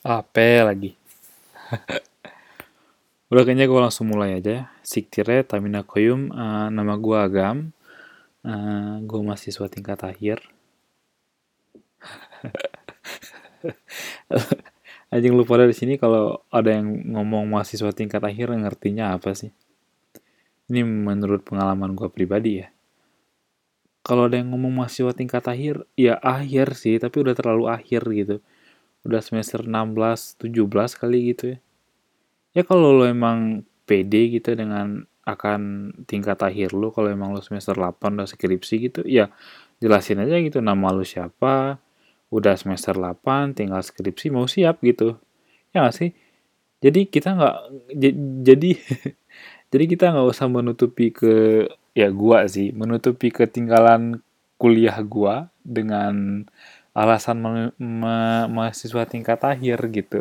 Apa 0.00 0.64
lagi? 0.64 0.96
Udah 3.28 3.44
kayaknya 3.44 3.68
gue 3.68 3.80
langsung 3.84 4.08
mulai 4.08 4.40
aja. 4.40 4.72
Siktire 4.80 5.44
Tamina 5.44 5.84
Koyum, 5.84 6.32
uh, 6.32 6.72
nama 6.72 6.96
gue 6.96 7.20
Agam. 7.20 7.76
Uh, 8.40 9.04
gue 9.04 9.20
mahasiswa 9.20 9.68
tingkat 9.68 10.00
akhir. 10.00 10.40
Anjing 15.12 15.36
lu 15.36 15.44
pada 15.44 15.68
di 15.68 15.76
sini 15.76 16.00
kalau 16.00 16.40
ada 16.48 16.80
yang 16.80 17.12
ngomong 17.12 17.44
mahasiswa 17.52 17.92
tingkat 17.92 18.24
akhir 18.24 18.56
ngertinya 18.56 19.12
apa 19.12 19.36
sih? 19.36 19.52
Ini 20.72 20.80
menurut 20.80 21.44
pengalaman 21.44 21.92
gue 21.92 22.08
pribadi 22.08 22.64
ya. 22.64 22.72
Kalau 24.00 24.32
ada 24.32 24.40
yang 24.40 24.48
ngomong 24.48 24.80
mahasiswa 24.80 25.12
tingkat 25.12 25.44
akhir, 25.44 25.84
ya 25.92 26.16
akhir 26.24 26.72
sih, 26.72 26.96
tapi 26.96 27.20
udah 27.20 27.36
terlalu 27.36 27.68
akhir 27.68 28.00
gitu 28.08 28.40
udah 29.06 29.20
semester 29.24 29.64
16 29.64 30.40
17 30.40 31.00
kali 31.00 31.18
gitu 31.32 31.44
ya. 31.56 31.58
Ya 32.50 32.62
kalau 32.66 32.90
lo 32.92 33.04
emang 33.06 33.62
pede 33.86 34.30
gitu 34.34 34.54
dengan 34.58 35.06
akan 35.22 35.92
tingkat 36.10 36.40
akhir 36.42 36.74
lo 36.74 36.90
kalau 36.90 37.12
emang 37.12 37.30
lo 37.30 37.40
semester 37.44 37.76
8 37.76 38.18
udah 38.18 38.26
skripsi 38.26 38.74
gitu 38.90 39.00
ya 39.06 39.30
jelasin 39.78 40.18
aja 40.24 40.36
gitu 40.42 40.58
nama 40.58 40.90
lo 40.90 41.06
siapa 41.06 41.78
udah 42.30 42.54
semester 42.58 42.94
8 42.94 43.58
tinggal 43.58 43.82
skripsi 43.82 44.30
mau 44.30 44.46
siap 44.46 44.82
gitu. 44.82 45.18
Ya 45.74 45.86
gak 45.86 45.94
sih? 45.94 46.10
Jadi 46.80 47.06
kita 47.12 47.36
nggak 47.36 47.56
jadi 48.46 48.70
jadi 49.72 49.84
kita 49.84 50.04
nggak 50.16 50.28
usah 50.32 50.48
menutupi 50.48 51.12
ke 51.12 51.66
ya 51.92 52.08
gua 52.08 52.48
sih 52.48 52.72
menutupi 52.72 53.28
ketinggalan 53.28 54.24
kuliah 54.56 54.96
gua 55.04 55.52
dengan 55.60 56.46
alasan 56.96 57.38
ma 57.38 57.50
ma 57.78 58.16
mahasiswa 58.50 59.06
tingkat 59.06 59.40
akhir 59.42 59.78
gitu. 59.94 60.20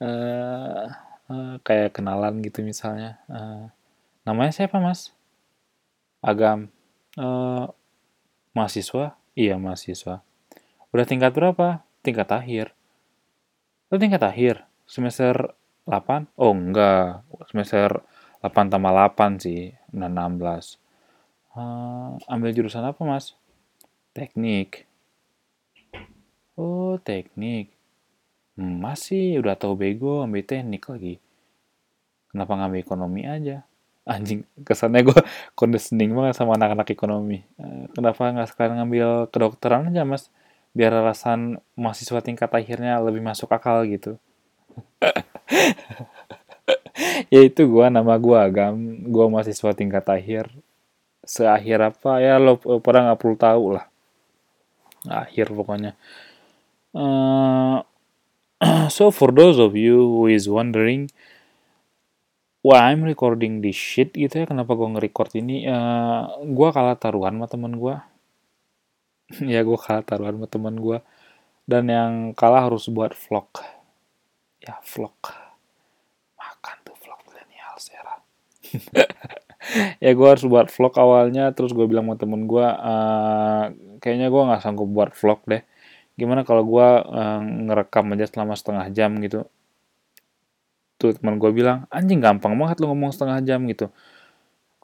Uh, 0.00 0.88
uh, 1.28 1.54
kayak 1.62 1.94
kenalan 1.94 2.40
gitu 2.42 2.64
misalnya. 2.64 3.20
Uh, 3.28 3.68
namanya 4.24 4.50
siapa 4.50 4.80
mas? 4.80 5.12
Agam. 6.24 6.72
Uh, 7.14 7.70
mahasiswa? 8.56 9.14
Iya 9.38 9.60
mahasiswa. 9.60 10.24
Udah 10.90 11.06
tingkat 11.06 11.30
berapa? 11.36 11.84
Tingkat 12.02 12.28
akhir. 12.32 12.66
Lo 13.92 14.00
tingkat 14.00 14.24
akhir? 14.24 14.66
Semester 14.88 15.54
8 15.86 16.32
oh 16.34 16.50
enggak. 16.50 17.22
Semester 17.52 18.02
8 18.42 18.72
tambah 18.72 18.90
8 18.90 19.42
sih. 19.42 19.74
16 19.94 20.80
uh, 21.56 22.14
ambil 22.30 22.50
jurusan 22.54 22.84
apa 22.86 23.02
mas 23.02 23.34
Teknik. 24.10 24.90
Oh, 26.58 26.98
teknik. 26.98 27.70
Masih 28.58 29.38
udah 29.38 29.54
tahu 29.54 29.78
bego 29.78 30.26
ambil 30.26 30.42
teknik 30.42 30.82
lagi. 30.90 31.22
Kenapa 32.26 32.58
ngambil 32.58 32.82
ekonomi 32.82 33.22
aja? 33.22 33.62
Anjing, 34.02 34.42
kesannya 34.66 35.06
gue 35.06 35.14
conditioning 35.58 36.10
banget 36.10 36.42
sama 36.42 36.58
anak-anak 36.58 36.90
ekonomi. 36.90 37.46
Eh, 37.62 37.86
kenapa 37.94 38.34
nggak 38.34 38.50
sekarang 38.50 38.82
ngambil 38.82 39.30
kedokteran 39.30 39.94
aja, 39.94 40.02
Mas? 40.02 40.26
Biar 40.74 40.90
alasan 40.90 41.62
mahasiswa 41.78 42.18
tingkat 42.18 42.50
akhirnya 42.50 42.98
lebih 42.98 43.22
masuk 43.22 43.46
akal 43.54 43.86
gitu. 43.86 44.18
ya 47.34 47.40
itu 47.46 47.62
gue, 47.62 47.86
nama 47.86 48.18
gue 48.18 48.34
Agam. 48.34 48.74
Gue 49.06 49.30
mahasiswa 49.30 49.70
tingkat 49.70 50.02
akhir. 50.10 50.50
Seakhir 51.22 51.94
apa 51.94 52.18
ya 52.18 52.42
lo 52.42 52.58
pada 52.82 53.06
nggak 53.06 53.20
perlu 53.22 53.38
tahu 53.38 53.66
lah 53.78 53.89
akhir 55.08 55.52
pokoknya. 55.54 55.96
Uh, 56.90 57.80
so 58.94 59.08
for 59.14 59.30
those 59.32 59.56
of 59.56 59.78
you 59.78 59.96
who 59.96 60.26
is 60.26 60.50
wondering 60.50 61.08
why 62.60 62.92
I'm 62.92 63.06
recording 63.06 63.64
this 63.64 63.78
shit 63.78 64.12
gitu 64.12 64.44
ya 64.44 64.44
kenapa 64.44 64.76
gue 64.76 64.88
nge-record 64.90 65.32
ini? 65.40 65.64
Uh, 65.64 65.72
eh, 65.72 66.24
gue 66.50 66.68
kalah 66.74 66.98
taruhan 66.98 67.40
sama 67.40 67.48
temen 67.48 67.72
gue 67.78 67.94
ya 69.54 69.64
gue 69.64 69.78
kalah 69.78 70.04
taruhan 70.04 70.36
sama 70.36 70.48
temen 70.50 70.76
gue 70.76 70.98
dan 71.64 71.86
yang 71.86 72.12
kalah 72.34 72.66
harus 72.66 72.90
buat 72.90 73.14
vlog. 73.14 73.46
Ya 74.60 74.76
vlog. 74.82 75.16
Makan 76.36 76.76
tuh 76.84 76.96
vlog 76.98 77.20
milenial 77.30 77.78
era 77.94 78.14
ya 80.04 80.10
gue 80.12 80.28
harus 80.28 80.44
buat 80.46 80.68
vlog 80.68 80.94
awalnya 80.98 81.50
terus 81.54 81.70
gue 81.70 81.86
bilang 81.86 82.10
sama 82.10 82.16
temen 82.18 82.44
gue 82.50 82.66
uh, 82.66 83.64
kayaknya 84.02 84.28
gue 84.32 84.42
nggak 84.42 84.62
sanggup 84.62 84.88
buat 84.90 85.10
vlog 85.14 85.40
deh. 85.46 85.62
Gimana 86.18 86.44
kalau 86.44 86.66
gue 86.66 86.88
uh, 87.06 87.40
ngerekam 87.40 88.12
aja 88.16 88.26
selama 88.28 88.54
setengah 88.58 88.86
jam 88.92 89.10
gitu. 89.22 89.46
Tuh 91.00 91.16
teman 91.16 91.40
gue 91.40 91.50
bilang 91.54 91.88
anjing 91.88 92.20
gampang 92.20 92.56
banget 92.58 92.82
lo 92.82 92.92
ngomong 92.92 93.12
setengah 93.14 93.40
jam 93.44 93.64
gitu. 93.68 93.88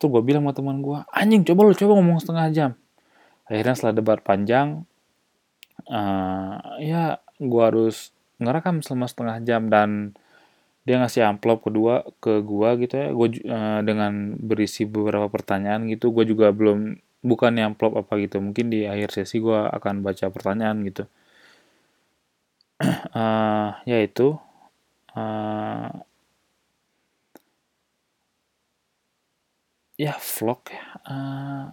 Tuh 0.01 0.09
gue 0.09 0.23
bilang 0.25 0.45
sama 0.47 0.53
teman 0.57 0.81
gue 0.81 0.99
anjing 1.13 1.43
coba 1.45 1.61
lo 1.69 1.73
coba 1.77 1.93
ngomong 1.99 2.19
setengah 2.23 2.47
jam. 2.53 2.71
Akhirnya 3.47 3.75
setelah 3.77 3.95
debat 3.95 4.19
panjang 4.25 4.85
uh, 5.91 6.57
ya 6.81 7.21
gue 7.37 7.63
harus 7.63 8.17
ngerekam 8.41 8.85
selama 8.85 9.07
setengah 9.09 9.37
jam 9.45 9.69
dan 9.73 10.17
dia 10.87 10.97
ngasih 11.03 11.23
amplop 11.27 11.67
kedua 11.67 12.07
ke 12.23 12.41
gua 12.47 12.79
gitu 12.79 12.95
ya. 12.95 13.09
Gua 13.11 13.29
uh, 13.29 13.81
dengan 13.83 14.39
berisi 14.39 14.87
beberapa 14.87 15.27
pertanyaan 15.27 15.91
gitu 15.91 16.15
gua 16.15 16.25
juga 16.25 16.55
belum 16.55 16.97
bukan 17.27 17.53
amplop 17.59 17.99
apa 17.99 18.13
gitu. 18.23 18.39
Mungkin 18.39 18.71
di 18.71 18.87
akhir 18.87 19.11
sesi 19.17 19.43
gua 19.43 19.69
akan 19.75 20.07
baca 20.07 20.27
pertanyaan 20.31 20.79
gitu. 20.87 21.05
Uh, 23.17 23.73
yaitu 23.89 24.37
uh, 25.17 25.91
ya 29.99 30.15
vlog 30.21 30.61
ya. 30.71 30.85
Uh, 31.09 31.65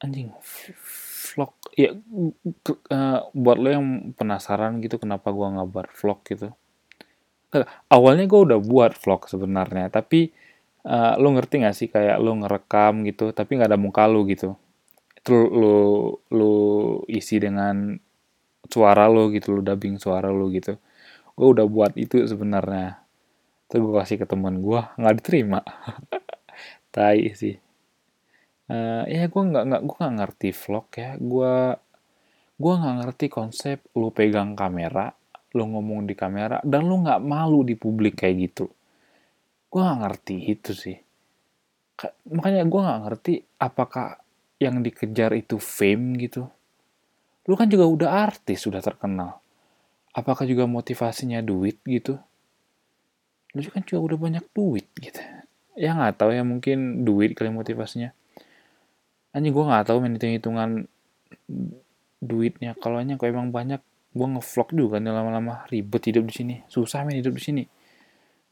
anjing 0.00 0.30
ya 1.76 1.92
uh, 1.92 3.20
buat 3.36 3.56
lo 3.60 3.68
yang 3.68 3.86
penasaran 4.16 4.80
gitu 4.80 4.96
kenapa 4.96 5.28
gua 5.28 5.52
nggak 5.52 5.68
buat 5.68 5.88
vlog 5.92 6.20
gitu? 6.24 6.48
Awalnya 7.92 8.24
gua 8.26 8.40
udah 8.52 8.60
buat 8.64 8.92
vlog 8.96 9.28
sebenarnya 9.28 9.92
tapi 9.92 10.32
uh, 10.88 11.20
lo 11.20 11.28
ngerti 11.36 11.54
gak 11.62 11.76
sih 11.76 11.88
kayak 11.92 12.16
lo 12.18 12.32
ngerekam 12.40 13.04
gitu 13.04 13.30
tapi 13.36 13.60
nggak 13.60 13.76
ada 13.76 13.80
muka 13.80 14.08
lo 14.08 14.24
gitu? 14.24 14.56
Itu 15.20 15.36
lo 15.52 15.76
lo 16.32 16.54
isi 17.12 17.36
dengan 17.36 17.92
suara 18.66 19.06
lo 19.12 19.28
gitu 19.30 19.52
lo 19.56 19.60
dubbing 19.60 20.00
suara 20.00 20.32
lo 20.32 20.48
gitu. 20.48 20.80
Gue 21.36 21.48
udah 21.52 21.68
buat 21.68 21.92
itu 22.00 22.24
sebenarnya. 22.24 23.04
Terus 23.68 23.80
gue 23.84 23.94
kasih 24.00 24.16
ke 24.24 24.26
teman 24.28 24.64
gue 24.64 24.80
nggak 24.96 25.14
diterima. 25.20 25.60
Tai 26.94 27.20
sih 27.36 27.65
uh, 28.70 29.04
ya 29.06 29.26
gue 29.26 29.42
nggak 29.42 29.64
nggak 29.68 29.82
gue 29.82 29.96
nggak 29.96 30.16
ngerti 30.22 30.48
vlog 30.54 30.86
ya. 30.94 31.10
Gue 31.18 31.54
gue 32.56 32.72
nggak 32.72 32.96
ngerti 33.04 33.26
konsep 33.28 33.78
lu 33.94 34.08
pegang 34.10 34.56
kamera 34.56 35.12
lu 35.56 35.64
ngomong 35.72 36.04
di 36.04 36.12
kamera 36.12 36.60
dan 36.60 36.84
lu 36.84 37.00
nggak 37.00 37.24
malu 37.24 37.64
di 37.64 37.74
publik 37.78 38.20
kayak 38.20 38.36
gitu. 38.50 38.66
Gue 39.72 39.80
nggak 39.80 40.00
ngerti 40.04 40.36
itu 40.52 40.72
sih. 40.76 40.98
Makanya 42.28 42.68
gue 42.68 42.80
nggak 42.80 43.00
ngerti 43.08 43.34
apakah 43.56 44.20
yang 44.60 44.84
dikejar 44.84 45.32
itu 45.32 45.56
fame 45.56 46.16
gitu. 46.20 46.44
Lu 47.48 47.54
kan 47.56 47.72
juga 47.72 47.88
udah 47.88 48.10
artis 48.28 48.68
sudah 48.68 48.84
terkenal. 48.84 49.40
Apakah 50.12 50.48
juga 50.48 50.68
motivasinya 50.68 51.40
duit 51.40 51.80
gitu? 51.88 52.20
Lu 53.56 53.64
kan 53.72 53.84
juga 53.84 54.12
udah 54.12 54.18
banyak 54.20 54.44
duit 54.52 54.88
gitu. 55.00 55.20
Ya 55.76 55.96
nggak 55.96 56.20
tahu 56.20 56.36
ya 56.36 56.44
mungkin 56.44 57.04
duit 57.04 57.36
kali 57.36 57.52
motivasinya 57.52 58.12
anjing 59.36 59.52
gue 59.52 59.64
nggak 59.68 59.84
tahu 59.92 60.00
main 60.00 60.16
hitung 60.16 60.32
hitungan 60.32 60.70
duitnya. 62.24 62.72
Kalau 62.80 62.96
hanya 62.96 63.20
kalau 63.20 63.36
emang 63.36 63.52
banyak 63.52 63.84
gue 64.16 64.26
ngevlog 64.32 64.68
juga 64.72 64.96
nih 64.96 65.12
lama-lama. 65.12 65.68
Ribet 65.68 66.08
hidup 66.08 66.24
di 66.24 66.34
sini. 66.34 66.54
Susah 66.72 67.04
main 67.04 67.20
hidup 67.20 67.36
di 67.36 67.42
sini. 67.44 67.64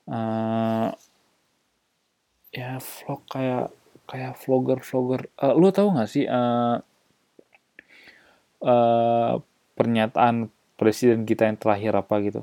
Uh, 0.05 0.93
ya 2.53 2.77
vlog 2.77 3.25
kayak 3.33 3.73
kayak 4.05 4.37
vlogger 4.37 4.79
vlogger 4.85 5.33
uh, 5.41 5.57
lo 5.57 5.73
tau 5.73 5.89
gak 5.97 6.13
sih 6.13 6.29
uh, 6.29 6.77
uh, 8.61 9.33
pernyataan 9.73 10.53
presiden 10.77 11.25
kita 11.25 11.49
yang 11.49 11.57
terakhir 11.57 11.97
apa 11.97 12.15
gitu? 12.21 12.43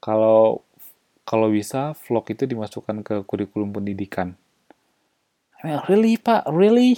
Kalau 0.00 0.64
kalau 1.28 1.52
bisa 1.52 1.92
vlog 2.08 2.24
itu 2.32 2.48
dimasukkan 2.48 3.04
ke 3.04 3.14
kurikulum 3.28 3.76
pendidikan 3.76 4.40
really 5.64 6.16
pak? 6.16 6.48
Really? 6.48 6.96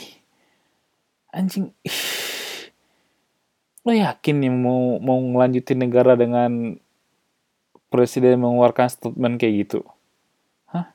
Anjing. 1.35 1.75
Lo 3.87 3.91
yakin 3.91 4.37
nih 4.39 4.53
mau 4.53 5.03
mau 5.03 5.19
ngelanjutin 5.19 5.83
negara 5.83 6.15
dengan 6.15 6.79
presiden 7.91 8.41
mengeluarkan 8.41 8.89
statement 8.89 9.37
kayak 9.37 9.55
gitu? 9.67 9.81
Hah? 10.71 10.95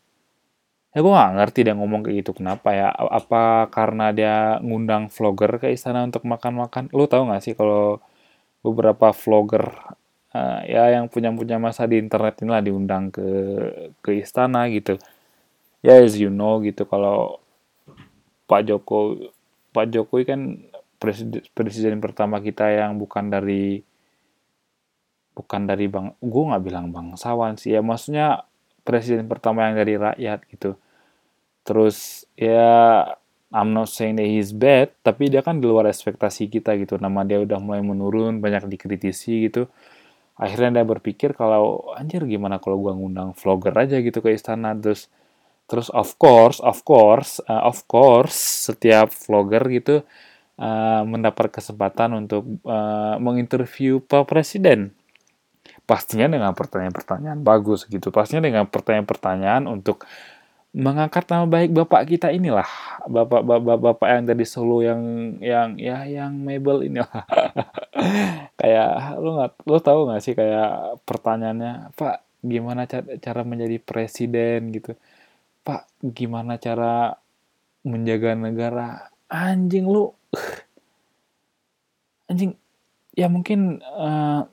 Ya 0.96 1.00
gue 1.04 1.14
gak 1.14 1.36
ngerti 1.38 1.60
dia 1.68 1.75
ngomong 1.75 2.08
kayak 2.08 2.24
gitu. 2.24 2.31
Kenapa 2.40 2.74
ya? 2.74 2.90
Apa 2.90 3.68
karena 3.69 4.16
dia 4.16 4.58
ngundang 4.64 5.12
vlogger 5.12 5.62
ke 5.62 5.68
istana 5.69 6.08
untuk 6.08 6.24
makan-makan? 6.24 6.90
Lo 6.96 7.06
tau 7.06 7.28
gak 7.28 7.44
sih 7.44 7.54
kalau 7.54 8.00
beberapa 8.66 9.14
vlogger 9.14 9.68
uh, 10.34 10.60
ya 10.66 10.96
yang 10.96 11.12
punya 11.12 11.30
punya 11.31 11.62
masa 11.62 11.86
di 11.86 12.02
internet 12.02 12.42
inilah 12.42 12.64
diundang 12.66 13.14
ke 13.14 13.28
ke 14.02 14.18
istana 14.18 14.66
gitu? 14.72 14.98
Ya 15.86 16.02
as 16.02 16.18
you 16.18 16.34
know 16.34 16.58
gitu. 16.64 16.88
Kalau 16.90 17.38
Pak 18.47 18.61
Joko 18.65 19.29
Pak 19.75 19.85
Jokowi 19.94 20.23
kan 20.25 20.41
presiden, 20.97 21.44
presiden 21.53 22.01
pertama 22.01 22.41
kita 22.41 22.65
yang 22.71 22.97
bukan 22.97 23.29
dari 23.29 23.83
bukan 25.38 25.69
dari 25.69 25.85
bang 25.85 26.17
gue 26.17 26.44
nggak 26.49 26.63
bilang 26.65 26.89
bangsawan 26.89 27.61
sih 27.61 27.77
ya 27.77 27.85
maksudnya 27.85 28.47
presiden 28.81 29.29
pertama 29.29 29.69
yang 29.69 29.77
dari 29.77 29.94
rakyat 29.99 30.39
gitu. 30.49 30.79
Terus 31.67 32.23
ya 32.33 33.03
I'm 33.51 33.71
not 33.75 33.91
saying 33.91 34.17
that 34.17 34.27
he's 34.27 34.55
bad 34.55 34.95
tapi 35.03 35.29
dia 35.29 35.44
kan 35.45 35.59
di 35.61 35.67
luar 35.69 35.85
ekspektasi 35.91 36.49
kita 36.49 36.73
gitu. 36.79 36.97
Nama 36.97 37.21
dia 37.27 37.38
udah 37.44 37.59
mulai 37.61 37.83
menurun 37.83 38.39
banyak 38.41 38.65
dikritisi 38.65 39.51
gitu. 39.51 39.69
Akhirnya 40.39 40.81
dia 40.81 40.85
berpikir 40.88 41.35
kalau 41.38 41.94
anjir 41.94 42.23
gimana 42.25 42.57
kalau 42.57 42.77
gua 42.81 42.94
ngundang 42.97 43.35
vlogger 43.38 43.73
aja 43.75 43.99
gitu 44.01 44.23
ke 44.23 44.33
istana? 44.33 44.73
Terus 44.73 45.11
terus 45.68 45.92
of 45.92 46.16
course 46.16 46.64
of 46.64 46.81
course 46.88 47.44
uh, 47.52 47.68
of 47.68 47.84
course 47.92 48.36
setiap 48.72 49.12
vlogger 49.12 49.64
gitu 49.68 49.96
uh, 50.58 51.02
mendapat 51.06 51.54
kesempatan 51.54 52.18
untuk 52.18 52.44
uh, 52.66 53.16
menginterview 53.22 54.02
pak 54.04 54.28
presiden. 54.28 54.92
Pastinya 55.88 56.28
dengan 56.28 56.52
pertanyaan-pertanyaan 56.52 57.40
bagus 57.48 57.88
gitu. 57.88 58.12
Pastinya 58.12 58.44
dengan 58.44 58.68
pertanyaan-pertanyaan 58.68 59.72
untuk 59.72 60.04
mengangkat 60.75 61.24
nama 61.31 61.48
baik 61.48 61.72
bapak 61.72 62.02
kita 62.12 62.28
inilah. 62.36 62.68
Bapak 63.08 63.40
bapak 63.40 63.80
bapak 63.80 64.08
yang 64.12 64.24
dari 64.28 64.44
Solo 64.44 64.84
yang 64.84 65.02
yang 65.40 65.80
ya 65.80 66.04
yang 66.04 66.36
Mabel 66.36 66.92
inilah. 66.92 67.24
Kayak 68.60 69.16
lo 69.16 69.30
nggak 69.40 69.52
lo 69.64 69.78
tahu 69.80 70.00
nggak 70.12 70.22
sih 70.22 70.34
kayak 70.36 71.02
pertanyaannya 71.08 71.94
Pak 71.96 72.44
gimana 72.44 72.84
cara 73.22 73.42
menjadi 73.48 73.80
presiden? 73.80 74.75
Gitu 74.75 74.92
Pak 75.68 76.00
gimana 76.16 76.56
cara 76.56 77.19
menjaga 77.84 78.31
negara? 78.40 79.12
Anjing 79.28 79.84
lu. 79.84 80.16
Anjing 82.31 82.56
ya 83.12 83.28
mungkin 83.28 83.84
uh, 83.84 84.48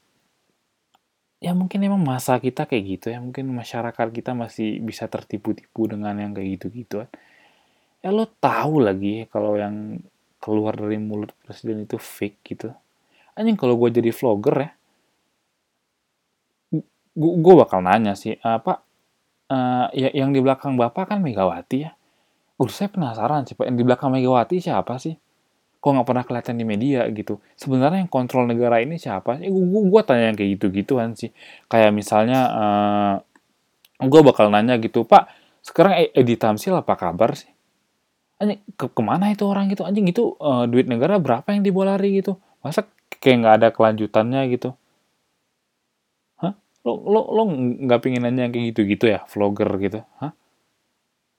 ya 1.38 1.52
mungkin 1.54 1.78
emang 1.86 2.02
masa 2.02 2.42
kita 2.42 2.66
kayak 2.66 2.84
gitu 2.98 3.06
ya. 3.14 3.22
Mungkin 3.22 3.46
masyarakat 3.54 4.10
kita 4.10 4.34
masih 4.34 4.82
bisa 4.82 5.06
tertipu-tipu 5.06 5.86
dengan 5.86 6.18
yang 6.18 6.34
kayak 6.34 6.58
gitu-gitu 6.58 7.06
kan 7.06 7.10
ya 8.04 8.12
lo 8.12 8.28
tahu 8.28 8.84
lagi 8.84 9.24
kalau 9.32 9.56
yang 9.56 9.96
keluar 10.36 10.76
dari 10.76 11.00
mulut 11.00 11.32
presiden 11.40 11.88
itu 11.88 11.96
fake 11.96 12.44
gitu. 12.44 12.68
Anjing 13.32 13.56
kalau 13.56 13.80
gue 13.80 13.88
jadi 13.88 14.12
vlogger 14.12 14.56
ya 14.60 14.70
gue 17.14 17.54
bakal 17.54 17.78
nanya 17.80 18.18
sih 18.18 18.34
apa 18.42 18.82
uh, 19.54 19.86
ya 19.94 20.10
yang 20.10 20.34
di 20.34 20.42
belakang 20.42 20.74
bapak 20.74 21.14
kan 21.14 21.18
Megawati 21.22 21.78
ya. 21.86 21.94
Udah 22.58 22.74
saya 22.74 22.90
penasaran 22.90 23.46
sih 23.46 23.54
pak. 23.54 23.70
Yang 23.70 23.76
di 23.78 23.84
belakang 23.86 24.10
Megawati 24.10 24.58
siapa 24.58 24.98
sih? 24.98 25.14
Kok 25.78 25.90
nggak 26.00 26.06
pernah 26.08 26.24
kelihatan 26.26 26.54
di 26.58 26.64
media 26.66 27.06
gitu? 27.14 27.38
Sebenarnya 27.54 28.02
yang 28.02 28.10
kontrol 28.10 28.48
negara 28.50 28.82
ini 28.82 28.98
siapa 28.98 29.38
eh, 29.38 29.52
gua, 29.52 29.82
gua 29.86 30.02
tanya 30.02 30.32
yang 30.32 30.36
kayak 30.36 30.50
gitu 30.58 30.66
gituan 30.74 31.14
sih. 31.14 31.30
Kayak 31.70 31.94
misalnya 31.94 32.40
uh, 32.50 33.14
eh, 34.02 34.08
gue 34.10 34.20
bakal 34.26 34.50
nanya 34.50 34.74
gitu 34.82 35.06
pak 35.06 35.30
sekarang 35.64 35.96
e-, 35.96 36.12
Edi 36.12 36.34
Tamsil 36.36 36.74
apa 36.74 36.98
kabar 36.98 37.38
sih? 37.38 37.48
Anjing 38.42 38.60
ke 38.74 38.90
ke 38.90 39.02
mana 39.04 39.30
itu 39.30 39.46
orang 39.46 39.70
gitu? 39.70 39.86
Anjing 39.86 40.10
itu 40.10 40.34
uh, 40.42 40.66
duit 40.66 40.90
negara 40.90 41.22
berapa 41.22 41.46
yang 41.54 41.62
dibolari 41.62 42.20
gitu? 42.20 42.36
Masa 42.60 42.84
kayak 43.22 43.36
nggak 43.40 43.54
ada 43.62 43.68
kelanjutannya 43.72 44.40
gitu 44.52 44.76
lo 46.84 46.92
lo 47.00 47.20
lo 47.32 47.42
nggak 47.48 48.00
pingin 48.04 48.22
nanya 48.28 48.52
kayak 48.52 48.76
gitu 48.76 48.80
gitu 48.84 49.04
ya? 49.08 49.24
Vlogger 49.28 49.70
gitu. 49.80 50.00
Hah? 50.20 50.32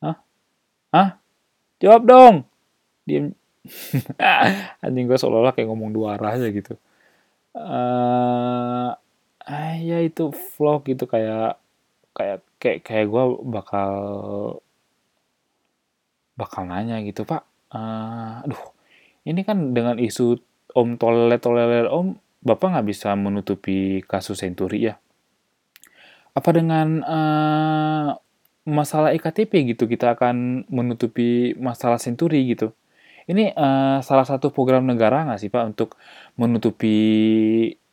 Hah? 0.02 0.16
Hah? 0.92 1.10
Jawab 1.80 2.04
dong! 2.10 2.36
Diam 3.06 3.38
anjing 4.86 5.06
gue 5.10 5.18
seolah-olah 5.18 5.54
kayak 5.58 5.70
ngomong 5.70 5.90
dua 5.94 6.18
arah 6.18 6.38
aja 6.38 6.50
gitu. 6.50 6.78
Uh, 7.56 8.94
ah 9.46 9.76
ya 9.80 10.02
itu 10.02 10.34
vlog 10.58 10.86
gitu 10.86 11.06
kayak 11.10 11.58
kayak 12.14 12.42
kayak 12.62 12.80
kayak 12.86 13.06
gue 13.10 13.24
bakal 13.50 13.92
bakal 16.38 16.62
nanya 16.66 17.02
gitu 17.06 17.26
pak. 17.26 17.46
Uh, 17.74 18.46
aduh 18.46 18.64
ini 19.26 19.42
kan 19.42 19.74
dengan 19.74 19.98
isu 19.98 20.38
om 20.78 20.98
tolelet 21.02 21.42
tolelet 21.42 21.90
om 21.90 22.18
bapak 22.46 22.78
nggak 22.78 22.88
bisa 22.88 23.10
menutupi 23.18 24.06
kasus 24.06 24.46
senturi 24.46 24.94
ya 24.94 24.96
apa 26.36 26.50
dengan 26.52 27.00
uh, 27.02 28.10
masalah 28.68 29.16
iktp 29.16 29.76
gitu 29.76 29.88
kita 29.88 30.20
akan 30.20 30.68
menutupi 30.68 31.56
masalah 31.56 31.98
senturi 31.98 32.44
gitu 32.52 32.76
ini 33.26 33.50
uh, 33.58 34.06
salah 34.06 34.26
satu 34.26 34.54
program 34.54 34.86
negara 34.86 35.26
nggak 35.26 35.40
sih 35.42 35.50
Pak 35.50 35.64
untuk 35.74 35.98
menutupi 36.38 36.98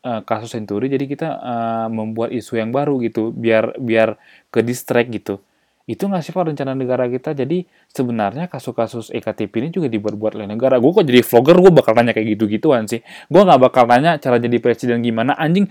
uh, 0.05 0.21
kasus 0.29 0.53
Senturi? 0.53 0.93
Jadi 0.93 1.09
kita 1.09 1.29
uh, 1.41 1.89
membuat 1.89 2.37
isu 2.37 2.61
yang 2.61 2.69
baru 2.69 3.01
gitu, 3.01 3.33
biar 3.33 3.81
biar 3.81 4.21
ke 4.53 4.61
distract 4.61 5.09
gitu. 5.09 5.41
Itu 5.89 6.07
nggak 6.07 6.23
sih 6.23 6.33
Pak 6.37 6.53
rencana 6.53 6.77
negara 6.77 7.09
kita? 7.09 7.33
Jadi 7.33 7.65
sebenarnya 7.91 8.47
kasus-kasus 8.47 9.09
EKTP 9.09 9.53
ini 9.67 9.69
juga 9.73 9.89
dibuat-buat 9.89 10.37
oleh 10.37 10.47
negara. 10.53 10.77
Gue 10.77 10.93
kok 10.93 11.09
jadi 11.09 11.25
vlogger, 11.25 11.57
gue 11.59 11.73
bakal 11.75 11.93
nanya 11.97 12.13
kayak 12.13 12.29
gitu-gituan 12.39 12.85
sih. 12.85 13.01
Gue 13.33 13.43
nggak 13.43 13.61
bakal 13.73 13.89
nanya 13.89 14.21
cara 14.21 14.37
jadi 14.37 14.61
presiden 14.61 15.01
gimana. 15.01 15.33
Anjing, 15.41 15.67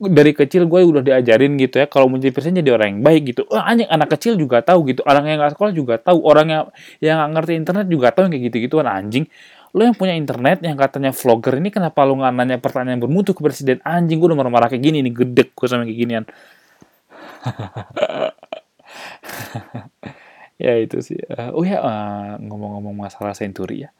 dari 0.00 0.32
kecil 0.32 0.64
gue 0.64 0.80
udah 0.80 1.04
diajarin 1.04 1.60
gitu 1.60 1.84
ya 1.84 1.84
kalau 1.84 2.08
menjadi 2.08 2.32
presiden 2.32 2.64
jadi 2.64 2.80
orang 2.80 2.96
yang 2.96 3.00
baik 3.04 3.36
gitu. 3.36 3.44
Oh, 3.52 3.60
anjing 3.60 3.88
anak 3.92 4.16
kecil 4.16 4.40
juga 4.40 4.64
tahu 4.64 4.88
gitu 4.88 5.04
orang 5.04 5.28
yang 5.28 5.36
nggak 5.44 5.52
sekolah 5.52 5.72
juga 5.76 6.00
tahu 6.00 6.24
orang 6.24 6.46
yang 6.48 6.64
yang 7.04 7.20
nggak 7.20 7.30
ngerti 7.36 7.52
internet 7.60 7.86
juga 7.92 8.06
tahu 8.16 8.22
yang 8.28 8.32
kayak 8.32 8.44
gitu 8.48 8.56
gituan 8.64 8.88
anjing. 8.88 9.28
Lo 9.76 9.84
yang 9.84 9.94
punya 9.94 10.16
internet 10.16 10.64
yang 10.64 10.74
katanya 10.80 11.12
vlogger 11.12 11.60
ini 11.60 11.68
kenapa 11.68 12.00
lo 12.08 12.16
nggak 12.16 12.32
nanya 12.32 12.56
pertanyaan 12.56 12.98
bermutu 12.98 13.36
ke 13.36 13.44
presiden? 13.44 13.84
Anjing 13.84 14.16
gue 14.16 14.28
udah 14.32 14.38
marah-marah 14.40 14.72
kayak 14.72 14.82
gini 14.82 15.04
nih 15.04 15.12
gedek 15.12 15.52
gue 15.52 15.66
sama 15.68 15.84
kayak 15.84 15.98
ginian. 16.00 16.24
Ya 20.60 20.76
itu 20.76 21.00
sih. 21.00 21.16
Uh, 21.24 21.56
oh 21.56 21.64
ya 21.64 21.80
uh, 21.80 22.36
ngomong-ngomong 22.36 22.92
masalah 22.92 23.32
senturi 23.32 23.88
ya. 23.88 23.90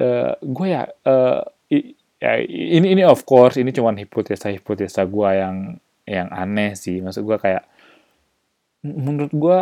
Uh, 0.00 0.32
gue 0.40 0.72
ya 0.72 0.88
uh, 1.04 1.44
ya 2.18 2.42
ini 2.42 2.98
ini 2.98 3.02
of 3.06 3.22
course 3.22 3.54
ini 3.58 3.70
cuma 3.70 3.94
hipotesa 3.94 4.50
hipotesa 4.50 5.06
gue 5.06 5.30
yang 5.34 5.56
yang 6.04 6.28
aneh 6.34 6.74
sih. 6.74 6.98
Maksud 6.98 7.22
gue 7.22 7.38
kayak 7.38 7.64
menurut 8.82 9.30
gue 9.30 9.58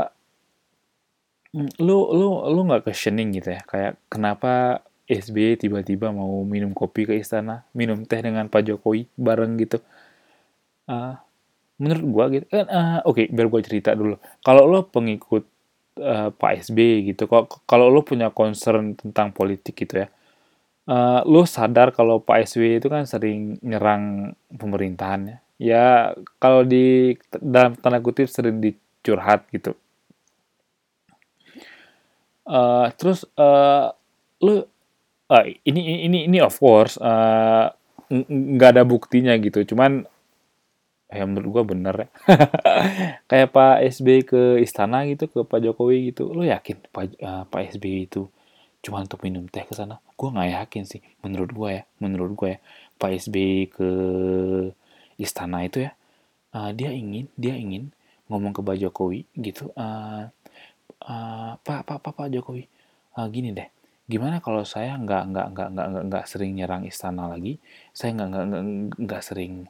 lu 1.80 1.98
lu 2.12 2.28
lu 2.52 2.60
nggak 2.68 2.84
questioning 2.88 3.36
gitu 3.36 3.56
ya? 3.56 3.60
Kayak 3.68 3.92
kenapa 4.08 4.80
SBY 5.06 5.60
tiba-tiba 5.60 6.10
mau 6.10 6.42
minum 6.42 6.72
kopi 6.72 7.06
ke 7.06 7.14
istana? 7.16 7.68
Minum 7.76 8.08
teh 8.08 8.20
dengan 8.20 8.48
Pak 8.48 8.62
Jokowi 8.66 9.06
bareng 9.16 9.56
gitu? 9.60 9.78
Uh, 10.88 11.18
menurut 11.76 12.04
gue 12.04 12.24
gitu. 12.40 12.46
Kan 12.50 12.66
uh, 12.72 12.98
oke 13.04 13.20
okay, 13.20 13.26
biar 13.28 13.46
gue 13.52 13.60
cerita 13.64 13.90
dulu. 13.92 14.16
Kalau 14.40 14.64
lo 14.64 14.88
pengikut 14.88 15.44
uh, 16.00 16.32
Pak 16.32 16.52
SBY 16.72 17.12
gitu 17.12 17.28
kalau 17.68 17.92
lo 17.92 18.00
punya 18.04 18.32
concern 18.32 18.96
tentang 18.96 19.32
politik 19.32 19.76
gitu 19.76 20.04
ya 20.04 20.08
uh, 20.86 21.20
lu 21.26 21.42
sadar 21.44 21.90
kalau 21.92 22.22
Pak 22.22 22.46
SBY 22.46 22.78
itu 22.82 22.88
kan 22.88 23.04
sering 23.04 23.58
nyerang 23.62 24.34
pemerintahan 24.54 25.38
ya. 25.58 26.14
Kalau 26.38 26.62
di 26.62 27.14
dalam 27.30 27.76
tanda 27.78 27.98
kutip 28.00 28.30
sering 28.30 28.62
dicurhat 28.62 29.46
gitu. 29.50 29.74
Uh, 32.46 32.86
terus 32.94 33.26
uh, 33.34 33.90
lu 34.38 34.62
uh, 35.26 35.44
ini 35.66 36.06
ini 36.06 36.30
ini 36.30 36.38
of 36.38 36.54
course 36.62 36.94
uh, 37.02 37.74
nggak 38.30 38.70
ada 38.78 38.82
buktinya 38.86 39.34
gitu. 39.42 39.66
Cuman 39.66 40.06
ya 41.10 41.22
menurut 41.26 41.50
gua 41.50 41.64
bener 41.66 41.94
ya. 42.06 42.08
Kayak 43.30 43.50
Pak 43.50 43.76
SBY 43.98 44.20
ke 44.22 44.42
istana 44.62 45.02
gitu 45.10 45.26
ke 45.26 45.42
Pak 45.42 45.58
Jokowi 45.58 46.14
gitu. 46.14 46.30
Lu 46.30 46.46
yakin 46.46 46.78
Pak 46.94 47.04
uh, 47.18 47.42
Pak 47.50 47.74
SBY 47.74 48.06
itu 48.06 48.30
cuma 48.86 49.02
untuk 49.02 49.18
minum 49.26 49.42
teh 49.50 49.66
ke 49.66 49.74
sana 49.74 49.98
gue 50.14 50.28
nggak 50.30 50.50
yakin 50.62 50.84
sih. 50.86 51.02
Menurut 51.26 51.50
gue 51.50 51.68
ya 51.74 51.82
menurut 51.98 52.32
gue 52.38 52.48
ya 52.54 52.58
Pak 52.96 53.10
SBY 53.26 53.74
ke 53.74 53.90
istana 55.18 55.66
itu 55.66 55.82
ya 55.82 55.90
uh, 56.54 56.70
dia 56.70 56.94
ingin 56.94 57.26
dia 57.34 57.58
ingin 57.58 57.90
ngomong 58.30 58.54
ke 58.54 58.62
Pak 58.62 58.76
Jokowi 58.78 59.26
gitu 59.34 59.74
uh, 59.74 60.30
uh, 61.02 61.52
Pak 61.58 61.80
Pak 61.82 61.98
Pak 61.98 62.12
Pak 62.14 62.28
Jokowi 62.30 62.70
uh, 63.18 63.26
gini 63.26 63.50
deh 63.50 63.66
gimana 64.06 64.38
kalau 64.38 64.62
saya 64.62 64.94
nggak 64.94 65.22
nggak 65.34 65.46
nggak 65.50 65.68
nggak 65.74 65.86
nggak 65.90 66.04
nggak 66.06 66.24
sering 66.30 66.54
nyerang 66.54 66.86
istana 66.86 67.26
lagi? 67.26 67.58
Saya 67.90 68.14
nggak 68.14 68.28
nggak 68.30 68.62
nggak 69.02 69.22
sering 69.26 69.66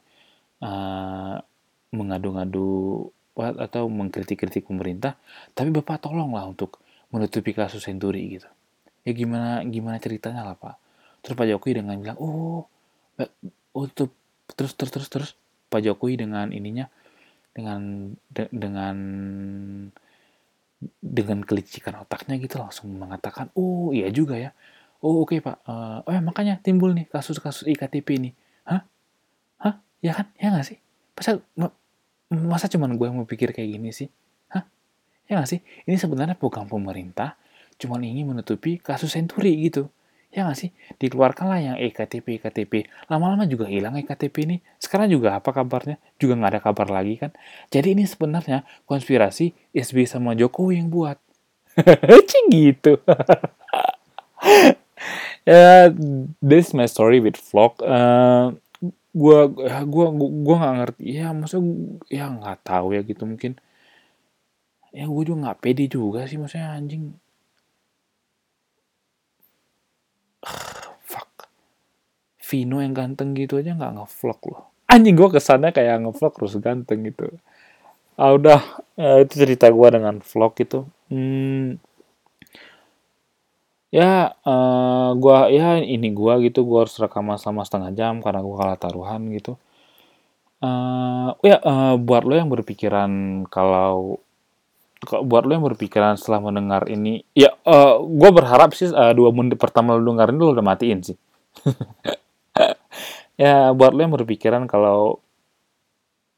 uh, 0.61 1.41
mengadu-ngadu 1.89 3.09
atau 3.37 3.85
mengkritik-kritik 3.85 4.65
pemerintah 4.65 5.13
tapi 5.53 5.69
bapak 5.69 6.01
tolonglah 6.01 6.49
untuk 6.49 6.81
menutupi 7.13 7.53
kasus 7.53 7.85
Senturi 7.85 8.37
gitu 8.37 8.49
ya 9.07 9.15
gimana 9.15 9.63
gimana 9.63 9.97
ceritanya 10.03 10.43
lah 10.43 10.59
pak. 10.59 10.75
Terus 11.23 11.35
Pak 11.39 11.47
Jokowi 11.47 11.79
dengan 11.79 11.95
bilang 11.95 12.19
oh 12.19 12.67
untuk 13.71 14.11
terus 14.51 14.75
terus 14.75 14.91
terus 14.91 15.07
terus. 15.07 15.31
Pak 15.71 15.79
Jokowi 15.83 16.19
dengan 16.27 16.51
ininya 16.51 16.91
dengan 17.55 18.11
de, 18.31 18.51
dengan 18.51 18.95
dengan 21.01 21.39
kelicikan 21.41 21.97
otaknya 22.03 22.37
gitu 22.37 22.61
langsung 22.61 22.91
mengatakan 22.99 23.47
oh 23.55 23.95
iya 23.95 24.11
juga 24.11 24.35
ya. 24.35 24.51
Oh 24.99 25.23
oke 25.23 25.35
okay, 25.35 25.39
pak. 25.39 25.63
Uh, 25.63 26.03
oh 26.03 26.11
ya 26.11 26.19
makanya 26.19 26.59
timbul 26.59 26.91
nih 26.91 27.07
kasus-kasus 27.07 27.63
iktp 27.71 28.07
ini. 28.19 28.31
Hah? 28.67 28.83
Hah? 29.63 29.79
Ya 30.03 30.11
kan? 30.11 30.27
Ya 30.35 30.51
nggak 30.51 30.67
sih? 30.67 30.77
Masa 31.15 31.39
masa 32.27 32.67
cuman 32.67 32.99
gue 32.99 33.07
yang 33.07 33.17
mau 33.17 33.27
pikir 33.29 33.55
kayak 33.55 33.71
gini 33.71 33.89
sih? 33.95 34.11
Hah? 34.51 34.67
Ya 35.31 35.39
nggak 35.39 35.49
sih? 35.49 35.59
Ini 35.87 35.95
sebenarnya 35.95 36.35
program 36.35 36.67
pemerintah 36.67 37.39
cuman 37.77 38.01
ingin 38.05 38.33
menutupi 38.33 38.81
kasus 38.81 39.13
senturi 39.13 39.53
gitu 39.69 39.93
Ya 40.27 40.43
nggak 40.43 40.59
sih? 40.59 40.69
Dikeluarkanlah 40.99 41.59
yang 41.63 41.77
EKTP, 41.79 42.37
EKTP. 42.37 42.91
Lama-lama 43.07 43.47
juga 43.47 43.65
hilang 43.65 43.95
EKTP 43.95 44.35
ini. 44.43 44.57
Sekarang 44.77 45.07
juga 45.07 45.39
apa 45.39 45.55
kabarnya? 45.55 45.97
Juga 46.19 46.35
nggak 46.35 46.51
ada 46.53 46.61
kabar 46.61 46.87
lagi 46.91 47.15
kan? 47.15 47.31
Jadi 47.71 47.97
ini 47.97 48.03
sebenarnya 48.03 48.67
konspirasi 48.85 49.55
SB 49.71 50.03
sama 50.03 50.35
Jokowi 50.35 50.83
yang 50.83 50.91
buat. 50.91 51.17
Cing 52.29 52.47
gitu. 52.51 52.99
ya, 55.49 55.89
this 56.43 56.69
is 56.69 56.77
my 56.77 56.85
story 56.85 57.17
with 57.17 57.39
vlog. 57.39 57.79
Uh, 57.81 58.53
gua 59.17 59.49
gua 59.89 60.13
gua 60.13 60.55
nggak 60.61 60.75
ngerti 60.77 61.03
ya 61.17 61.33
maksud 61.33 61.63
ya 62.13 62.29
nggak 62.29 62.61
tahu 62.61 62.93
ya 62.93 63.01
gitu 63.01 63.25
mungkin 63.25 63.57
ya 64.93 65.09
gue 65.09 65.23
juga 65.25 65.49
nggak 65.49 65.57
pede 65.57 65.89
juga 65.89 66.29
sih 66.29 66.37
maksudnya 66.37 66.77
anjing 66.77 67.17
fuck. 71.05 71.49
Vino 72.41 72.79
yang 72.79 72.95
ganteng 72.95 73.35
gitu 73.35 73.59
aja 73.59 73.75
nggak 73.75 73.93
ngevlog 73.97 74.41
loh 74.49 74.77
anjing 74.87 75.15
gue 75.19 75.29
kesannya 75.29 75.75
kayak 75.75 76.01
ngevlog 76.01 76.33
terus 76.33 76.55
ganteng 76.63 77.03
gitu. 77.05 77.27
Ah 78.17 78.33
udah. 78.33 78.61
Ya, 78.97 79.21
itu 79.21 79.37
cerita 79.37 79.69
gue 79.69 79.87
dengan 79.93 80.23
vlog 80.23 80.53
itu. 80.57 80.79
Hmm, 81.11 81.77
ya 83.87 84.35
uh, 84.43 85.15
gue 85.15 85.37
ya 85.55 85.79
ini 85.79 86.11
gue 86.11 86.33
gitu 86.49 86.67
gue 86.67 86.79
harus 86.83 86.97
rekaman 86.99 87.39
sama 87.39 87.63
setengah 87.63 87.91
jam 87.95 88.19
karena 88.19 88.41
gue 88.43 88.55
kalah 88.57 88.79
taruhan 88.79 89.21
gitu. 89.35 89.59
Uh, 90.57 91.37
ya 91.45 91.61
uh, 91.61 91.95
buat 92.01 92.25
lo 92.25 92.33
yang 92.33 92.49
berpikiran 92.49 93.45
kalau 93.53 94.17
buat 95.05 95.45
lo 95.45 95.51
yang 95.53 95.65
berpikiran 95.65 96.17
setelah 96.17 96.49
mendengar 96.49 96.89
ini? 96.89 97.21
Ya 97.37 97.53
uh, 97.65 97.69
eh, 97.69 97.95
gue 98.01 98.29
berharap 98.33 98.73
sih 98.73 98.89
uh, 98.89 99.13
dua 99.13 99.29
menit 99.29 99.61
pertama 99.61 99.93
lo 99.93 100.01
dengerin 100.01 100.37
lo 100.37 100.53
udah 100.53 100.65
matiin 100.65 100.99
sih. 101.05 101.17
Ya 103.37 103.69
buat 103.69 103.93
lo 103.93 104.01
yang 104.01 104.17
berpikiran 104.17 104.65
kalau 104.65 105.21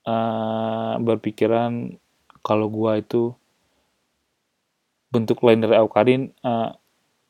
uh, 0.04 1.00
berpikiran 1.00 1.96
kalau 2.44 2.68
gue 2.68 2.92
itu 3.00 3.22
bentuk 5.08 5.39
lain 5.48 5.63
dari 5.63 5.80
Aukarin 5.80 6.36
uh, 6.44 6.75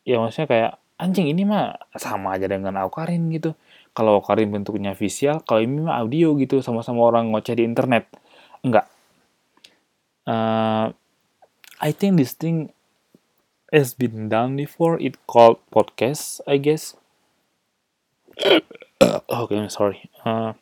ya 0.02 0.18
maksudnya 0.18 0.48
kayak 0.50 0.72
anjing 0.98 1.30
ini 1.30 1.46
mah 1.46 1.78
sama 1.94 2.34
aja 2.34 2.50
dengan 2.50 2.76
Aukarin 2.82 3.30
gitu. 3.30 3.54
Kalau 3.94 4.18
Aukarin 4.18 4.50
bentuknya 4.50 4.98
visual 4.98 5.38
kalau 5.46 5.62
ini 5.62 5.86
mah 5.86 6.02
audio 6.02 6.34
gitu 6.34 6.58
sama-sama 6.66 7.06
orang 7.06 7.30
ngoceh 7.30 7.54
di 7.54 7.62
internet. 7.62 8.10
Enggak. 8.66 8.90
Uh, 10.26 10.90
I 11.80 11.96
think 11.96 12.20
this 12.20 12.36
thing 12.36 12.76
has 13.72 13.96
been 13.96 14.28
done 14.28 14.60
before. 14.60 15.00
It 15.00 15.16
called 15.24 15.56
podcast, 15.72 16.44
I 16.44 16.60
guess. 16.60 16.92
okay, 19.00 19.64
sorry. 19.72 20.04
Uh, 20.20 20.52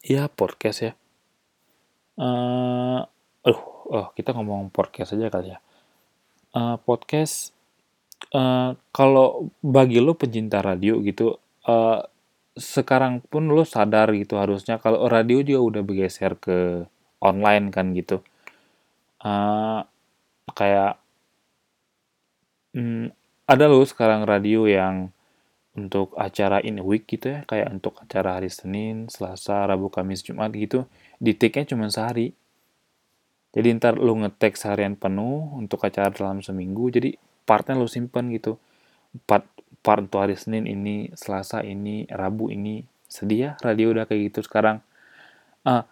ya 0.00 0.32
podcast 0.32 0.88
ya. 0.88 0.92
Uh, 2.16 3.04
uh, 3.44 3.60
oh, 3.92 4.08
kita 4.16 4.32
ngomong 4.32 4.72
podcast 4.72 5.12
aja 5.12 5.28
kali 5.28 5.52
ya. 5.52 5.60
Uh, 6.56 6.80
podcast. 6.80 7.52
Uh, 8.32 8.72
kalau 8.88 9.52
bagi 9.60 10.00
lo 10.00 10.16
pencinta 10.16 10.64
radio 10.64 10.96
gitu, 11.04 11.36
uh, 11.68 12.00
sekarang 12.56 13.20
pun 13.20 13.52
lo 13.52 13.68
sadar 13.68 14.10
gitu 14.16 14.40
harusnya 14.40 14.80
kalau 14.80 15.06
radio 15.06 15.44
juga 15.44 15.60
udah 15.60 15.82
bergeser 15.86 16.34
ke 16.40 16.88
online 17.22 17.70
kan 17.70 17.94
gitu 17.94 18.24
uh, 19.22 19.80
kayak 20.54 20.98
hmm, 22.74 23.10
ada 23.48 23.64
loh 23.66 23.84
sekarang 23.86 24.28
radio 24.28 24.68
yang 24.68 25.10
untuk 25.78 26.10
acara 26.18 26.58
in 26.60 26.82
week 26.82 27.06
gitu 27.06 27.38
ya, 27.38 27.40
kayak 27.46 27.70
untuk 27.70 27.94
acara 28.02 28.42
hari 28.42 28.50
Senin, 28.50 29.06
Selasa, 29.06 29.62
Rabu, 29.62 29.88
Kamis, 29.88 30.26
Jumat 30.26 30.50
gitu, 30.50 30.90
di 31.22 31.38
take-nya 31.38 31.70
cuma 31.70 31.86
sehari. 31.86 32.34
Jadi 33.54 33.78
ntar 33.78 33.96
lu 33.96 34.18
ngetek 34.20 34.58
seharian 34.58 34.98
penuh 34.98 35.54
untuk 35.54 35.80
acara 35.86 36.10
dalam 36.10 36.42
seminggu, 36.42 36.90
jadi 36.90 37.14
partnya 37.46 37.78
lu 37.78 37.86
simpen 37.86 38.28
gitu. 38.34 38.58
Part, 39.24 39.46
part 39.80 40.04
untuk 40.04 40.20
hari 40.20 40.34
Senin 40.34 40.66
ini, 40.66 41.14
Selasa 41.14 41.62
ini, 41.62 42.04
Rabu 42.10 42.50
ini, 42.50 42.82
sedia 43.08 43.56
radio 43.64 43.94
udah 43.94 44.04
kayak 44.04 44.34
gitu 44.34 44.44
sekarang. 44.44 44.84
Uh, 45.62 45.86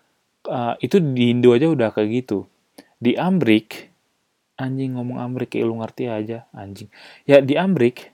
uh, 0.50 0.74
itu 0.82 0.98
di 1.00 1.32
Indo 1.32 1.54
aja 1.54 1.70
udah 1.70 1.94
kayak 1.94 2.26
gitu 2.26 2.50
di 2.96 3.12
Amrik 3.16 3.92
anjing 4.56 4.96
ngomong 4.96 5.20
Amrik 5.20 5.52
kayak 5.52 5.68
lu 5.68 5.76
ngerti 5.80 6.08
aja 6.08 6.48
anjing. 6.56 6.88
Ya 7.28 7.44
di 7.44 7.54
Amrik 7.60 8.12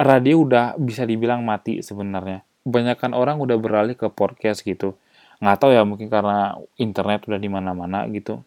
radio 0.00 0.44
udah 0.44 0.76
bisa 0.80 1.04
dibilang 1.04 1.44
mati 1.44 1.84
sebenarnya. 1.84 2.44
Kebanyakan 2.66 3.14
orang 3.14 3.38
udah 3.38 3.56
beralih 3.60 3.94
ke 3.94 4.08
podcast 4.10 4.64
gitu. 4.64 4.96
Nggak 5.38 5.58
tahu 5.60 5.70
ya 5.76 5.84
mungkin 5.84 6.08
karena 6.08 6.56
internet 6.80 7.28
udah 7.28 7.38
di 7.38 7.48
mana-mana 7.52 8.08
gitu. 8.08 8.40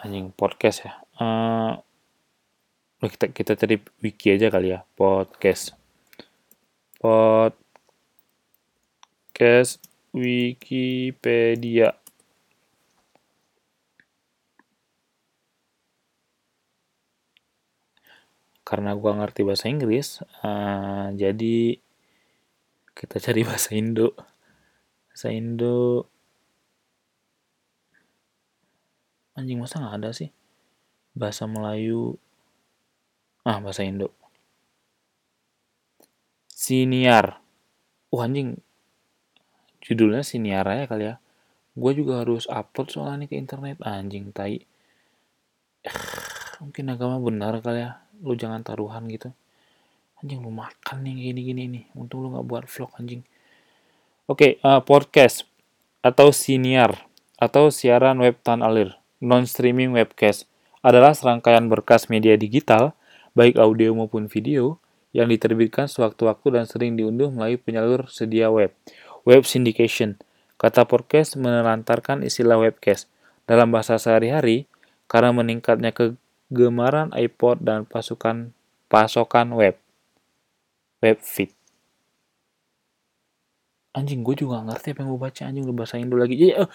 Anjing 0.00 0.32
podcast 0.34 0.88
ya. 0.88 0.98
Uh, 1.20 1.76
kita 3.04 3.30
kita 3.30 3.52
cari 3.54 3.76
wiki 4.00 4.34
aja 4.34 4.48
kali 4.50 4.72
ya 4.74 4.82
podcast. 4.96 5.76
Podcast 6.98 7.60
Wikipedia 10.12 12.01
karena 18.72 18.96
gua 18.96 19.20
ngerti 19.20 19.44
bahasa 19.44 19.68
Inggris 19.68 20.24
uh, 20.40 21.12
jadi 21.12 21.76
kita 22.92 23.16
cari 23.18 23.40
bahasa 23.48 23.72
Indo. 23.72 24.12
Bahasa 25.08 25.28
Indo. 25.32 26.08
Anjing 29.32 29.58
masa 29.60 29.80
nggak 29.80 29.96
ada 29.96 30.10
sih? 30.12 30.28
Bahasa 31.16 31.48
Melayu. 31.48 32.20
Ah 33.42 33.58
bahasa 33.58 33.82
Indo. 33.82 34.12
Siniar. 36.52 37.40
Wah 38.12 38.28
anjing. 38.28 38.60
Judulnya 39.82 40.22
siniar 40.22 40.68
aja 40.68 40.84
kali 40.86 41.04
ya. 41.10 41.16
Gue 41.72 41.96
juga 41.96 42.22
harus 42.22 42.44
upload 42.46 42.92
soalnya 42.92 43.24
nih 43.24 43.28
ke 43.32 43.36
internet. 43.40 43.80
Anjing 43.82 44.30
tai. 44.30 44.62
Mungkin 46.62 46.92
agama 46.92 47.18
benar 47.18 47.58
kali 47.58 47.82
ya 47.82 47.98
lu 48.22 48.38
jangan 48.38 48.62
taruhan 48.62 49.04
gitu 49.10 49.34
anjing 50.22 50.40
lu 50.40 50.54
makan 50.54 51.02
nih 51.02 51.34
gini-gini 51.34 51.62
nih 51.66 51.84
untung 51.98 52.22
lu 52.22 52.30
nggak 52.30 52.46
buat 52.46 52.64
vlog 52.70 52.90
anjing 52.96 53.22
oke 54.30 54.38
okay, 54.38 54.52
uh, 54.62 54.80
podcast 54.80 55.44
atau 56.00 56.30
siniar 56.30 57.10
atau 57.36 57.68
siaran 57.74 58.22
web 58.22 58.38
tan 58.46 58.62
alir 58.62 58.94
non 59.18 59.44
streaming 59.44 59.90
webcast 59.92 60.46
adalah 60.82 61.14
serangkaian 61.14 61.66
berkas 61.66 62.06
media 62.06 62.38
digital 62.38 62.94
baik 63.34 63.56
audio 63.56 63.96
maupun 63.96 64.28
video 64.28 64.82
yang 65.12 65.28
diterbitkan 65.28 65.88
sewaktu-waktu 65.88 66.48
dan 66.56 66.64
sering 66.64 66.96
diunduh 66.96 67.28
melalui 67.28 67.60
penyalur 67.60 68.08
sedia 68.08 68.48
web. 68.48 68.72
Web 69.28 69.44
syndication. 69.44 70.16
Kata 70.56 70.88
podcast 70.88 71.36
menelantarkan 71.36 72.24
istilah 72.24 72.56
webcast. 72.56 73.12
Dalam 73.44 73.68
bahasa 73.68 74.00
sehari-hari, 74.00 74.64
karena 75.06 75.30
meningkatnya 75.36 75.92
ke 75.92 76.16
Gemaran 76.52 77.08
iPod 77.16 77.64
dan 77.64 77.88
pasukan 77.88 78.52
pasokan 78.92 79.56
web. 79.56 79.80
Web 81.00 81.18
feed. 81.24 81.48
Anjing, 83.96 84.20
gue 84.20 84.36
juga 84.44 84.60
ngerti 84.60 84.92
apa 84.92 85.00
yang 85.04 85.16
gue 85.16 85.20
baca. 85.20 85.42
Anjing, 85.48 85.64
gue 85.64 85.76
bahasa 85.76 85.96
Indo 85.96 86.20
lagi. 86.20 86.36
Jadi, 86.36 86.52
uh, 86.56 86.68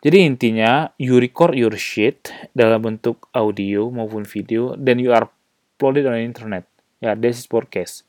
jadi 0.00 0.16
intinya, 0.24 0.88
you 0.96 1.20
record 1.20 1.52
your 1.56 1.76
shit 1.76 2.32
dalam 2.56 2.80
bentuk 2.80 3.28
audio 3.36 3.92
maupun 3.92 4.24
video, 4.24 4.72
then 4.80 4.96
you 4.96 5.12
are 5.12 5.28
uploaded 5.76 6.08
on 6.08 6.16
the 6.16 6.24
internet. 6.24 6.64
Ya, 7.04 7.12
yeah, 7.12 7.14
this 7.16 7.40
is 7.40 7.48
podcast. 7.48 8.04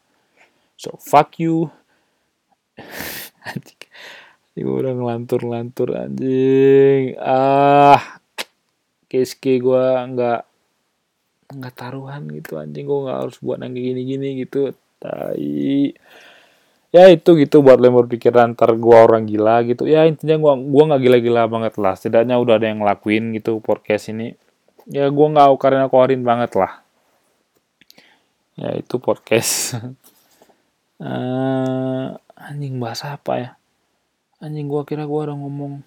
So, 0.79 0.95
fuck 0.99 1.39
you. 1.39 1.71
anjing. 3.47 3.83
Gue 4.53 4.75
udah 4.85 4.93
ngelantur-lantur 4.93 5.97
anjing. 5.97 7.17
Ah, 7.17 8.21
case 9.09 9.37
gue 9.37 9.85
nggak 10.13 10.52
nggak 11.57 11.75
taruhan 11.77 12.23
gitu 12.33 12.57
anjing. 12.57 12.85
Gue 12.85 12.99
nggak 13.05 13.19
harus 13.25 13.37
buat 13.39 13.61
yang 13.61 13.73
gini-gini 13.73 14.43
gitu. 14.45 14.73
Tai. 15.03 15.93
Ya 16.93 17.09
itu 17.09 17.33
gitu 17.41 17.65
buat 17.65 17.81
lo 17.81 17.89
berpikiran 18.05 18.53
ntar 18.53 18.77
gua 18.77 19.09
orang 19.09 19.25
gila 19.25 19.65
gitu. 19.65 19.89
Ya 19.89 20.05
intinya 20.05 20.37
gua 20.37 20.53
gua 20.53 20.93
nggak 20.93 21.01
gila-gila 21.01 21.49
banget 21.49 21.73
lah. 21.81 21.97
Setidaknya 21.97 22.37
udah 22.37 22.61
ada 22.61 22.69
yang 22.69 22.85
ngelakuin 22.85 23.33
gitu 23.33 23.57
podcast 23.65 24.13
ini. 24.13 24.37
Ya 24.85 25.09
gua 25.09 25.33
nggak 25.33 25.57
karena 25.57 25.89
korin 25.89 26.21
banget 26.21 26.53
lah. 26.53 26.85
Ya 28.53 28.77
itu 28.77 29.01
podcast. 29.01 29.81
Uh, 31.01 32.13
anjing 32.53 32.77
bahasa 32.77 33.17
apa 33.17 33.33
ya? 33.41 33.49
Anjing 34.37 34.69
gua 34.69 34.85
kira 34.85 35.09
gua 35.09 35.33
udah 35.33 35.37
ngomong 35.41 35.81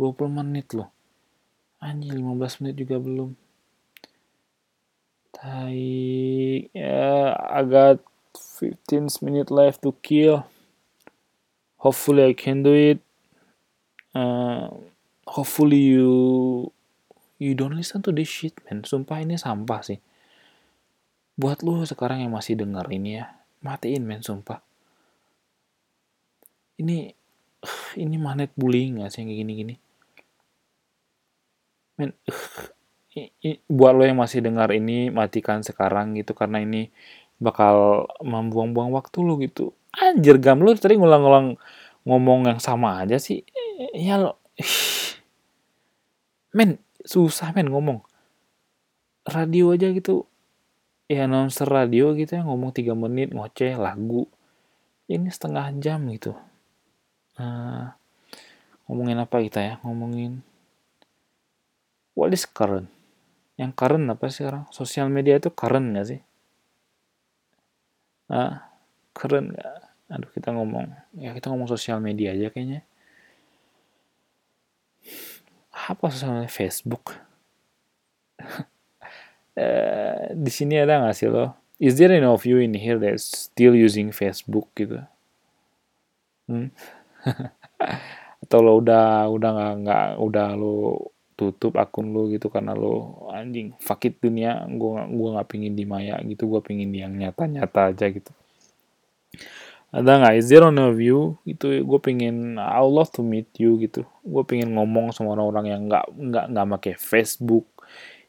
20 0.00 0.40
menit 0.40 0.72
loh. 0.72 0.88
Anjing 1.84 2.16
15 2.16 2.64
menit 2.64 2.80
juga 2.80 2.96
belum 2.96 3.36
tai 5.36 6.72
ya 6.72 7.36
agak 7.36 8.00
15 8.56 9.20
minutes 9.20 9.52
left 9.52 9.84
to 9.84 9.92
kill. 10.00 10.48
Hopefully 11.76 12.24
I 12.24 12.32
can 12.32 12.64
do 12.64 12.72
it. 12.72 13.04
Uh, 14.16 14.72
hopefully 15.28 15.76
you 15.76 16.08
you 17.36 17.52
don't 17.52 17.76
listen 17.76 18.00
to 18.08 18.10
this 18.16 18.32
shit 18.32 18.56
man. 18.64 18.80
Sumpah 18.88 19.20
ini 19.20 19.36
sampah 19.36 19.80
sih. 19.84 20.00
Buat 21.36 21.60
lu 21.60 21.84
sekarang 21.84 22.24
yang 22.24 22.32
masih 22.32 22.56
denger 22.56 22.88
ini 22.88 23.20
ya 23.20 23.36
matiin 23.60 24.08
men 24.08 24.24
sumpah. 24.24 24.64
Ini 26.80 27.12
ini 28.02 28.16
magnet 28.16 28.56
bullying 28.56 29.04
gak 29.04 29.12
sih 29.12 29.20
yang 29.20 29.28
kayak 29.28 29.40
gini-gini? 29.44 29.74
Men 32.00 32.16
buat 33.66 33.96
lo 33.96 34.04
yang 34.04 34.20
masih 34.20 34.44
dengar 34.44 34.68
ini 34.76 35.08
matikan 35.08 35.64
sekarang 35.64 36.12
gitu 36.20 36.36
karena 36.36 36.60
ini 36.60 36.92
bakal 37.40 38.04
membuang-buang 38.20 38.92
waktu 38.92 39.18
lo 39.24 39.40
gitu. 39.40 39.72
Anjir 39.96 40.36
gam 40.36 40.60
lo 40.60 40.76
tadi 40.76 41.00
ngulang-ngulang 41.00 41.56
ngomong 42.04 42.52
yang 42.52 42.60
sama 42.60 43.00
aja 43.00 43.16
sih. 43.16 43.40
Ya 43.96 44.20
lo 44.20 44.36
men 46.56 46.76
susah 47.04 47.56
men 47.56 47.72
ngomong. 47.72 48.04
Radio 49.24 49.72
aja 49.72 49.88
gitu. 49.90 50.28
Ya 51.08 51.24
announcer 51.24 51.66
radio 51.70 52.12
gitu 52.12 52.36
ya 52.36 52.42
ngomong 52.44 52.76
tiga 52.76 52.92
menit 52.92 53.32
ngoceh 53.32 53.80
lagu. 53.80 54.28
Ini 55.08 55.30
setengah 55.32 55.72
jam 55.80 56.04
gitu. 56.12 56.36
Uh, 57.36 57.94
ngomongin 58.84 59.24
apa 59.24 59.40
kita 59.40 59.60
ya? 59.62 59.74
Ngomongin 59.80 60.44
what 62.16 62.32
is 62.32 62.48
current 62.48 62.95
yang 63.56 63.72
current 63.72 64.04
apa 64.12 64.28
sih 64.28 64.44
sekarang? 64.44 64.68
Sosial 64.72 65.08
media 65.08 65.40
itu 65.40 65.48
current 65.52 65.96
gak 65.96 66.06
sih? 66.06 66.20
Ah 68.28 68.68
current 69.16 69.56
gak 69.56 69.74
aduh 70.06 70.30
kita 70.30 70.54
ngomong 70.54 70.86
ya 71.18 71.34
kita 71.34 71.50
ngomong 71.50 71.66
sosial 71.66 71.98
media 71.98 72.36
aja 72.36 72.52
kayaknya. 72.52 72.86
Apa 75.72 76.12
sosial 76.12 76.40
media 76.40 76.52
Facebook. 76.52 77.16
Uh, 79.56 80.30
di 80.44 80.50
sini 80.52 80.76
ada 80.76 81.00
nggak 81.00 81.16
sih 81.16 81.28
lo? 81.32 81.56
Is 81.76 82.00
there 82.00 82.12
any 82.12 82.24
of 82.24 82.44
you 82.48 82.60
in 82.60 82.72
here 82.72 82.96
that 82.96 83.20
still 83.20 83.76
using 83.76 84.12
Facebook 84.12 84.68
gitu? 84.76 85.04
Hmm? 86.48 86.72
atau 88.46 88.62
lo 88.62 88.78
udah 88.78 89.26
udah 89.26 89.50
nggak 89.50 89.74
nggak 89.82 90.06
udah 90.22 90.48
lo 90.54 91.10
tutup 91.36 91.76
akun 91.76 92.16
lo 92.16 92.32
gitu 92.32 92.48
karena 92.48 92.72
lo 92.72 93.28
anjing 93.28 93.76
fakit 93.76 94.16
dunia 94.24 94.64
gue 94.64 94.92
gua 95.12 95.28
nggak 95.38 95.48
pingin 95.52 95.76
di 95.76 95.84
maya 95.84 96.16
gitu 96.24 96.48
gue 96.48 96.64
pingin 96.64 96.88
yang 96.96 97.12
nyata 97.12 97.44
nyata 97.44 97.92
aja 97.92 98.08
gitu. 98.08 98.32
Ada 99.92 100.12
nggak? 100.18 100.34
Is 100.40 100.48
there 100.48 100.64
on 100.64 100.80
itu 101.44 101.66
gue 101.84 102.00
pingin 102.00 102.56
I 102.56 102.80
love 102.82 103.12
to 103.14 103.22
meet 103.22 103.52
you 103.60 103.76
gitu. 103.84 104.08
Gue 104.24 104.42
pingin 104.48 104.72
ngomong 104.72 105.12
sama 105.12 105.36
orang-orang 105.36 105.66
yang 105.76 105.80
nggak 105.86 106.04
nggak 106.16 106.44
nggak 106.56 106.66
pakai 106.80 106.94
Facebook 106.96 107.68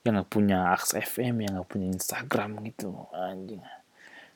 yang 0.03 0.19
nggak 0.19 0.29
punya 0.31 0.71
akses 0.75 1.03
FM 1.07 1.47
yang 1.47 1.51
nggak 1.57 1.69
punya 1.71 1.87
Instagram 1.95 2.59
gitu 2.67 2.91
anjing. 3.15 3.63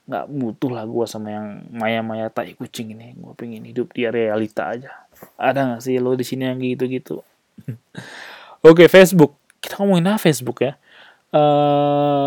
Nggak 0.08 0.26
butuh 0.32 0.72
lah 0.72 0.84
gue 0.88 1.06
sama 1.12 1.28
yang 1.30 1.48
maya-maya 1.76 2.32
tai 2.32 2.56
kucing 2.56 2.96
ini. 2.96 3.20
Gue 3.20 3.36
pengen 3.36 3.68
hidup 3.68 3.92
di 3.92 4.08
realita 4.08 4.72
aja. 4.72 5.06
Ada 5.36 5.76
nggak 5.76 5.82
sih 5.84 6.00
lo 6.00 6.16
di 6.16 6.24
sini 6.24 6.48
yang 6.48 6.58
gitu 6.58 6.88
gitu 6.88 7.16
Oke, 8.62 8.86
Facebook. 8.86 9.42
Kita 9.58 9.82
ngomongin 9.82 10.14
apa 10.14 10.22
Facebook 10.22 10.62
ya? 10.62 10.78
Uh, 11.34 12.22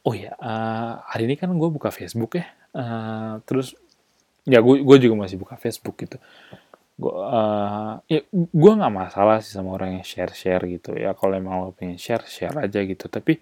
oh 0.00 0.14
ya, 0.16 0.32
uh, 0.40 1.04
hari 1.04 1.28
ini 1.28 1.36
kan 1.36 1.52
gue 1.52 1.68
buka 1.68 1.92
Facebook 1.92 2.40
ya. 2.40 2.48
Uh, 2.72 3.44
terus 3.44 3.76
ya 4.48 4.64
gue 4.64 4.96
juga 4.96 5.14
masih 5.20 5.36
buka 5.36 5.60
Facebook 5.60 6.00
gitu. 6.00 6.16
Gue 6.96 7.12
uh, 7.12 8.00
ya 8.08 8.24
gue 8.32 8.72
nggak 8.72 8.94
masalah 8.94 9.44
sih 9.44 9.52
sama 9.52 9.76
orang 9.76 10.00
yang 10.00 10.06
share 10.06 10.32
share 10.32 10.64
gitu 10.64 10.96
ya. 10.96 11.12
Kalau 11.12 11.36
emang 11.36 11.60
lo 11.60 11.76
pengen 11.76 12.00
share 12.00 12.24
share 12.24 12.56
aja 12.56 12.80
gitu. 12.80 13.04
Tapi 13.12 13.36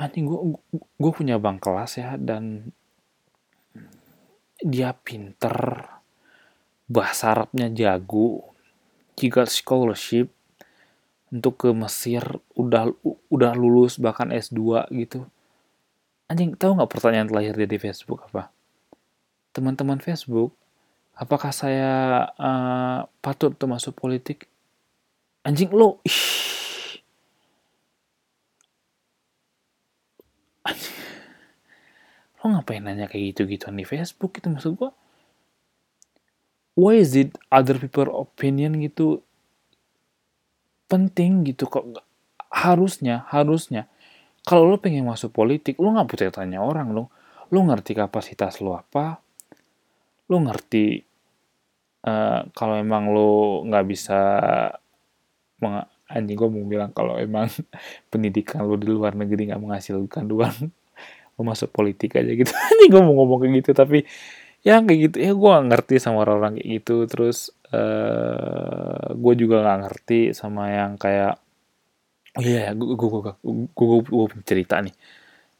anjing 0.00 0.24
gue 0.24 0.40
gue 0.72 1.12
punya 1.12 1.36
bang 1.36 1.60
kelas 1.60 2.00
ya 2.00 2.16
dan 2.16 2.72
dia 4.64 4.96
pinter 4.96 5.84
bahasa 6.88 7.36
Arabnya 7.36 7.68
jago 7.68 8.56
juga 9.18 9.44
scholarship 9.44 10.37
untuk 11.28 11.60
ke 11.60 11.68
Mesir 11.76 12.24
udah 12.56 12.92
udah 13.28 13.52
lulus 13.52 14.00
bahkan 14.00 14.32
S2 14.32 14.88
gitu. 14.92 15.28
Anjing 16.28 16.56
tahu 16.56 16.76
nggak 16.76 16.92
pertanyaan 16.92 17.28
terakhir 17.28 17.54
dia 17.56 17.68
di 17.68 17.78
Facebook 17.80 18.24
apa? 18.28 18.52
Teman-teman 19.52 20.00
Facebook 20.00 20.52
apakah 21.18 21.50
saya 21.50 22.24
uh, 22.38 23.04
patut 23.18 23.52
untuk 23.52 23.68
masuk 23.68 23.92
politik? 23.98 24.46
Anjing 25.42 25.74
lo 25.74 25.98
ih. 26.06 26.20
lo 32.38 32.44
ngapain 32.54 32.78
nanya 32.86 33.10
kayak 33.10 33.34
gitu 33.34 33.50
gitu 33.50 33.66
di 33.74 33.82
Facebook 33.82 34.38
itu 34.38 34.46
maksud 34.46 34.78
gua? 34.78 34.94
Why 36.78 37.02
is 37.02 37.18
it 37.18 37.34
other 37.50 37.74
people 37.74 38.06
opinion 38.14 38.78
gitu 38.78 39.26
penting 40.88 41.46
gitu 41.46 41.68
kok. 41.68 41.84
Harusnya 42.48 43.28
harusnya. 43.28 43.86
Kalau 44.42 44.64
lo 44.64 44.80
pengen 44.80 45.04
masuk 45.04 45.30
politik 45.36 45.76
lo 45.76 45.92
nggak 45.92 46.08
butuh 46.08 46.32
tanya 46.32 46.64
orang 46.64 46.96
lo 46.96 47.12
lo 47.52 47.58
ngerti 47.64 47.92
kapasitas 47.92 48.64
lo 48.64 48.76
apa? 48.76 49.20
Lo 50.28 50.36
ngerti 50.40 51.00
uh, 52.08 52.40
kalau 52.56 52.74
emang 52.80 53.12
lo 53.12 53.62
nggak 53.68 53.84
bisa 53.88 54.20
anjing 56.08 56.38
gue 56.38 56.48
mau 56.48 56.64
bilang 56.64 56.90
kalau 56.96 57.20
emang 57.20 57.50
pendidikan 58.12 58.64
lo 58.64 58.80
di 58.80 58.88
luar 58.88 59.12
negeri 59.12 59.52
nggak 59.52 59.60
menghasilkan 59.60 60.24
uang 60.24 60.56
lo 61.36 61.40
masuk 61.48 61.68
politik 61.70 62.16
aja 62.16 62.32
gitu. 62.32 62.50
Anjing 62.72 62.90
gue 62.90 63.02
mau 63.04 63.14
ngomong 63.22 63.44
kayak 63.44 63.54
gitu 63.64 63.70
tapi 63.76 63.98
ya 64.64 64.80
kayak 64.80 64.98
gitu. 65.12 65.16
Ya 65.20 65.32
gue 65.36 65.52
ngerti 65.68 66.00
sama 66.00 66.24
orang-orang 66.24 66.58
kayak 66.58 66.68
gitu. 66.82 66.96
Terus 67.06 67.52
uh, 67.72 67.78
eh, 67.78 69.08
gue 69.12 69.34
juga 69.36 69.64
nggak 69.64 69.78
ngerti 69.84 70.20
sama 70.32 70.72
yang 70.72 70.96
kayak 70.96 71.36
oh 72.38 72.42
iya 72.44 72.70
yeah, 72.70 72.72
gue 72.72 72.94
gue 72.94 73.08
gue 73.08 73.34
gue 73.74 73.86
gue 74.04 74.26
punya 74.30 74.44
cerita 74.46 74.76
nih. 74.80 74.94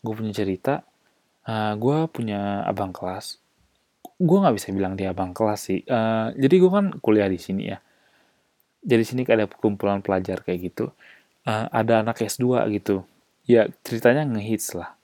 Gue 0.01 0.15
punya 0.15 0.33
cerita 0.33 0.75
uh, 1.49 1.53
eh, 1.53 1.73
gue 1.77 1.97
punya 2.13 2.65
abang 2.65 2.93
kelas. 2.95 3.41
Gue 4.19 4.39
nggak 4.41 4.55
bisa 4.57 4.69
bilang 4.75 4.95
dia 4.99 5.13
abang 5.13 5.33
kelas 5.37 5.61
sih. 5.71 5.81
Uh, 5.87 6.33
jadi 6.37 6.55
gue 6.59 6.71
kan 6.71 6.87
kuliah 7.03 7.29
di 7.29 7.39
sini 7.41 7.71
ya. 7.73 7.79
Jadi 8.79 9.03
sini 9.05 9.23
ada 9.27 9.45
kumpulan 9.51 10.01
pelajar 10.01 10.41
kayak 10.47 10.73
gitu. 10.73 10.95
Uh, 11.45 11.67
ada 11.73 12.05
anak 12.05 12.21
S2 12.23 12.69
gitu. 12.79 13.05
Ya 13.49 13.69
ceritanya 13.83 14.25
ngehits 14.29 14.77
lah. 14.77 14.95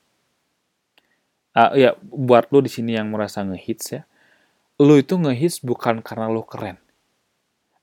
Uh, 1.54 1.70
ya 1.78 1.90
buat 2.02 2.50
lo 2.50 2.58
di 2.64 2.70
sini 2.70 2.98
yang 2.98 3.10
merasa 3.10 3.42
ngehits 3.46 3.86
ya. 3.94 4.02
Lo 4.82 4.98
itu 4.98 5.14
ngehits 5.14 5.62
bukan 5.62 6.02
karena 6.02 6.26
lo 6.26 6.42
keren 6.42 6.83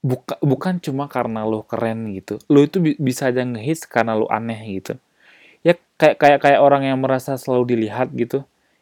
Buka, 0.02 0.42
bukan 0.42 0.82
cuma 0.82 1.06
karena 1.06 1.46
lo 1.46 1.62
keren 1.62 2.10
gitu. 2.18 2.42
Lo 2.50 2.66
itu 2.66 2.82
bi 2.82 2.98
bisa 2.98 3.30
aja 3.30 3.46
ngehits 3.46 3.86
karena 3.86 4.18
lo 4.18 4.26
aneh 4.34 4.58
gitu. 4.82 4.98
Ya 5.62 5.78
kayak 6.02 6.18
kayak 6.18 6.40
kayak 6.42 6.60
orang 6.62 6.90
yang 6.90 6.98
merasa 6.98 7.38
selalu 7.38 7.78
dilihat 7.78 8.10
gitu 8.18 8.42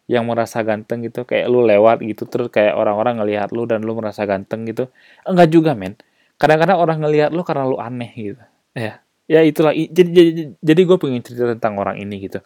yang 0.10 0.26
merasa 0.26 0.66
ganteng 0.66 1.06
gitu 1.06 1.22
kayak 1.22 1.46
lo 1.52 1.62
lewat 1.62 2.02
gitu 2.02 2.26
terus 2.26 2.50
kayak 2.50 2.74
orang-orang 2.74 3.22
ngelihat 3.22 3.54
lo 3.54 3.70
dan 3.70 3.86
lo 3.86 3.94
merasa 4.00 4.26
ganteng 4.26 4.66
gitu. 4.66 4.88
Enggak 5.28 5.52
juga 5.52 5.76
men. 5.76 6.00
Kadang-kadang 6.40 6.80
orang 6.80 6.98
ngelihat 7.04 7.30
lo 7.36 7.44
karena 7.44 7.68
lo 7.68 7.78
aneh 7.78 8.10
gitu. 8.16 8.42
Ya 8.74 9.04
ya 9.30 9.46
itulah. 9.46 9.76
Jadi 9.76 10.10
jadi, 10.10 10.32
jadi 10.58 10.82
gue 10.82 10.98
pengen 10.98 11.22
cerita 11.22 11.46
tentang 11.52 11.78
orang 11.78 12.02
ini 12.02 12.16
gitu. 12.26 12.42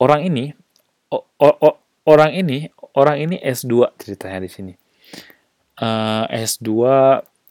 Orang 0.00 0.24
ini 0.24 0.54
o, 1.12 1.20
o, 1.20 1.48
o, 1.52 1.68
orang 2.08 2.32
ini 2.32 2.70
orang 2.96 3.28
ini 3.28 3.36
S2 3.44 3.92
ceritanya 4.00 4.40
di 4.40 4.50
sini. 4.50 4.72
Uh, 5.76 6.24
S2 6.32 6.70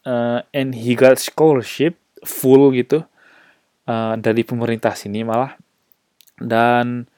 uh, 0.05 0.39
and 0.53 0.77
he 0.77 0.93
got 0.93 1.17
scholarship 1.19 1.97
full 2.23 2.71
gitu 2.71 3.03
uh, 3.89 4.13
dari 4.15 4.45
pemerintah 4.45 4.93
sini 4.93 5.25
malah. 5.25 5.57
Dan 6.37 7.09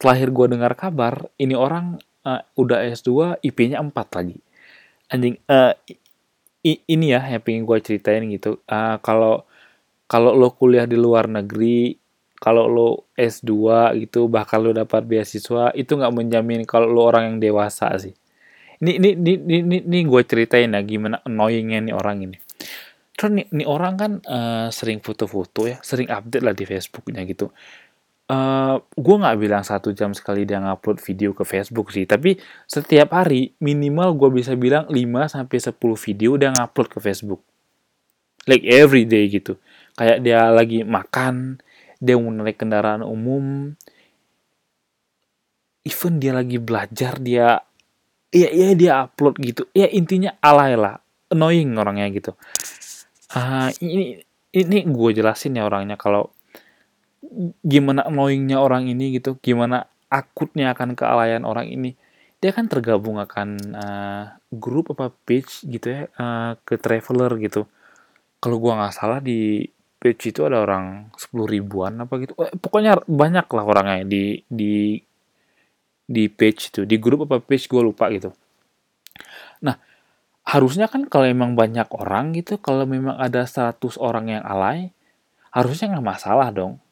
terakhir 0.00 0.34
gue 0.34 0.46
dengar 0.56 0.72
kabar 0.74 1.28
ini 1.38 1.54
orang 1.54 2.00
uh, 2.26 2.42
udah 2.58 2.82
S2 2.90 3.40
IP-nya 3.44 3.78
4 3.80 3.92
lagi. 3.92 4.38
Anjing 5.12 5.36
uh, 5.46 5.72
ini 6.64 7.06
ya 7.12 7.20
yang 7.28 7.44
pengen 7.44 7.68
gue 7.68 7.78
ceritain 7.84 8.24
gitu. 8.32 8.58
Uh, 8.64 8.96
kalau 9.04 9.44
kalau 10.08 10.36
lo 10.36 10.52
kuliah 10.52 10.84
di 10.88 10.96
luar 10.96 11.28
negeri 11.28 11.96
kalau 12.40 12.68
lo 12.68 12.88
S2 13.16 13.52
gitu 14.04 14.28
bahkan 14.28 14.60
lo 14.60 14.76
dapat 14.76 15.04
beasiswa 15.08 15.72
itu 15.72 15.96
nggak 15.96 16.12
menjamin 16.12 16.62
kalau 16.68 16.92
lo 16.92 17.08
orang 17.08 17.34
yang 17.34 17.38
dewasa 17.40 17.88
sih 17.96 18.12
ini 18.82 18.98
ini 18.98 19.10
ini 19.14 19.56
ini, 19.62 19.76
ini 19.84 19.98
gue 20.06 20.22
ceritain 20.26 20.72
ya 20.72 20.80
gimana 20.82 21.22
annoyingnya 21.22 21.90
nih 21.90 21.94
orang 21.94 22.26
ini 22.30 22.36
terus 23.14 23.30
nih, 23.30 23.46
nih 23.54 23.66
orang 23.70 23.94
kan 23.94 24.12
uh, 24.26 24.66
sering 24.74 24.98
foto-foto 24.98 25.70
ya 25.70 25.78
sering 25.84 26.10
update 26.10 26.42
lah 26.42 26.54
di 26.56 26.66
Facebooknya 26.66 27.22
gitu 27.28 27.54
uh, 28.30 28.76
gue 28.80 29.16
nggak 29.20 29.38
bilang 29.40 29.64
satu 29.64 29.92
jam 29.92 30.16
sekali 30.16 30.48
dia 30.48 30.60
ngupload 30.60 30.98
video 31.02 31.36
ke 31.36 31.44
Facebook 31.44 31.92
sih, 31.92 32.08
tapi 32.08 32.38
setiap 32.64 33.12
hari 33.12 33.52
minimal 33.60 34.16
gue 34.16 34.30
bisa 34.40 34.56
bilang 34.56 34.88
5 34.88 35.34
sampai 35.34 35.58
10 35.60 35.76
video 35.76 36.30
dia 36.40 36.50
ngupload 36.54 36.88
ke 36.88 36.98
Facebook. 37.02 37.42
Like 38.44 38.64
every 38.68 39.08
day 39.08 39.28
gitu. 39.32 39.56
Kayak 39.96 40.20
dia 40.20 40.52
lagi 40.52 40.84
makan, 40.84 41.60
dia 41.96 42.20
mau 42.20 42.28
naik 42.28 42.60
kendaraan 42.60 43.00
umum, 43.00 43.72
even 45.84 46.20
dia 46.20 46.32
lagi 46.36 46.60
belajar 46.60 47.16
dia 47.20 47.62
ya 48.34 48.48
ya 48.50 48.74
dia 48.74 48.92
upload 49.06 49.38
gitu. 49.38 49.62
Ya 49.70 49.86
intinya 49.86 50.34
alay 50.42 50.74
lah, 50.74 50.98
annoying 51.30 51.78
orangnya 51.78 52.10
gitu. 52.10 52.34
Uh, 53.30 53.70
ini 53.78 54.26
ini 54.50 54.78
gue 54.86 55.10
jelasin 55.14 55.54
ya 55.54 55.66
orangnya 55.66 55.94
kalau 55.94 56.34
gimana 57.62 58.06
annoyingnya 58.10 58.58
orang 58.58 58.90
ini 58.90 59.14
gitu, 59.16 59.38
gimana 59.38 59.86
akutnya 60.10 60.74
akan 60.74 60.98
kealayan 60.98 61.46
orang 61.46 61.70
ini. 61.70 61.94
Dia 62.42 62.52
kan 62.52 62.68
tergabung 62.68 63.16
akan 63.22 63.48
uh, 63.72 64.24
grup 64.52 64.92
apa 64.92 65.14
page 65.24 65.64
gitu 65.64 65.86
ya 65.88 66.00
uh, 66.18 66.58
ke 66.66 66.76
traveler 66.76 67.38
gitu. 67.40 67.70
Kalau 68.42 68.60
gua 68.60 68.76
nggak 68.82 68.94
salah 68.98 69.22
di 69.24 69.64
page 69.96 70.36
itu 70.36 70.44
ada 70.44 70.60
orang 70.60 71.08
10 71.16 71.32
ribuan 71.48 71.96
apa 72.04 72.20
gitu. 72.20 72.36
Eh, 72.44 72.52
pokoknya 72.60 73.00
banyak 73.08 73.46
lah 73.48 73.64
orangnya 73.64 74.04
di 74.04 74.36
di 74.44 75.00
di 76.04 76.28
page 76.28 76.72
itu, 76.72 76.80
di 76.84 76.96
grup 77.00 77.26
apa 77.28 77.40
page 77.40 77.68
gua 77.68 77.82
lupa 77.84 78.08
gitu. 78.12 78.32
Nah, 79.64 79.80
harusnya 80.44 80.88
kan 80.88 81.08
kalau 81.08 81.26
emang 81.28 81.56
banyak 81.56 81.88
orang 81.96 82.36
gitu, 82.36 82.60
kalau 82.60 82.84
memang 82.84 83.16
ada 83.16 83.48
100 83.48 83.96
orang 83.96 84.28
yang 84.28 84.44
alay, 84.44 84.92
harusnya 85.50 85.96
nggak 85.96 86.06
masalah 86.06 86.50
dong 86.52 86.84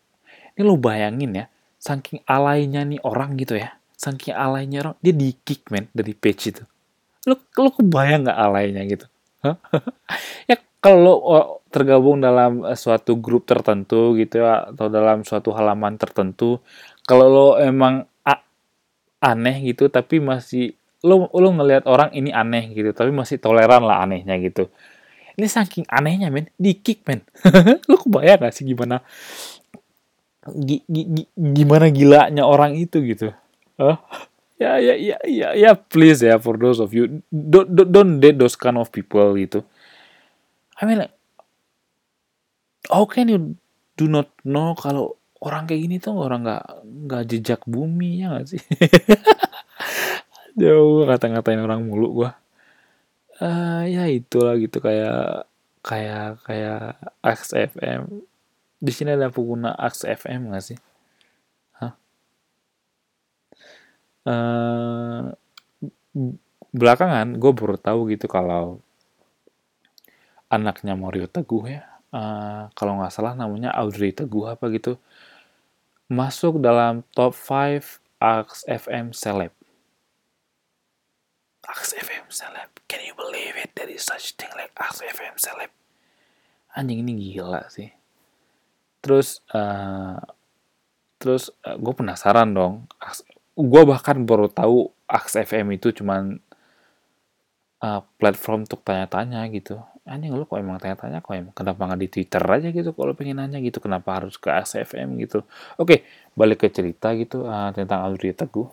ini 0.56 0.62
lo 0.68 0.76
bayangin 0.76 1.32
ya, 1.32 1.46
saking 1.80 2.20
alainya 2.28 2.84
nih 2.84 3.00
orang 3.04 3.40
gitu 3.40 3.56
ya, 3.56 3.76
saking 3.96 4.36
alainya 4.36 4.84
orang, 4.84 4.96
dia 5.00 5.14
di 5.16 5.32
kick 5.32 5.72
men 5.72 5.88
dari 5.96 6.12
page 6.12 6.52
itu. 6.52 6.62
Lo, 7.24 7.40
lo 7.40 7.70
kebayang 7.72 8.28
nggak 8.28 8.38
alainya 8.38 8.82
gitu? 8.84 9.06
ya 10.50 10.56
kalau 10.82 11.16
tergabung 11.72 12.20
dalam 12.20 12.68
eh, 12.68 12.76
suatu 12.76 13.16
grup 13.16 13.48
tertentu 13.48 14.12
gitu 14.20 14.44
ya, 14.44 14.70
atau 14.70 14.92
dalam 14.92 15.24
suatu 15.24 15.56
halaman 15.56 15.96
tertentu, 15.96 16.60
kalau 17.08 17.26
lo 17.32 17.48
emang 17.56 18.04
aneh 19.22 19.72
gitu, 19.72 19.86
tapi 19.86 20.18
masih 20.18 20.74
lo 21.06 21.30
lo 21.30 21.48
ngelihat 21.54 21.86
orang 21.86 22.10
ini 22.10 22.34
aneh 22.34 22.74
gitu, 22.74 22.90
tapi 22.90 23.14
masih 23.14 23.38
toleran 23.38 23.86
lah 23.86 24.02
anehnya 24.02 24.34
gitu. 24.42 24.66
Ini 25.38 25.48
saking 25.48 25.86
anehnya 25.88 26.28
men, 26.28 26.50
di 26.58 26.76
kick 26.76 27.06
men. 27.06 27.24
lo 27.88 27.96
kebayang 28.02 28.42
gak 28.42 28.52
sih 28.52 28.66
gimana 28.68 29.00
gi, 30.42 30.82
gi, 30.90 31.02
gi, 31.06 31.24
gimana 31.38 31.86
gilanya 31.88 32.42
orang 32.44 32.74
itu 32.74 32.98
gitu. 33.06 33.30
Huh? 33.78 33.96
Ya, 34.58 34.78
ya, 34.78 34.94
ya, 34.94 35.18
ya, 35.26 35.48
ya, 35.58 35.70
please 35.74 36.22
ya, 36.22 36.38
for 36.38 36.54
those 36.54 36.78
of 36.78 36.94
you, 36.94 37.22
don't, 37.34 37.66
don't, 37.74 37.90
don't 37.90 38.12
date 38.22 38.38
those 38.38 38.54
kind 38.54 38.78
of 38.78 38.94
people 38.94 39.34
gitu. 39.34 39.66
I 40.78 40.86
mean, 40.86 41.02
like, 41.02 41.14
how 42.86 43.02
can 43.10 43.26
you 43.26 43.58
do 43.98 44.06
not 44.06 44.30
know 44.46 44.78
kalau 44.78 45.18
orang 45.42 45.66
kayak 45.66 45.80
gini 45.84 45.96
tuh 45.98 46.14
orang 46.14 46.46
nggak 46.46 46.64
nggak 46.86 47.22
jejak 47.26 47.60
bumi 47.66 48.22
ya 48.22 48.38
gak 48.38 48.46
sih? 48.54 48.62
Jauh 50.60 51.04
kata-ngatain 51.08 51.60
orang 51.60 51.82
mulu 51.82 52.22
gua. 52.22 52.30
Uh, 53.42 53.82
ya 53.90 54.06
itulah 54.06 54.54
gitu 54.54 54.78
kayak 54.78 55.50
kayak 55.82 56.38
kayak 56.46 56.94
XFM 57.26 58.22
di 58.82 58.90
sini 58.90 59.14
ada 59.14 59.30
pengguna 59.30 59.70
Aks 59.78 60.02
FM 60.02 60.50
nggak 60.50 60.64
sih? 60.66 60.78
Hah? 61.78 61.94
Uh, 64.26 65.30
belakangan 66.74 67.38
gue 67.38 67.52
baru 67.54 67.78
tahu 67.78 68.10
gitu 68.10 68.26
kalau 68.26 68.82
anaknya 70.50 70.98
Mario 70.98 71.30
Teguh 71.30 71.64
ya, 71.70 71.86
uh, 72.10 72.68
kalau 72.74 72.98
nggak 72.98 73.14
salah 73.14 73.38
namanya 73.38 73.70
Audrey 73.70 74.10
Teguh 74.10 74.50
apa 74.50 74.66
gitu, 74.74 74.98
masuk 76.12 76.60
dalam 76.60 77.00
top 77.16 77.32
5 77.32 78.04
Aks 78.20 78.68
FM 78.68 79.16
Celeb. 79.16 79.56
Aks 81.64 81.96
FM 81.96 82.28
Celeb, 82.28 82.68
can 82.84 83.00
you 83.00 83.16
believe 83.16 83.56
it? 83.56 83.72
There 83.72 83.88
is 83.88 84.04
such 84.04 84.36
thing 84.36 84.52
like 84.52 84.76
Aks 84.76 85.00
FM 85.00 85.40
Celeb. 85.40 85.72
Anjing 86.76 87.00
ini 87.00 87.32
gila 87.32 87.64
sih 87.72 87.88
terus 89.02 89.42
uh, 89.50 90.16
terus 91.18 91.50
uh, 91.66 91.74
eh, 91.74 91.76
gue 91.76 91.92
penasaran 91.92 92.54
dong 92.54 92.86
gue 93.58 93.82
bahkan 93.84 94.16
baru 94.22 94.46
tahu 94.48 94.94
Aks 95.10 95.36
FM 95.42 95.76
itu 95.76 95.92
cuman 95.92 96.38
uh, 97.82 98.00
platform 98.16 98.64
untuk 98.64 98.80
tanya-tanya 98.86 99.44
gitu 99.52 99.82
anjing 100.02 100.34
lu 100.34 100.42
kok 100.42 100.58
emang 100.58 100.82
tanya-tanya 100.82 101.22
kok 101.22 101.34
emang 101.34 101.54
kenapa 101.54 101.80
nggak 101.86 102.00
di 102.02 102.08
Twitter 102.10 102.42
aja 102.42 102.68
gitu 102.74 102.90
kalau 102.90 103.14
pengen 103.14 103.38
nanya 103.38 103.62
gitu 103.62 103.78
kenapa 103.78 104.18
harus 104.18 104.34
ke 104.34 104.50
Aks 104.50 104.74
FM 104.82 105.14
gitu 105.22 105.46
oke 105.78 106.02
balik 106.34 106.66
ke 106.66 106.68
cerita 106.74 107.14
gitu 107.14 107.46
uh, 107.46 107.70
tentang 107.70 108.02
Audrey 108.02 108.34
Teguh 108.34 108.66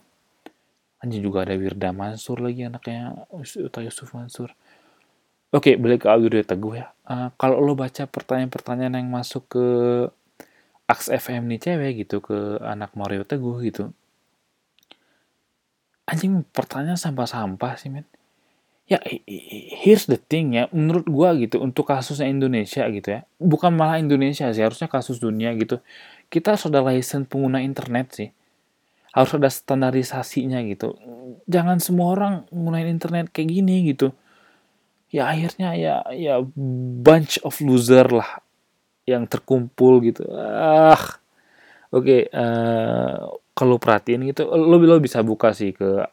anjing 0.99 1.21
juga 1.21 1.45
ada 1.45 1.53
Wirda 1.53 1.93
Mansur 1.93 2.41
lagi 2.41 2.65
anaknya 2.65 3.13
Uta 3.33 3.79
Yusuf 3.85 4.09
Mansur 4.17 4.51
Oke, 5.49 5.81
balik 5.81 6.05
ke 6.05 6.07
Audrey 6.13 6.45
Teguh 6.45 6.77
ya. 6.77 6.93
Uh, 7.09 7.33
kalau 7.33 7.57
lo 7.57 7.73
baca 7.73 8.05
pertanyaan-pertanyaan 8.05 9.01
yang 9.01 9.09
masuk 9.09 9.49
ke 9.49 9.65
Aks 10.85 11.09
FM 11.09 11.49
nih 11.49 11.57
cewek 11.57 12.05
gitu 12.05 12.21
ke 12.21 12.61
anak 12.61 12.93
Mario 12.93 13.25
Teguh 13.25 13.57
gitu. 13.65 13.89
Anjing 16.05 16.45
pertanyaan 16.53 17.01
sampah-sampah 17.01 17.81
sih 17.81 17.89
men. 17.89 18.05
Ya 18.89 18.97
here's 19.85 20.09
the 20.09 20.17
thing 20.17 20.57
ya, 20.57 20.65
menurut 20.73 21.05
gua 21.05 21.37
gitu 21.37 21.61
untuk 21.61 21.85
kasusnya 21.93 22.25
Indonesia 22.25 22.89
gitu 22.89 23.07
ya. 23.07 23.21
Bukan 23.37 23.77
malah 23.77 24.01
Indonesia 24.01 24.49
sih, 24.49 24.63
harusnya 24.65 24.89
kasus 24.89 25.21
dunia 25.21 25.53
gitu. 25.53 25.77
Kita 26.27 26.57
sudah 26.57 26.81
license 26.81 27.29
pengguna 27.29 27.61
internet 27.61 28.07
sih. 28.17 28.29
Harus 29.13 29.37
ada 29.37 29.49
standarisasinya 29.49 30.57
gitu. 30.65 30.97
Jangan 31.45 31.77
semua 31.77 32.17
orang 32.17 32.33
menggunakan 32.49 32.89
internet 32.89 33.25
kayak 33.29 33.49
gini 33.53 33.93
gitu. 33.93 34.09
Ya 35.13 35.29
akhirnya 35.29 35.77
ya 35.77 35.95
ya 36.13 36.41
bunch 37.05 37.41
of 37.45 37.57
loser 37.61 38.09
lah 38.09 38.41
yang 39.09 39.25
terkumpul 39.25 40.05
gitu 40.05 40.21
ah 40.37 41.17
oke 41.89 42.05
okay, 42.05 42.21
uh, 42.29 42.37
eh, 42.37 43.15
kalau 43.57 43.81
perhatiin 43.81 44.29
gitu 44.29 44.45
lo 44.45 44.77
lo 44.77 45.01
bisa 45.01 45.25
buka 45.25 45.51
sih 45.57 45.73
ke 45.73 46.05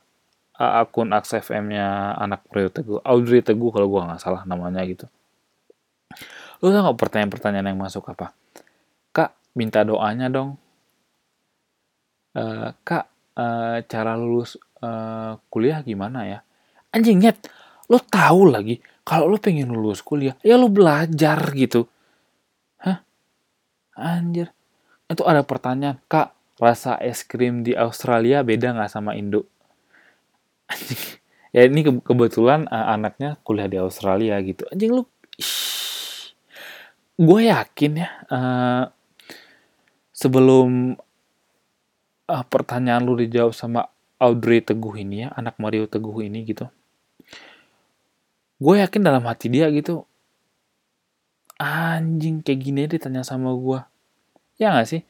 akun 0.56 1.12
Aks 1.12 1.36
FM-nya 1.40 2.16
anak 2.16 2.48
Mario 2.48 2.72
Teguh 2.72 2.98
Audrey 3.04 3.44
Teguh 3.44 3.70
kalau 3.70 3.86
gua 3.88 4.08
nggak 4.10 4.20
salah 4.20 4.42
namanya 4.48 4.82
gitu. 4.88 5.06
Lo 6.64 6.72
tau 6.72 6.88
gak 6.88 6.96
pertanyaan-pertanyaan 6.96 7.68
yang 7.68 7.80
masuk 7.80 8.08
apa? 8.08 8.32
Kak 9.12 9.36
minta 9.52 9.84
doanya 9.84 10.32
dong. 10.32 10.56
Uh, 12.36 12.72
kak 12.84 13.08
uh, 13.36 13.80
cara 13.88 14.12
lulus 14.16 14.60
uh, 14.80 15.36
kuliah 15.52 15.80
gimana 15.84 16.24
ya? 16.24 16.38
Anjing 16.92 17.20
nyet 17.20 17.40
lo 17.88 18.00
tahu 18.00 18.48
lagi 18.48 18.80
kalau 19.04 19.28
lo 19.28 19.36
pengen 19.36 19.72
lulus 19.72 20.00
kuliah 20.00 20.36
ya 20.40 20.56
lo 20.56 20.72
belajar 20.72 21.52
gitu. 21.52 21.88
Anjir. 23.96 24.52
Itu 25.08 25.24
ada 25.24 25.40
pertanyaan, 25.40 25.96
Kak, 26.04 26.60
rasa 26.60 27.00
es 27.00 27.24
krim 27.24 27.64
di 27.64 27.72
Australia 27.72 28.44
beda 28.44 28.76
nggak 28.76 28.92
sama 28.92 29.16
Indo? 29.16 29.48
Ya 31.56 31.64
ini 31.64 31.80
ke 31.80 31.92
kebetulan 32.04 32.68
uh, 32.68 32.92
anaknya 32.92 33.40
kuliah 33.40 33.64
di 33.64 33.80
Australia 33.80 34.36
gitu. 34.44 34.68
Anjing 34.68 34.92
lu. 34.92 35.08
Gue 37.16 37.48
yakin 37.48 37.92
ya, 37.96 38.08
uh, 38.28 38.84
sebelum 40.12 41.00
uh, 42.28 42.44
pertanyaan 42.44 43.08
lu 43.08 43.16
dijawab 43.16 43.56
sama 43.56 43.88
Audrey 44.20 44.60
Teguh 44.60 45.00
ini 45.00 45.24
ya, 45.24 45.32
anak 45.32 45.56
Mario 45.56 45.88
Teguh 45.88 46.28
ini 46.28 46.44
gitu. 46.44 46.68
Gue 48.60 48.84
yakin 48.84 49.00
dalam 49.00 49.24
hati 49.24 49.48
dia 49.48 49.72
gitu, 49.72 50.04
anjing 51.56 52.44
kayak 52.44 52.60
gini 52.60 52.82
ditanya 52.84 53.24
sama 53.24 53.52
gue 53.56 53.80
ya 54.60 54.72
nggak 54.72 54.88
sih 54.88 55.02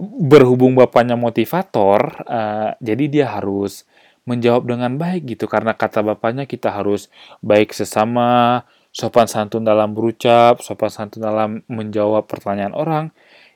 berhubung 0.00 0.72
bapaknya 0.72 1.20
motivator 1.20 2.24
uh, 2.24 2.72
jadi 2.80 3.04
dia 3.12 3.26
harus 3.28 3.84
menjawab 4.28 4.66
dengan 4.66 4.96
baik 4.98 5.36
gitu. 5.36 5.50
Karena 5.50 5.74
kata 5.74 6.02
bapaknya 6.04 6.46
kita 6.46 6.70
harus 6.70 7.10
baik 7.42 7.74
sesama 7.74 8.62
sopan 8.92 9.24
santun 9.24 9.64
dalam 9.64 9.96
berucap 9.96 10.60
sopan 10.60 10.92
santun 10.92 11.24
dalam 11.24 11.64
menjawab 11.66 12.28
pertanyaan 12.28 12.76
orang. 12.76 13.10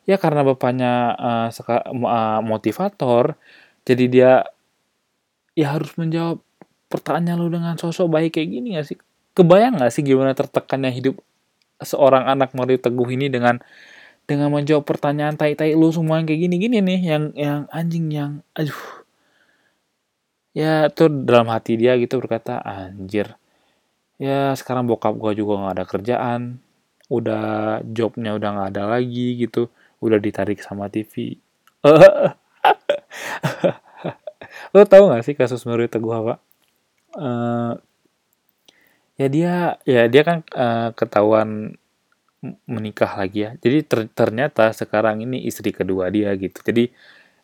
Ya 0.07 0.17
karena 0.23 0.47
bapaknya 0.47 1.19
uh, 1.19 1.49
uh, 1.51 2.41
motivator 2.41 3.35
jadi 3.87 4.05
dia 4.07 4.33
ya 5.59 5.79
harus 5.79 5.95
menjawab 5.99 6.43
pertanyaan 6.87 7.39
lu 7.43 7.51
dengan 7.51 7.75
sosok 7.75 8.07
baik 8.07 8.39
kayak 8.39 8.49
gini 8.51 8.69
gak 8.79 8.87
sih? 8.87 8.99
Kebayang 9.35 9.83
gak 9.83 9.91
sih 9.91 10.07
gimana 10.07 10.33
tertekannya 10.33 10.95
hidup 10.95 11.19
seorang 11.83 12.25
anak 12.25 12.55
Mario 12.57 12.79
Teguh 12.81 13.11
ini 13.13 13.29
dengan 13.29 13.61
dengan 14.27 14.51
menjawab 14.51 14.83
pertanyaan 14.83 15.39
tai-tai 15.39 15.79
lu 15.79 15.93
semua 15.95 16.19
yang 16.19 16.27
kayak 16.27 16.41
gini-gini 16.51 16.83
nih 16.83 17.01
yang 17.03 17.25
yang 17.39 17.61
anjing 17.71 18.11
yang 18.11 18.43
aduh 18.59 18.96
ya 20.57 20.89
tuh 20.89 21.13
dalam 21.29 21.53
hati 21.53 21.77
dia 21.77 22.01
gitu 22.01 22.17
berkata 22.17 22.65
anjir. 22.65 23.37
Ya 24.17 24.57
sekarang 24.57 24.89
bokap 24.89 25.13
gua 25.21 25.37
juga 25.37 25.61
nggak 25.61 25.75
ada 25.77 25.85
kerjaan. 25.85 26.41
Udah 27.13 27.79
jobnya 27.85 28.33
udah 28.35 28.49
nggak 28.57 28.69
ada 28.73 28.85
lagi 28.97 29.37
gitu. 29.37 29.69
Udah 30.01 30.17
ditarik 30.17 30.65
sama 30.65 30.89
TV 30.89 31.37
lo 34.75 34.83
tau 34.85 35.09
gak 35.09 35.23
sih 35.23 35.39
kasus 35.39 35.63
Mario 35.65 35.87
Teguh 35.87 36.11
apa 36.11 36.43
uh, 37.17 37.79
ya 39.17 39.27
dia 39.31 39.55
ya 39.87 40.11
dia 40.11 40.23
kan 40.27 40.43
uh, 40.53 40.91
ketahuan 40.93 41.79
menikah 42.69 43.17
lagi 43.17 43.49
ya. 43.49 43.51
Jadi 43.59 43.79
ter 43.83 43.99
ternyata 44.13 44.71
sekarang 44.71 45.25
ini 45.25 45.49
istri 45.49 45.73
kedua 45.73 46.13
dia 46.13 46.31
gitu. 46.37 46.61
Jadi 46.63 46.93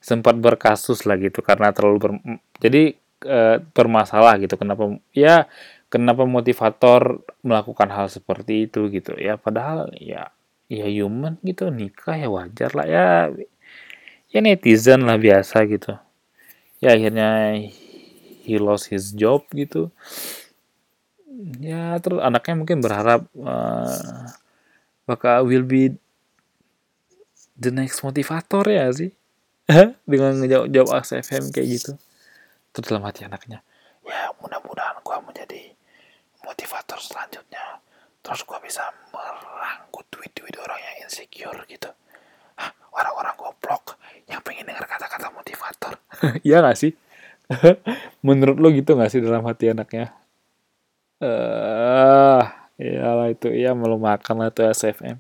sempat 0.03 0.35
berkasus 0.35 1.07
lah 1.07 1.15
gitu 1.15 1.41
karena 1.47 1.71
terlalu 1.71 1.99
ber 2.03 2.13
jadi 2.59 2.99
e, 3.23 3.39
bermasalah 3.71 4.43
gitu. 4.43 4.59
Kenapa 4.59 4.99
ya 5.15 5.47
kenapa 5.87 6.27
motivator 6.27 7.23
melakukan 7.47 7.89
hal 7.95 8.11
seperti 8.11 8.67
itu 8.67 8.91
gitu? 8.91 9.15
Ya 9.15 9.39
padahal 9.39 9.95
ya 9.95 10.35
ya 10.67 10.87
human 10.91 11.39
gitu 11.47 11.71
nikah 11.71 12.19
ya 12.19 12.27
wajar 12.27 12.75
lah 12.75 12.87
ya 12.91 13.31
ya 14.35 14.39
netizen 14.43 15.07
lah 15.07 15.17
biasa 15.17 15.63
gitu. 15.71 15.95
Ya 16.83 16.99
akhirnya 16.99 17.55
he 18.43 18.59
lost 18.59 18.91
his 18.91 19.15
job 19.15 19.47
gitu. 19.55 19.95
Ya 21.63 21.95
terus 22.03 22.19
anaknya 22.19 22.59
mungkin 22.59 22.83
berharap 22.83 23.31
uh, 23.39 24.27
bakal 25.07 25.47
will 25.47 25.63
be 25.63 25.95
the 27.55 27.71
next 27.71 28.03
motivator 28.03 28.67
ya 28.67 28.91
sih 28.91 29.15
dengan 30.11 30.33
ngejawab 30.43 30.67
jawab 30.71 30.89
ASFM 31.01 31.51
kayak 31.55 31.69
gitu. 31.69 31.93
Terus 32.73 32.87
dalam 32.89 33.05
hati 33.05 33.27
anaknya 33.29 33.63
ya 34.07 34.35
mudah-mudahan 34.43 34.99
gue 35.01 35.19
menjadi 35.25 35.63
motivator 36.43 36.99
selanjutnya. 36.99 37.81
Terus 38.23 38.47
gue 38.47 38.59
bisa 38.63 38.87
merangkut 39.11 40.07
tweet-tweet 40.11 40.55
orang 40.63 40.79
yang 40.79 40.97
insecure 41.07 41.59
gitu. 41.67 41.91
Hah, 42.59 42.71
orang-orang 42.95 43.35
goblok 43.35 43.99
yang 44.31 44.39
pengen 44.47 44.71
dengar 44.71 44.87
kata-kata 44.87 45.31
motivator. 45.35 45.95
Iya 46.47 46.63
gak 46.63 46.79
sih? 46.79 46.95
Menurut 48.27 48.59
lo 48.63 48.69
gitu 48.71 48.95
gak 48.95 49.11
sih 49.11 49.19
dalam 49.19 49.43
hati 49.43 49.75
anaknya? 49.75 50.15
Eh 51.23 51.27
uh, 51.27 52.43
iyalah 52.79 53.31
itu 53.31 53.51
ya 53.51 53.75
makan 53.75 54.37
lah 54.43 54.51
tuh 54.51 54.71
SFM 54.71 55.19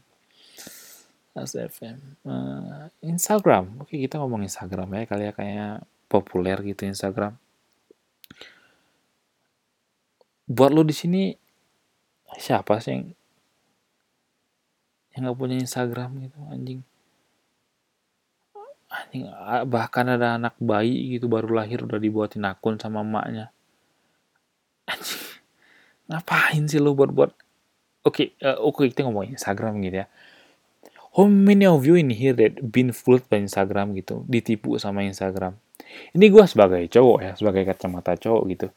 SFM 1.32 1.98
uh, 2.28 2.92
Instagram. 3.00 3.80
Oke 3.80 3.96
kita 3.96 4.20
ngomong 4.20 4.44
Instagram 4.44 4.88
ya 4.92 5.02
kali 5.08 5.24
ya 5.28 5.32
kayaknya 5.32 5.68
populer 6.06 6.58
gitu 6.60 6.84
Instagram. 6.84 7.36
Buat 10.44 10.70
lo 10.76 10.84
di 10.84 10.92
sini 10.92 11.32
siapa 12.36 12.80
sih 12.80 12.92
yang 12.92 13.04
yang 15.12 15.20
nggak 15.28 15.38
punya 15.40 15.56
Instagram 15.60 16.10
gitu 16.28 16.38
anjing? 16.52 16.80
Anjing 18.92 19.24
bahkan 19.68 20.04
ada 20.04 20.36
anak 20.36 20.56
bayi 20.60 21.16
gitu 21.16 21.28
baru 21.32 21.52
lahir 21.64 21.84
udah 21.84 21.96
dibuatin 21.96 22.44
akun 22.44 22.76
sama 22.76 23.00
emaknya. 23.00 23.48
Anjing 24.84 25.32
ngapain 26.12 26.68
sih 26.68 26.76
lo 26.76 26.92
buat 26.92 27.08
buat 27.08 27.30
oke 28.04 28.12
okay, 28.12 28.28
uh, 28.44 28.60
oke 28.60 28.84
okay, 28.84 28.92
kita 28.92 29.08
ngomongin 29.08 29.40
Instagram 29.40 29.80
gitu 29.80 30.04
ya 30.04 30.06
how 31.12 31.28
many 31.28 31.68
of 31.68 31.84
you 31.84 31.94
in 31.94 32.08
here 32.08 32.32
that 32.32 32.56
been 32.72 32.90
fooled 32.90 33.24
by 33.28 33.40
Instagram 33.40 33.92
gitu? 33.96 34.24
Ditipu 34.24 34.80
sama 34.80 35.04
Instagram. 35.04 35.56
Ini 36.16 36.26
gue 36.32 36.44
sebagai 36.48 36.80
cowok 36.88 37.18
ya 37.20 37.32
sebagai 37.36 37.68
kacamata 37.68 38.16
cowok 38.16 38.42
gitu. 38.48 38.68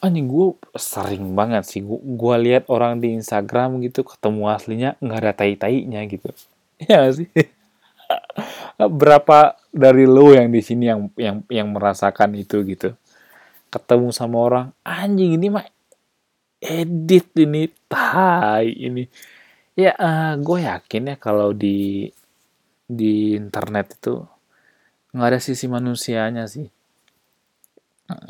Anjing 0.00 0.26
gue 0.32 0.56
sering 0.80 1.36
banget 1.36 1.68
sih. 1.68 1.84
Gue 1.84 2.34
lihat 2.40 2.72
orang 2.72 3.04
di 3.04 3.12
Instagram 3.12 3.84
gitu 3.84 4.00
ketemu 4.08 4.48
aslinya 4.48 4.90
nggak 5.04 5.20
ada 5.20 5.32
tai 5.36 5.54
tainya 5.56 6.00
gitu. 6.08 6.32
Ya 6.88 7.12
sih? 7.12 7.28
Berapa 8.80 9.60
dari 9.68 10.08
lo 10.08 10.32
yang 10.32 10.48
di 10.48 10.64
sini 10.64 10.88
yang 10.88 11.12
yang 11.20 11.44
yang 11.52 11.68
merasakan 11.68 12.32
itu 12.40 12.64
gitu? 12.64 12.96
Ketemu 13.68 14.08
sama 14.16 14.40
orang 14.40 14.66
anjing 14.80 15.36
ini 15.36 15.52
mah 15.52 15.68
edit 16.64 17.28
ini 17.36 17.68
tai 17.84 18.72
ini 18.72 19.04
ya 19.78 19.92
uh, 19.94 20.06
eh, 20.06 20.32
gue 20.40 20.58
yakin 20.66 21.02
ya 21.14 21.16
kalau 21.18 21.54
di 21.54 22.10
di 22.90 23.38
internet 23.38 23.98
itu 24.00 24.22
nggak 25.14 25.28
ada 25.30 25.40
sisi 25.42 25.66
manusianya 25.70 26.46
sih. 26.50 26.66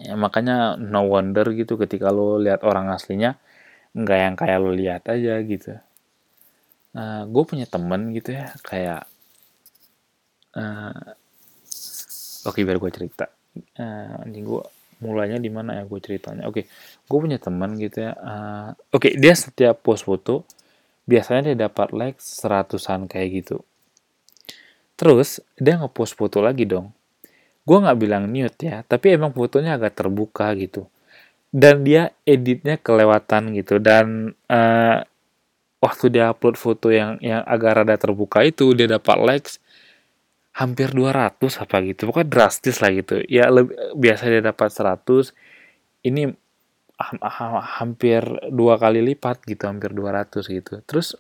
Ya 0.05 0.13
makanya 0.17 0.77
no 0.77 1.09
wonder 1.09 1.49
gitu 1.57 1.81
ketika 1.81 2.13
lo 2.13 2.37
lihat 2.37 2.61
orang 2.69 2.93
aslinya 2.93 3.41
nggak 3.97 4.19
yang 4.21 4.35
kayak 4.37 4.59
lo 4.61 4.71
lihat 4.73 5.09
aja 5.09 5.41
gitu. 5.41 5.81
Nah 6.97 7.25
gue 7.25 7.45
punya 7.49 7.65
temen 7.65 8.13
gitu 8.13 8.37
ya 8.37 8.53
kayak 8.61 9.09
uh, 10.57 11.17
oke 12.45 12.53
okay, 12.57 12.63
biar 12.69 12.77
gue 12.77 12.91
cerita. 12.93 13.27
Uh, 13.81 14.25
anjing 14.25 14.45
gue 14.45 14.63
mulainya 15.01 15.41
di 15.41 15.49
mana 15.49 15.81
ya 15.81 15.89
gue 15.89 16.01
ceritanya? 16.05 16.45
Oke 16.45 16.65
okay, 16.65 16.65
gue 17.09 17.19
punya 17.19 17.39
temen 17.43 17.75
gitu 17.75 18.07
ya 18.07 18.13
uh, 18.15 18.71
oke 18.95 19.03
okay, 19.03 19.13
dia 19.19 19.35
setiap 19.35 19.83
post 19.83 20.07
foto 20.07 20.47
biasanya 21.09 21.53
dia 21.53 21.69
dapat 21.69 21.93
like 21.97 22.19
seratusan 22.19 23.09
kayak 23.09 23.45
gitu. 23.45 23.57
Terus 25.01 25.41
dia 25.57 25.81
ngepost 25.81 26.13
foto 26.13 26.45
lagi 26.45 26.69
dong. 26.69 26.93
Gue 27.65 27.79
nggak 27.81 27.99
bilang 28.01 28.29
mute 28.29 28.69
ya 28.69 28.85
tapi 28.85 29.17
emang 29.17 29.33
fotonya 29.33 29.81
agak 29.81 29.97
terbuka 29.97 30.53
gitu. 30.57 30.89
Dan 31.51 31.83
dia 31.83 32.13
editnya 32.29 32.77
kelewatan 32.79 33.57
gitu. 33.57 33.81
Dan 33.81 34.37
uh, 34.47 34.99
waktu 35.81 36.05
dia 36.13 36.31
upload 36.31 36.61
foto 36.61 36.93
yang 36.93 37.17
yang 37.25 37.41
agak 37.49 37.83
rada 37.83 37.97
terbuka 37.97 38.45
itu 38.45 38.77
dia 38.77 38.87
dapat 38.87 39.17
likes 39.25 39.59
hampir 40.53 40.93
200 40.93 41.41
apa 41.41 41.77
gitu. 41.87 42.11
Pokoknya 42.11 42.29
drastis 42.29 42.79
lah 42.85 42.93
gitu. 42.93 43.25
Ya 43.27 43.49
lebih, 43.49 43.75
biasa 43.97 44.29
dia 44.29 44.43
dapat 44.45 44.69
100 44.69 45.33
ini 46.05 46.33
hampir 47.81 48.21
dua 48.53 48.77
kali 48.77 49.01
lipat 49.01 49.43
gitu 49.49 49.65
hampir 49.65 49.97
200 49.97 50.45
gitu. 50.45 50.85
Terus 50.85 51.17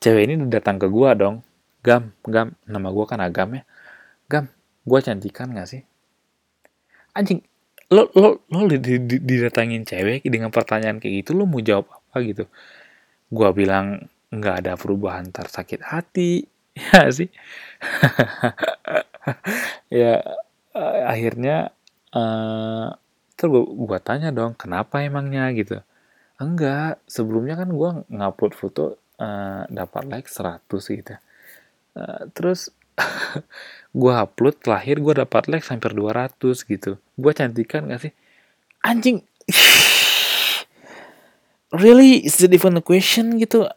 cewek 0.00 0.22
ini 0.32 0.34
datang 0.48 0.80
ke 0.80 0.88
gua 0.88 1.12
dong. 1.12 1.44
Gam 1.84 2.16
gam 2.24 2.56
nama 2.64 2.88
gua 2.88 3.04
kan 3.04 3.20
agam 3.20 3.60
ya. 3.60 3.62
Gam 4.28 4.48
gue 4.88 5.00
cantikan 5.04 5.52
gak 5.52 5.68
sih? 5.68 5.82
Anjing 7.12 7.44
lo 7.88 8.12
lo 8.16 8.44
lo 8.52 8.64
didatangin 8.68 9.84
cewek 9.84 10.24
dengan 10.28 10.52
pertanyaan 10.52 11.00
kayak 11.00 11.24
gitu 11.24 11.36
lo 11.36 11.44
mau 11.44 11.60
jawab 11.60 11.88
apa 11.88 12.16
gitu? 12.24 12.44
Gue 13.28 13.48
bilang 13.52 14.08
nggak 14.28 14.56
ada 14.64 14.72
perubahan 14.80 15.28
ntar 15.28 15.52
sakit 15.52 15.84
hati. 15.84 16.44
Ya 16.78 17.10
sih? 17.10 17.28
Ya 19.92 20.24
uh, 20.72 21.04
akhirnya 21.04 21.74
uh, 22.16 22.96
terus 23.38 23.50
gue, 23.54 23.62
gue 23.62 23.98
tanya 24.02 24.34
dong 24.34 24.58
kenapa 24.58 24.98
emangnya? 25.06 25.46
Gitu. 25.54 25.78
Enggak 26.42 26.98
sebelumnya 27.06 27.54
kan 27.54 27.70
gue 27.70 27.90
ngupload 28.10 28.52
foto 28.58 28.98
uh, 29.22 29.62
dapat 29.70 30.02
like 30.10 30.26
100 30.26 30.66
gitu. 30.74 31.14
Uh, 31.94 32.26
terus 32.34 32.74
gue 34.00 34.12
upload 34.14 34.58
terakhir 34.58 34.98
gue 34.98 35.14
dapat 35.22 35.46
like 35.46 35.66
hampir 35.70 35.94
200 35.94 36.34
gitu. 36.66 36.98
Gue 37.14 37.32
cantikan 37.34 37.86
gak 37.86 38.10
sih? 38.10 38.12
Anjing! 38.82 39.22
Really? 41.68 42.24
Is 42.24 42.40
a 42.40 42.80
question? 42.80 43.36
Gitu. 43.36 43.68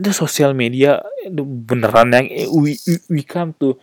Ada 0.00 0.10
sosial 0.16 0.56
media 0.56 1.04
beneran 1.28 2.08
yang 2.16 2.32
we, 2.48 2.80
we 3.12 3.20
come 3.20 3.52
to 3.60 3.76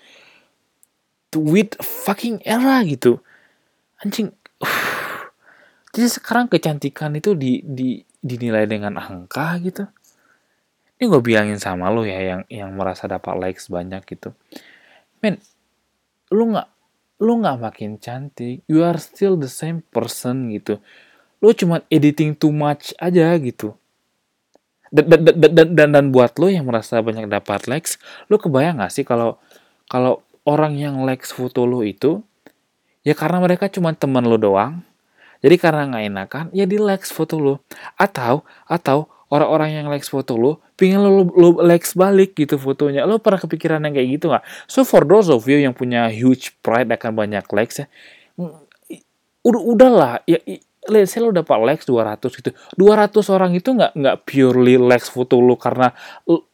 to 1.29 1.37
with 1.37 1.77
fucking 1.77 2.41
era 2.49 2.81
gitu. 2.81 3.21
Anjing 4.01 4.33
jadi 5.93 6.09
sekarang 6.09 6.49
kecantikan 6.49 7.13
itu 7.13 7.37
di, 7.37 7.61
di 7.61 8.01
dinilai 8.17 8.65
dengan 8.65 8.97
angka 8.97 9.61
gitu. 9.61 9.85
Ini 10.97 11.05
gue 11.05 11.21
bilangin 11.21 11.61
sama 11.61 11.93
lo 11.93 12.01
ya 12.01 12.17
yang 12.17 12.41
yang 12.49 12.73
merasa 12.73 13.05
dapat 13.05 13.37
likes 13.37 13.69
banyak 13.69 14.01
gitu. 14.09 14.33
Men 15.21 15.37
lu 16.33 16.49
nggak 16.49 16.67
lu 17.21 17.45
nggak 17.45 17.57
makin 17.61 18.01
cantik 18.01 18.65
you 18.65 18.81
are 18.81 18.97
still 18.97 19.37
the 19.37 19.51
same 19.51 19.85
person 19.93 20.49
gitu. 20.49 20.81
Lu 21.45 21.53
cuma 21.53 21.85
editing 21.93 22.33
too 22.33 22.49
much 22.49 22.97
aja 22.97 23.37
gitu. 23.37 23.77
Dan 24.89 25.13
dan, 25.13 25.19
dan, 25.29 25.51
dan, 25.53 25.67
dan, 25.77 25.89
dan 25.93 26.05
buat 26.09 26.33
lo 26.41 26.49
yang 26.49 26.65
merasa 26.65 27.05
banyak 27.05 27.29
dapat 27.29 27.69
likes 27.69 28.01
lo 28.33 28.41
kebayang 28.41 28.81
gak 28.81 28.93
sih 28.93 29.05
kalau 29.05 29.41
kalau 29.89 30.21
orang 30.45 30.73
yang 30.77 31.01
likes 31.05 31.33
foto 31.33 31.65
lo 31.65 31.81
itu 31.81 32.21
ya 33.01 33.17
karena 33.17 33.41
mereka 33.41 33.69
cuma 33.73 33.89
teman 33.97 34.21
lo 34.25 34.37
doang 34.37 34.85
jadi 35.43 35.55
karena 35.59 35.91
nggak 35.91 36.03
enakan 36.07 36.45
ya 36.55 36.63
di 36.63 36.79
likes 36.79 37.11
foto 37.11 37.35
lo. 37.35 37.67
Atau 37.99 38.47
atau 38.63 39.11
orang-orang 39.27 39.83
yang 39.83 39.87
likes 39.91 40.07
foto 40.07 40.39
lo 40.39 40.63
pingin 40.79 41.03
lo, 41.03 41.27
lo 41.27 41.59
likes 41.59 41.99
balik 41.99 42.39
gitu 42.39 42.55
fotonya. 42.55 43.03
Lo 43.03 43.19
pernah 43.19 43.43
kepikiran 43.43 43.83
yang 43.83 43.91
kayak 43.91 44.09
gitu 44.15 44.25
nggak? 44.31 44.43
So 44.71 44.87
for 44.87 45.03
those 45.03 45.27
of 45.27 45.43
you 45.43 45.59
yang 45.59 45.75
punya 45.75 46.07
huge 46.07 46.55
pride 46.63 46.87
akan 46.87 47.11
banyak 47.11 47.43
likes 47.51 47.83
ya 47.83 47.91
mm, 48.39 48.55
udah 49.43 49.61
udahlah. 49.67 50.13
Ya 50.23 50.39
let's 50.87 51.11
say 51.11 51.19
lo 51.19 51.35
dapat 51.35 51.59
likes 51.59 51.83
200 51.91 52.23
gitu. 52.39 52.55
200 52.79 53.35
orang 53.35 53.51
itu 53.51 53.75
nggak 53.75 53.99
nggak 53.99 54.17
purely 54.23 54.79
likes 54.79 55.11
foto 55.11 55.43
lo 55.43 55.59
karena 55.59 55.91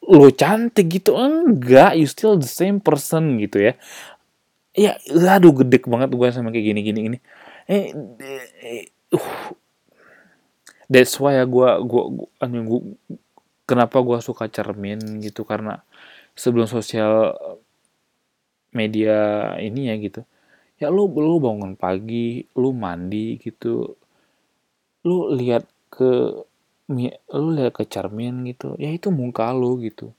lo 0.09 0.29
cantik 0.33 0.89
gitu. 0.89 1.13
Enggak 1.13 1.93
you 1.93 2.09
still 2.09 2.41
the 2.41 2.49
same 2.49 2.81
person 2.81 3.37
gitu 3.37 3.69
ya. 3.69 3.73
Ya 4.73 4.97
aduh 5.29 5.53
gede 5.61 5.77
banget 5.85 6.09
gue 6.09 6.27
sama 6.33 6.49
kayak 6.49 6.65
gini 6.73 6.81
gini 6.81 7.01
ini 7.05 7.17
eh, 7.69 7.93
eh 8.65 8.85
uh, 9.13 9.53
that's 10.89 11.15
why 11.21 11.37
ya 11.37 11.45
gue 11.45 11.69
gue 11.85 12.03
gue 12.41 12.81
kenapa 13.69 14.01
gue 14.01 14.17
suka 14.25 14.49
cermin 14.49 15.21
gitu 15.21 15.45
karena 15.45 15.85
sebelum 16.33 16.65
sosial 16.65 17.37
media 18.73 19.53
ini 19.61 19.93
ya 19.93 19.95
gitu 20.01 20.21
ya 20.81 20.89
lu 20.89 21.05
lu 21.13 21.37
bangun 21.37 21.77
pagi 21.77 22.41
lu 22.57 22.73
mandi 22.73 23.37
gitu 23.37 23.93
lu 25.05 25.31
lihat 25.35 25.63
ke 25.93 26.11
lu 26.89 27.49
lihat 27.53 27.73
ke 27.77 27.85
cermin 27.85 28.41
gitu 28.49 28.73
ya 28.81 28.89
itu 28.89 29.13
muka 29.13 29.53
lu 29.53 29.77
gitu. 29.81 30.11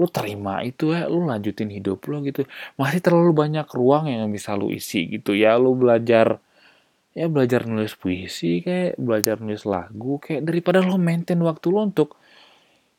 Lu 0.00 0.06
terima 0.10 0.64
itu 0.66 0.90
ya 0.90 1.06
lu 1.06 1.22
lanjutin 1.28 1.70
hidup 1.70 2.02
lu 2.10 2.24
gitu. 2.26 2.42
Masih 2.74 3.00
terlalu 3.04 3.32
banyak 3.32 3.66
ruang 3.70 4.10
yang 4.10 4.26
bisa 4.34 4.58
lu 4.58 4.68
isi 4.74 5.06
gitu 5.06 5.32
ya 5.38 5.54
lu 5.56 5.78
belajar 5.78 6.42
ya 7.12 7.28
belajar 7.28 7.68
nulis 7.68 7.92
puisi 7.92 8.64
kayak 8.64 8.96
belajar 8.96 9.36
nulis 9.40 9.68
lagu 9.68 10.16
kayak 10.16 10.48
daripada 10.48 10.80
lo 10.80 10.96
maintain 10.96 11.40
waktu 11.44 11.66
lo 11.68 11.84
untuk 11.84 12.16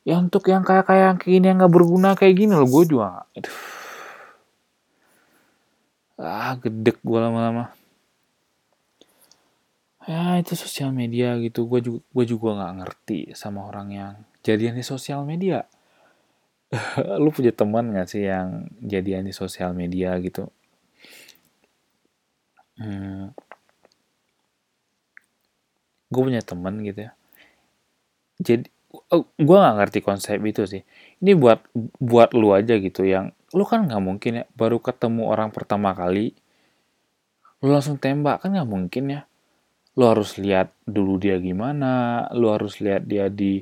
ya 0.05 0.21
untuk 0.21 0.45
yang 0.51 0.61
kayak 0.61 0.85
kayak 0.85 1.25
gini 1.25 1.49
yang 1.49 1.57
nggak 1.63 1.73
berguna 1.73 2.13
kayak 2.13 2.35
gini 2.37 2.53
lo 2.53 2.65
gue 2.67 2.83
juga 2.85 3.25
aduh. 3.33 3.57
Ah 6.19 6.53
gedek 6.61 7.01
gue 7.01 7.19
lama-lama. 7.19 7.73
Ya 10.03 10.37
itu 10.37 10.53
sosial 10.53 10.91
media 10.93 11.39
gitu 11.41 11.65
gue 11.65 11.79
juga 11.81 12.01
gue 12.15 12.25
juga 12.27 12.49
nggak 12.59 12.73
ngerti 12.79 13.19
sama 13.33 13.65
orang 13.65 13.87
yang 13.89 14.13
jadian 14.45 14.75
di 14.77 14.85
sosial 14.85 15.25
media. 15.25 15.65
Lu 17.23 17.29
punya 17.33 17.49
teman 17.55 17.89
nggak 17.95 18.07
sih 18.11 18.23
yang 18.29 18.69
jadian 18.83 19.25
di 19.25 19.33
sosial 19.33 19.71
media 19.73 20.13
gitu? 20.21 20.51
Hmm, 22.77 23.33
gue 26.13 26.21
punya 26.21 26.45
teman 26.45 26.85
gitu 26.85 27.09
ya. 27.09 27.11
Jadi 28.37 28.69
oh, 29.09 29.25
gue 29.25 29.57
nggak 29.57 29.75
ngerti 29.81 29.99
konsep 30.05 30.37
itu 30.45 30.69
sih. 30.69 30.85
Ini 31.25 31.33
buat 31.33 31.65
buat 31.97 32.37
lu 32.37 32.53
aja 32.53 32.77
gitu 32.77 33.01
yang 33.01 33.33
lu 33.53 33.65
kan 33.65 33.89
nggak 33.89 34.01
mungkin 34.01 34.31
ya 34.41 34.45
baru 34.53 34.77
ketemu 34.77 35.29
orang 35.29 35.49
pertama 35.53 35.93
kali 35.93 36.33
lu 37.61 37.69
langsung 37.71 38.01
tembak 38.01 38.43
kan 38.45 38.53
nggak 38.53 38.69
mungkin 38.69 39.03
ya. 39.09 39.21
Lo 39.97 40.09
harus 40.09 40.41
lihat 40.41 40.73
dulu 40.83 41.21
dia 41.21 41.37
gimana, 41.37 42.25
lo 42.33 42.53
harus 42.53 42.81
lihat 42.81 43.05
dia 43.05 43.29
di 43.29 43.61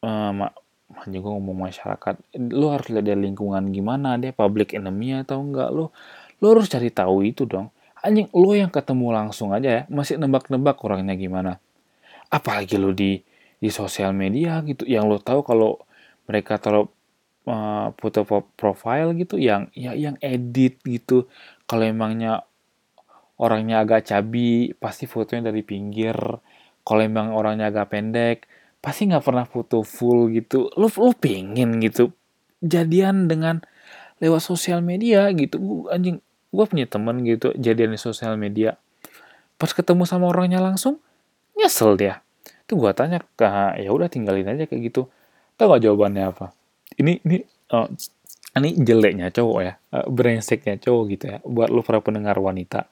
um, 0.00 0.48
hanya 0.96 1.18
gue 1.20 1.32
ngomong 1.36 1.68
masyarakat, 1.68 2.14
lo 2.56 2.72
harus 2.72 2.88
lihat 2.88 3.04
dia 3.04 3.18
lingkungan 3.18 3.68
gimana, 3.68 4.16
dia 4.16 4.32
public 4.32 4.72
enemy 4.72 5.18
atau 5.20 5.44
enggak, 5.44 5.68
lo 5.74 5.92
lo 6.40 6.46
harus 6.56 6.72
cari 6.72 6.88
tahu 6.88 7.26
itu 7.26 7.44
dong. 7.44 7.68
Anjing 8.06 8.30
lo 8.30 8.54
yang 8.54 8.70
ketemu 8.70 9.10
langsung 9.10 9.50
aja 9.50 9.68
ya, 9.68 9.82
masih 9.90 10.22
nebak-nebak 10.22 10.78
orangnya 10.86 11.18
gimana. 11.18 11.58
Apalagi 12.30 12.78
lo 12.78 12.94
di 12.94 13.18
di 13.58 13.68
sosial 13.72 14.14
media 14.14 14.62
gitu, 14.62 14.86
yang 14.86 15.10
lo 15.10 15.18
tahu 15.18 15.42
kalau 15.42 15.82
mereka 16.30 16.62
taruh 16.62 16.86
uh, 17.50 17.90
foto 17.98 18.22
profile 18.54 19.10
gitu, 19.18 19.42
yang 19.42 19.66
ya 19.74 19.98
yang 19.98 20.14
edit 20.22 20.78
gitu. 20.86 21.26
Kalau 21.66 21.82
emangnya 21.82 22.46
orangnya 23.36 23.84
agak 23.84 24.08
cabi 24.08 24.72
pasti 24.76 25.04
fotonya 25.04 25.52
dari 25.52 25.60
pinggir 25.60 26.16
kalau 26.86 27.00
emang 27.04 27.36
orangnya 27.36 27.68
agak 27.68 27.92
pendek 27.92 28.38
pasti 28.80 29.08
nggak 29.08 29.24
pernah 29.24 29.44
foto 29.44 29.84
full 29.84 30.32
gitu 30.32 30.72
lo 30.80 30.88
lo 30.88 31.12
pengen 31.12 31.76
gitu 31.84 32.12
jadian 32.64 33.28
dengan 33.28 33.60
lewat 34.22 34.40
sosial 34.40 34.80
media 34.80 35.28
gitu 35.36 35.84
anjing 35.92 36.24
gue 36.56 36.66
punya 36.66 36.88
temen 36.88 37.20
gitu 37.28 37.52
jadian 37.60 37.92
di 37.92 38.00
sosial 38.00 38.40
media. 38.40 38.80
Pas 39.60 39.68
ketemu 39.68 40.08
sama 40.08 40.32
orangnya 40.32 40.64
langsung 40.64 40.96
nyesel 41.52 42.00
dia. 42.00 42.24
Tuh 42.64 42.80
gue 42.80 42.90
tanya 42.96 43.20
ke 43.36 43.46
ya 43.80 43.92
udah 43.92 44.08
tinggalin 44.08 44.48
aja 44.48 44.64
kayak 44.64 44.92
gitu. 44.92 45.12
Tau 45.60 45.72
gak 45.72 45.84
jawabannya 45.84 46.24
apa? 46.32 46.56
Ini 46.96 47.20
ini 47.24 47.38
oh, 47.76 47.88
ini 48.56 48.72
jeleknya 48.80 49.28
cowok 49.28 49.58
ya 49.60 49.72
uh, 49.92 50.08
brengseknya 50.08 50.80
cowok 50.80 51.02
gitu 51.12 51.24
ya 51.36 51.38
buat 51.44 51.68
lu 51.68 51.84
para 51.84 52.00
pendengar 52.00 52.40
wanita. 52.40 52.88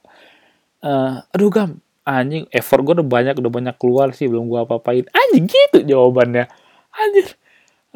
Uh, 0.85 1.25
aduh 1.33 1.49
gam 1.49 1.81
anjing 2.05 2.45
effort 2.53 2.85
gue 2.85 3.01
udah 3.01 3.09
banyak 3.09 3.41
udah 3.41 3.49
banyak 3.49 3.77
keluar 3.81 4.13
sih 4.13 4.29
belum 4.29 4.53
gue 4.53 4.61
apa-apain. 4.61 5.09
Anjing 5.09 5.49
gitu 5.49 5.89
jawabannya. 5.89 6.47
Anjir. 6.93 7.41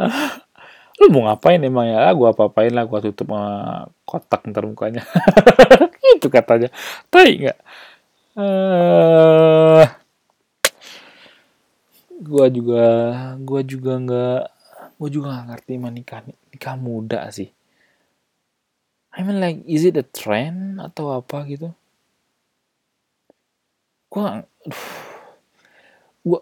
Uh, 0.01 0.41
lu 0.99 1.07
mau 1.15 1.31
ngapain 1.31 1.63
emang 1.63 1.87
ya? 1.87 2.11
Gue 2.15 2.29
apa-apain 2.31 2.75
lah 2.75 2.85
gue 2.87 3.01
tutup 3.11 3.31
uh, 3.35 3.87
kotak 4.03 4.43
ntar 4.51 4.67
mukanya. 4.67 5.03
Gitu 6.05 6.27
katanya. 6.31 6.69
Tai 7.11 7.31
nggak? 7.31 7.59
Uh, 8.39 9.83
gue 12.19 12.47
juga 12.55 12.87
gue 13.39 13.61
juga 13.67 13.93
nggak 13.99 14.43
gue 14.99 15.09
juga 15.11 15.27
nggak 15.35 15.47
ngerti 15.55 15.73
menikah 15.79 16.21
nikah 16.51 16.77
muda 16.79 17.31
sih. 17.31 17.51
I 19.19 19.27
mean 19.27 19.43
like 19.43 19.63
is 19.67 19.83
it 19.83 19.99
a 19.99 20.07
trend 20.07 20.79
atau 20.79 21.11
apa 21.11 21.43
gitu? 21.51 21.75
Gua 24.07 24.47
gua 26.29 26.41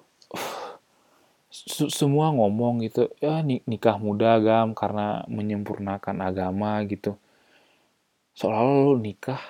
semua 1.66 2.30
ngomong 2.30 2.86
gitu 2.86 3.10
ya 3.18 3.42
nikah 3.42 3.98
muda 3.98 4.38
gam 4.38 4.70
karena 4.70 5.26
menyempurnakan 5.26 6.22
agama 6.22 6.78
gitu. 6.86 7.18
Soalnya 8.38 8.62
lu 8.86 8.94
nikah 9.02 9.42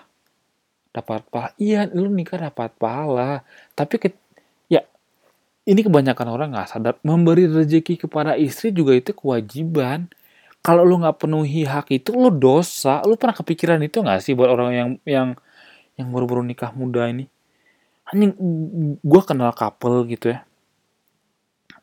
dapat 0.96 1.29
pahala 1.29 1.52
iya 1.61 1.85
lu 1.92 2.09
nikah 2.09 2.48
dapat 2.48 2.72
pahala 2.81 3.44
tapi 3.76 4.00
ke, 4.00 4.09
ya 4.72 4.81
ini 5.68 5.85
kebanyakan 5.85 6.29
orang 6.33 6.48
nggak 6.57 6.68
sadar 6.72 6.96
memberi 7.05 7.44
rezeki 7.52 8.09
kepada 8.09 8.33
istri 8.40 8.72
juga 8.72 8.96
itu 8.96 9.12
kewajiban. 9.12 10.09
Kalau 10.64 10.88
lu 10.88 10.96
nggak 11.05 11.20
penuhi 11.20 11.68
hak 11.68 11.92
itu 11.92 12.16
lu 12.16 12.33
dosa. 12.33 13.05
Lu 13.05 13.20
pernah 13.20 13.37
kepikiran 13.37 13.79
itu 13.85 14.00
nggak 14.00 14.24
sih 14.24 14.33
buat 14.33 14.48
orang 14.48 14.70
yang 14.72 14.90
yang 15.05 15.29
yang 16.00 16.09
baru-baru 16.09 16.42
nikah 16.48 16.72
muda 16.72 17.12
ini? 17.12 17.29
Anjing 18.09 18.33
gue 19.05 19.22
kenal 19.29 19.52
couple 19.52 20.07
gitu 20.09 20.33
ya 20.33 20.46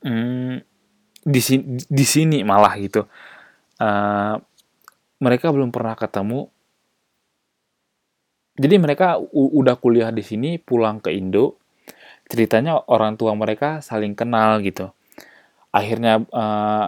hmm, 0.04 0.56
di 1.24 1.42
sini 1.42 1.64
di 1.88 2.06
sini 2.06 2.38
malah 2.44 2.76
gitu. 2.78 3.08
Uh, 3.80 4.36
mereka 5.24 5.50
belum 5.50 5.72
pernah 5.72 5.96
ketemu. 5.96 6.52
Jadi 8.54 8.76
mereka 8.78 9.18
udah 9.34 9.82
kuliah 9.82 10.14
di 10.14 10.22
sini 10.22 10.62
pulang 10.62 11.02
ke 11.02 11.10
Indo. 11.10 11.58
Ceritanya 12.30 12.78
orang 12.86 13.18
tua 13.18 13.34
mereka 13.34 13.82
saling 13.82 14.14
kenal 14.14 14.62
gitu. 14.62 14.94
Akhirnya 15.74 16.22
uh, 16.30 16.86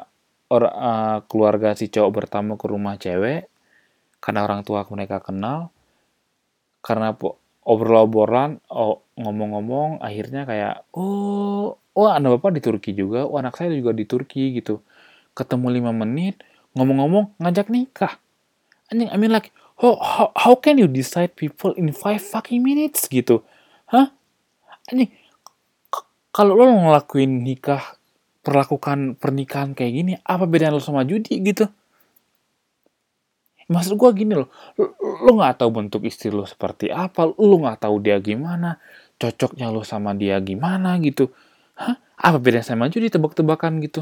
or, 0.51 0.63
uh, 0.69 1.25
keluarga 1.25 1.73
si 1.73 1.89
cowok 1.89 2.11
bertamu 2.13 2.53
ke 2.61 2.65
rumah 2.69 3.01
cewek. 3.01 3.49
Karena 4.21 4.45
orang 4.45 4.61
tua 4.61 4.85
mereka 4.85 5.25
kenal. 5.25 5.73
Karena 6.85 7.17
obrol-obrolan 7.65 8.61
oh, 8.69 9.01
ngomong-ngomong 9.17 10.05
akhirnya 10.05 10.45
kayak 10.45 10.85
oh 10.93 11.81
oh 11.95 12.11
anak 12.11 12.37
bapak 12.37 12.59
di 12.59 12.61
Turki 12.61 12.91
juga. 12.91 13.23
Oh 13.23 13.39
anak 13.39 13.55
saya 13.55 13.71
juga 13.71 13.95
di 13.95 14.03
Turki 14.03 14.51
gitu. 14.59 14.83
Ketemu 15.31 15.67
lima 15.71 15.91
menit 15.95 16.43
ngomong-ngomong 16.75 17.39
ngajak 17.39 17.71
nikah. 17.71 18.19
Anjing 18.91 19.09
I 19.09 19.17
mean 19.17 19.31
like 19.31 19.49
how, 19.79 19.95
how, 19.97 20.27
how 20.35 20.53
can 20.59 20.77
you 20.77 20.91
decide 20.91 21.33
people 21.33 21.71
in 21.79 21.95
five 21.95 22.19
fucking 22.19 22.61
minutes 22.61 23.07
gitu? 23.07 23.41
Hah? 23.89 24.11
Anjing 24.91 25.09
kalau 26.35 26.59
lo 26.59 26.67
ngelakuin 26.67 27.47
nikah 27.47 27.95
perlakukan 28.43 29.15
pernikahan 29.15 29.71
kayak 29.71 29.93
gini 29.95 30.13
apa 30.19 30.43
bedanya 30.43 30.75
lo 30.75 30.83
sama 30.83 31.07
judi 31.07 31.39
gitu? 31.39 31.65
Maksud 33.65 33.97
gue 33.97 34.09
gini 34.13 34.35
loh 34.37 34.51
lo 35.25 35.31
nggak 35.41 35.63
tahu 35.63 35.69
bentuk 35.73 36.05
istri 36.05 36.29
lo 36.29 36.45
seperti 36.45 36.91
apa 36.91 37.25
lo 37.25 37.55
nggak 37.65 37.87
tahu 37.87 37.97
dia 38.03 38.21
gimana 38.21 38.77
cocoknya 39.17 39.73
lo 39.73 39.81
sama 39.81 40.13
dia 40.13 40.37
gimana 40.43 40.99
gitu 41.01 41.31
hah? 41.79 41.95
Apa 42.15 42.37
bedanya 42.39 42.63
sama 42.63 42.87
aja 42.87 42.97
ditebak-tebakan 42.97 43.83
gitu? 43.83 43.99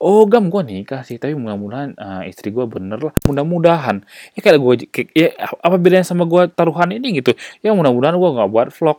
Oh 0.00 0.24
gam 0.26 0.48
gue 0.48 0.62
nikah 0.64 1.04
sih 1.06 1.20
tapi 1.20 1.36
mudah-mudahan 1.36 1.94
uh, 1.96 2.22
istri 2.24 2.50
gue 2.50 2.64
bener 2.64 3.00
lah. 3.00 3.14
Mudah-mudahan. 3.28 4.04
Ya 4.36 4.40
kayak 4.40 4.60
gue 4.60 4.74
ya 5.12 5.28
apa 5.60 5.76
bedanya 5.76 6.04
sama 6.04 6.24
gue 6.24 6.48
taruhan 6.52 6.92
ini 6.92 7.20
gitu? 7.20 7.36
Ya 7.60 7.76
mudah-mudahan 7.76 8.16
gue 8.16 8.30
nggak 8.36 8.50
buat 8.50 8.68
vlog. 8.72 8.98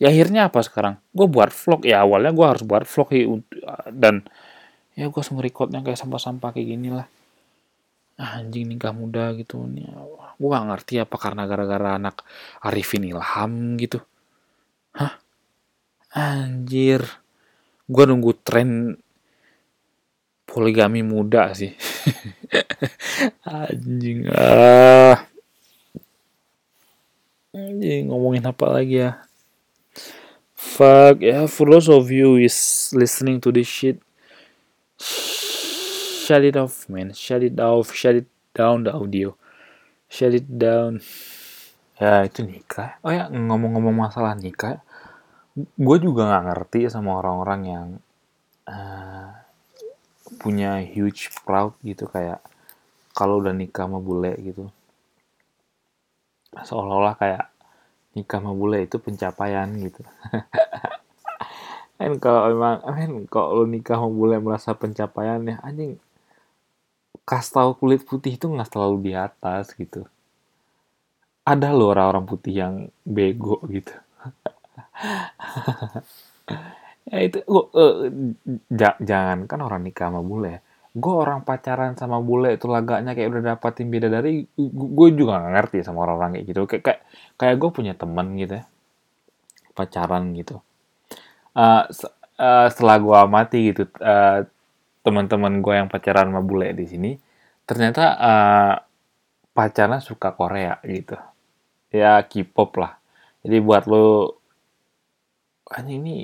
Ya 0.00 0.08
akhirnya 0.08 0.48
apa 0.48 0.64
sekarang? 0.64 0.96
Gue 1.12 1.26
buat 1.28 1.52
vlog. 1.52 1.84
Ya 1.84 2.02
awalnya 2.02 2.32
gue 2.32 2.46
harus 2.46 2.62
buat 2.64 2.88
vlog 2.88 3.08
ya, 3.12 3.24
dan 3.92 4.24
ya 4.96 5.06
gue 5.12 5.22
semua 5.22 5.44
recordnya 5.44 5.84
kayak 5.84 5.98
sampah-sampah 5.98 6.56
kayak 6.56 6.66
gini 6.72 6.88
lah. 6.94 7.06
Anjing 8.16 8.70
nikah 8.70 8.96
muda 8.96 9.36
gitu. 9.36 9.60
Nih 9.68 9.86
gue 10.40 10.48
gak 10.48 10.66
ngerti 10.72 11.04
apa 11.04 11.16
karena 11.20 11.44
gara-gara 11.44 12.00
anak 12.00 12.24
Arifin 12.64 13.04
Ilham 13.04 13.76
gitu. 13.76 14.00
Hah? 14.96 15.20
Anjir 16.16 17.19
gue 17.90 18.04
nunggu 18.06 18.38
tren 18.46 18.94
poligami 20.46 21.02
muda 21.02 21.50
sih. 21.50 21.74
Anjing 23.50 24.30
ah. 24.30 25.26
Anjing 27.50 28.14
ngomongin 28.14 28.46
apa 28.46 28.66
lagi 28.70 29.02
ya? 29.02 29.26
Fuck 30.54 31.26
yeah 31.26 31.50
for 31.50 31.66
those 31.66 31.90
of 31.90 32.14
you 32.14 32.38
is 32.38 32.54
listening 32.94 33.42
to 33.42 33.50
this 33.50 33.66
shit. 33.66 33.98
Shut 35.02 36.46
it 36.46 36.54
off 36.54 36.86
man. 36.86 37.10
Shut 37.10 37.42
it 37.42 37.58
off. 37.58 37.90
Shut 37.90 38.14
it 38.14 38.30
down 38.54 38.86
the 38.86 38.94
audio. 38.94 39.34
Shut 40.06 40.30
it 40.30 40.46
down. 40.46 41.02
Ya 41.98 42.22
itu 42.22 42.46
nikah. 42.46 43.02
Oh 43.02 43.10
ya 43.10 43.26
ngomong-ngomong 43.26 44.06
masalah 44.06 44.38
nikah 44.38 44.78
gue 45.58 45.96
juga 45.98 46.30
nggak 46.30 46.44
ngerti 46.46 46.80
sama 46.86 47.18
orang-orang 47.18 47.60
yang 47.66 47.88
uh, 48.70 49.34
punya 50.38 50.78
huge 50.78 51.34
proud 51.42 51.74
gitu 51.82 52.06
kayak 52.06 52.38
kalau 53.10 53.42
udah 53.42 53.50
nikah 53.50 53.90
sama 53.90 53.98
bule 53.98 54.32
gitu. 54.38 54.70
Seolah-olah 56.54 57.14
kayak 57.18 57.44
nikah 58.14 58.38
sama 58.38 58.54
bule 58.54 58.86
itu 58.86 58.96
pencapaian 59.02 59.66
gitu. 59.78 60.02
Kan 62.00 62.16
kalau 62.16 62.48
emang 62.48 62.80
kan 62.80 63.12
kalau 63.28 63.68
nikah 63.68 64.00
sama 64.00 64.08
bule 64.08 64.40
merasa 64.40 64.72
pencapaian 64.72 65.44
ya 65.44 65.60
anjing. 65.60 66.00
Kastau 67.28 67.76
kulit 67.76 68.08
putih 68.08 68.40
itu 68.40 68.48
nggak 68.48 68.72
selalu 68.72 68.96
di 69.04 69.12
atas 69.12 69.76
gitu. 69.76 70.08
Ada 71.44 71.76
loh 71.76 71.92
orang-orang 71.92 72.24
putih 72.24 72.54
yang 72.56 72.74
bego 73.04 73.60
gitu 73.68 73.92
ya 77.10 77.18
itu 77.26 77.42
gua, 77.48 77.64
uh, 77.74 78.06
jangan 79.02 79.50
kan 79.50 79.60
orang 79.60 79.82
nikah 79.82 80.12
sama 80.12 80.22
bule 80.22 80.62
gue 80.90 81.14
orang 81.14 81.46
pacaran 81.46 81.94
sama 81.94 82.18
bule 82.18 82.58
itu 82.58 82.66
laganya 82.66 83.14
kayak 83.14 83.30
udah 83.30 83.42
dapatin 83.54 83.94
beda 83.94 84.10
dari 84.10 84.42
gue 84.66 85.08
juga 85.14 85.38
gak 85.38 85.54
ngerti 85.54 85.78
sama 85.86 86.02
orang-orang 86.02 86.34
kayak 86.34 86.46
gitu. 86.50 86.60
Kayak 86.66 86.82
kayak, 86.82 87.00
kayak 87.38 87.56
gue 87.62 87.70
punya 87.70 87.94
temen 87.94 88.26
gitu 88.34 88.58
ya 88.58 88.64
pacaran 89.78 90.34
gitu. 90.34 90.58
Uh, 91.54 91.86
uh, 92.42 92.66
setelah 92.70 92.96
gue 92.98 93.16
amati 93.16 93.58
gitu 93.70 93.86
uh, 94.02 94.42
teman-teman 95.06 95.62
gue 95.62 95.74
yang 95.78 95.86
pacaran 95.86 96.30
sama 96.30 96.42
bule 96.42 96.74
di 96.74 96.86
sini 96.86 97.10
ternyata 97.66 98.04
uh, 98.18 98.74
pacarnya 99.54 100.02
suka 100.02 100.34
Korea 100.34 100.82
gitu. 100.82 101.14
Ya 101.94 102.18
K-pop 102.22 102.70
lah. 102.82 102.98
Jadi 103.46 103.56
buat 103.62 103.86
lo 103.86 104.39
anjing 105.70 106.02
ini 106.02 106.14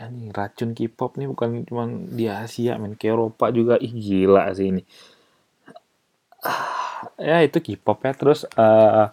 anjing 0.00 0.32
racun 0.32 0.70
K-pop 0.72 1.20
nih 1.20 1.28
bukan 1.28 1.68
cuma 1.68 1.84
di 1.88 2.26
Asia 2.32 2.80
men. 2.80 2.96
Ke 2.96 3.12
Eropa 3.12 3.52
juga 3.52 3.76
ih 3.76 3.92
gila 3.92 4.52
sih 4.56 4.72
ini. 4.72 4.82
Ya 7.20 7.44
itu 7.44 7.60
K-pop 7.60 8.08
ya. 8.08 8.12
Terus 8.16 8.48
uh, 8.56 9.12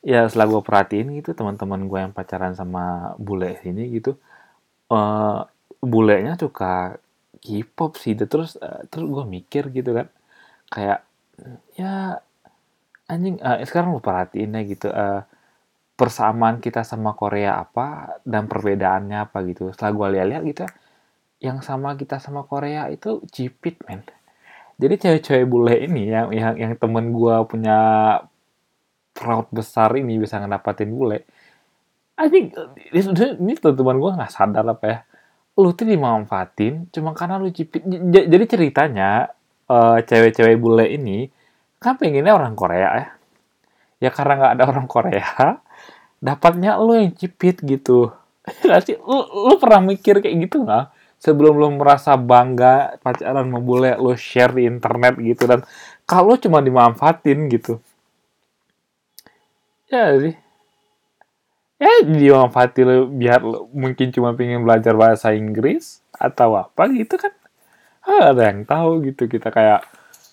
ya 0.00 0.24
setelah 0.32 0.48
gue 0.48 0.62
perhatiin 0.64 1.12
gitu 1.20 1.36
teman-teman 1.36 1.84
gue 1.84 1.98
yang 2.08 2.12
pacaran 2.16 2.56
sama 2.56 3.12
bule 3.20 3.60
ini 3.68 3.92
gitu 4.00 4.16
uh, 4.88 5.44
bulenya 5.84 6.40
suka 6.40 6.96
K-pop 7.44 8.00
sih. 8.00 8.16
Terus 8.16 8.56
uh, 8.56 8.80
terus 8.88 9.06
gue 9.12 9.24
mikir 9.28 9.68
gitu 9.68 9.92
kan 9.92 10.08
kayak 10.72 11.04
ya 11.76 12.20
anjing 13.08 13.36
uh, 13.44 13.60
sekarang 13.64 13.92
lo 13.92 14.00
perhatiin 14.00 14.56
ya 14.56 14.62
gitu 14.64 14.88
uh, 14.88 15.27
persamaan 15.98 16.62
kita 16.62 16.86
sama 16.86 17.18
Korea 17.18 17.58
apa 17.58 18.22
dan 18.22 18.46
perbedaannya 18.46 19.18
apa 19.26 19.42
gitu. 19.50 19.74
Setelah 19.74 19.92
gue 19.98 20.06
lihat-lihat 20.14 20.42
gitu, 20.46 20.64
yang 21.42 21.58
sama 21.58 21.98
kita 21.98 22.22
sama 22.22 22.46
Korea 22.46 22.86
itu 22.86 23.18
cipit 23.34 23.82
men. 23.90 24.06
Jadi 24.78 24.94
cewek-cewek 24.94 25.46
bule 25.50 25.74
ini 25.74 26.06
yang 26.06 26.30
yang 26.30 26.54
yang 26.54 26.72
temen 26.78 27.10
gue 27.10 27.34
punya 27.50 27.78
fraud 29.18 29.50
besar 29.50 29.90
ini 29.98 30.22
bisa 30.22 30.38
ngedapatin 30.38 30.94
bule. 30.94 31.26
Anjing, 32.14 32.54
ini 32.94 33.52
teman-teman 33.58 33.98
gue 33.98 34.10
nggak 34.22 34.30
sadar 34.30 34.62
apa 34.62 34.86
ya. 34.86 34.98
Lu 35.58 35.74
tuh 35.74 35.82
dimanfaatin 35.82 36.94
cuma 36.94 37.10
karena 37.10 37.42
lu 37.42 37.50
cipit. 37.50 37.82
Jadi 38.14 38.44
ceritanya 38.46 39.34
uh, 39.66 39.98
cewek-cewek 39.98 40.54
bule 40.62 40.86
ini 40.86 41.26
kan 41.82 41.98
pengennya 41.98 42.38
orang 42.38 42.54
Korea 42.54 42.90
ya. 42.94 43.08
Ya 43.98 44.10
karena 44.14 44.38
nggak 44.38 44.52
ada 44.54 44.64
orang 44.70 44.86
Korea, 44.86 45.58
dapatnya 46.18 46.78
lo 46.78 46.94
yang 46.98 47.14
cipit 47.14 47.62
gitu. 47.62 48.10
Sih? 48.86 48.98
Lu 49.02 49.54
pernah 49.58 49.82
mikir 49.82 50.18
kayak 50.22 50.36
gitu 50.48 50.66
nggak? 50.66 50.94
Sebelum 51.18 51.58
lo 51.58 51.68
merasa 51.74 52.14
bangga 52.14 52.94
pacaran 53.02 53.50
sama 53.50 53.58
bule, 53.58 53.98
lo 53.98 54.14
share 54.14 54.54
di 54.54 54.70
internet 54.70 55.18
gitu. 55.18 55.50
Dan 55.50 55.66
kalau 56.06 56.38
cuma 56.38 56.62
dimanfaatin 56.62 57.50
gitu. 57.50 57.82
Ya 59.90 60.14
sih. 60.14 60.34
Ya 61.82 61.90
dimanfaatin 62.06 62.84
lo 62.86 62.96
biar 63.10 63.42
lo 63.42 63.66
mungkin 63.74 64.14
cuma 64.14 64.30
pengen 64.38 64.62
belajar 64.62 64.94
bahasa 64.94 65.34
Inggris. 65.34 65.98
Atau 66.14 66.54
apa 66.54 66.86
gitu 66.94 67.18
kan. 67.18 67.34
Ah, 68.06 68.30
ada 68.30 68.54
yang 68.54 68.62
tahu 68.62 69.10
gitu. 69.10 69.26
Kita 69.26 69.50
kayak 69.50 69.82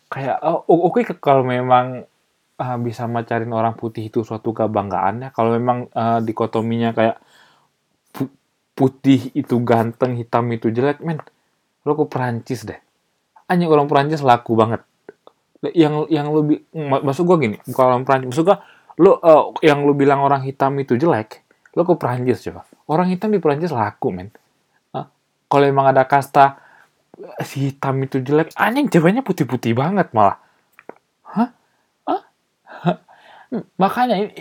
kayak 0.06 0.38
oh, 0.46 0.62
oke 0.70 1.02
okay, 1.02 1.18
kalau 1.18 1.42
memang 1.42 2.06
uh, 2.60 2.78
bisa 2.80 3.08
macarin 3.08 3.52
orang 3.52 3.76
putih 3.76 4.08
itu 4.08 4.24
suatu 4.24 4.56
kebanggaan 4.56 5.28
ya. 5.28 5.30
Kalau 5.36 5.56
memang 5.56 5.92
uh, 5.92 6.20
dikotominya 6.24 6.96
kayak 6.96 7.18
putih 8.76 9.32
itu 9.32 9.56
ganteng, 9.64 10.20
hitam 10.20 10.52
itu 10.52 10.68
jelek, 10.68 11.00
men. 11.00 11.24
Lo 11.88 11.96
ke 11.96 12.04
Perancis 12.12 12.68
deh. 12.68 12.76
Hanya 13.48 13.72
orang 13.72 13.88
Perancis 13.88 14.20
laku 14.20 14.58
banget. 14.60 14.84
Yang 15.72 16.12
yang 16.12 16.28
lo 16.30 16.44
masuk 16.82 17.24
gua 17.26 17.38
gini, 17.40 17.58
kalau 17.72 17.96
orang 17.96 18.04
Perancis, 18.04 18.28
masuk 18.36 18.44
gua 18.52 18.58
lo 19.00 19.18
uh, 19.24 19.56
yang 19.64 19.84
lo 19.88 19.96
bilang 19.96 20.22
orang 20.22 20.44
hitam 20.44 20.76
itu 20.78 21.00
jelek, 21.00 21.42
lo 21.74 21.88
ke 21.88 21.96
Perancis 21.96 22.44
coba. 22.46 22.68
Orang 22.86 23.08
hitam 23.10 23.32
di 23.32 23.40
Perancis 23.40 23.72
laku, 23.72 24.12
men. 24.12 24.30
Uh, 24.92 25.08
kalau 25.48 25.66
emang 25.66 25.88
ada 25.90 26.04
kasta 26.04 26.60
si 27.48 27.72
hitam 27.72 27.96
itu 28.04 28.20
jelek, 28.20 28.52
anjing 28.60 28.92
ceweknya 28.92 29.24
putih-putih 29.24 29.72
banget 29.72 30.12
malah. 30.12 30.36
Hah? 31.24 31.50
Makanya 33.78 34.16
ini, 34.20 34.34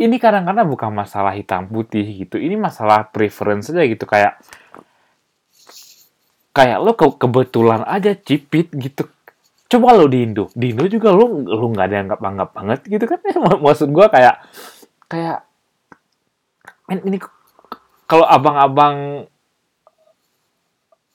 ini 0.00 0.16
kadang-kadang 0.16 0.66
bukan 0.70 0.90
masalah 0.92 1.34
hitam 1.34 1.66
putih 1.66 2.04
gitu. 2.24 2.36
Ini 2.36 2.54
masalah 2.56 3.08
preference 3.08 3.72
aja 3.72 3.84
gitu. 3.84 4.04
Kayak 4.04 4.38
kayak 6.50 6.78
lo 6.82 6.92
ke 6.98 7.06
kebetulan 7.18 7.82
aja 7.86 8.14
cipit 8.14 8.70
gitu. 8.74 9.06
Coba 9.70 9.94
lo 9.94 10.10
di 10.10 10.26
Indo. 10.26 10.50
Di 10.54 10.74
Indo 10.74 10.86
juga 10.90 11.14
lo 11.14 11.30
lo 11.46 11.66
nggak 11.70 11.86
ada 11.86 11.96
anggap 12.02 12.20
anggap 12.20 12.48
banget 12.54 12.80
gitu 12.86 13.04
kan. 13.06 13.18
Maksud 13.64 13.88
gue 13.90 14.06
kayak 14.10 14.36
kayak 15.06 15.38
ini 16.90 17.18
kalau 18.10 18.26
abang-abang 18.26 19.30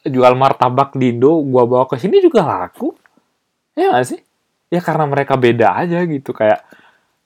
jual 0.05 0.33
martabak 0.37 0.93
di 0.95 1.11
Indo 1.11 1.41
gua 1.43 1.65
bawa 1.65 1.85
ke 1.89 1.97
sini 1.97 2.21
juga 2.21 2.45
laku. 2.45 2.93
Ya 3.75 3.91
gak 3.91 4.07
sih? 4.07 4.21
Ya 4.71 4.79
karena 4.79 5.03
mereka 5.09 5.35
beda 5.35 5.75
aja 5.75 5.99
gitu. 6.07 6.31
Kayak 6.31 6.63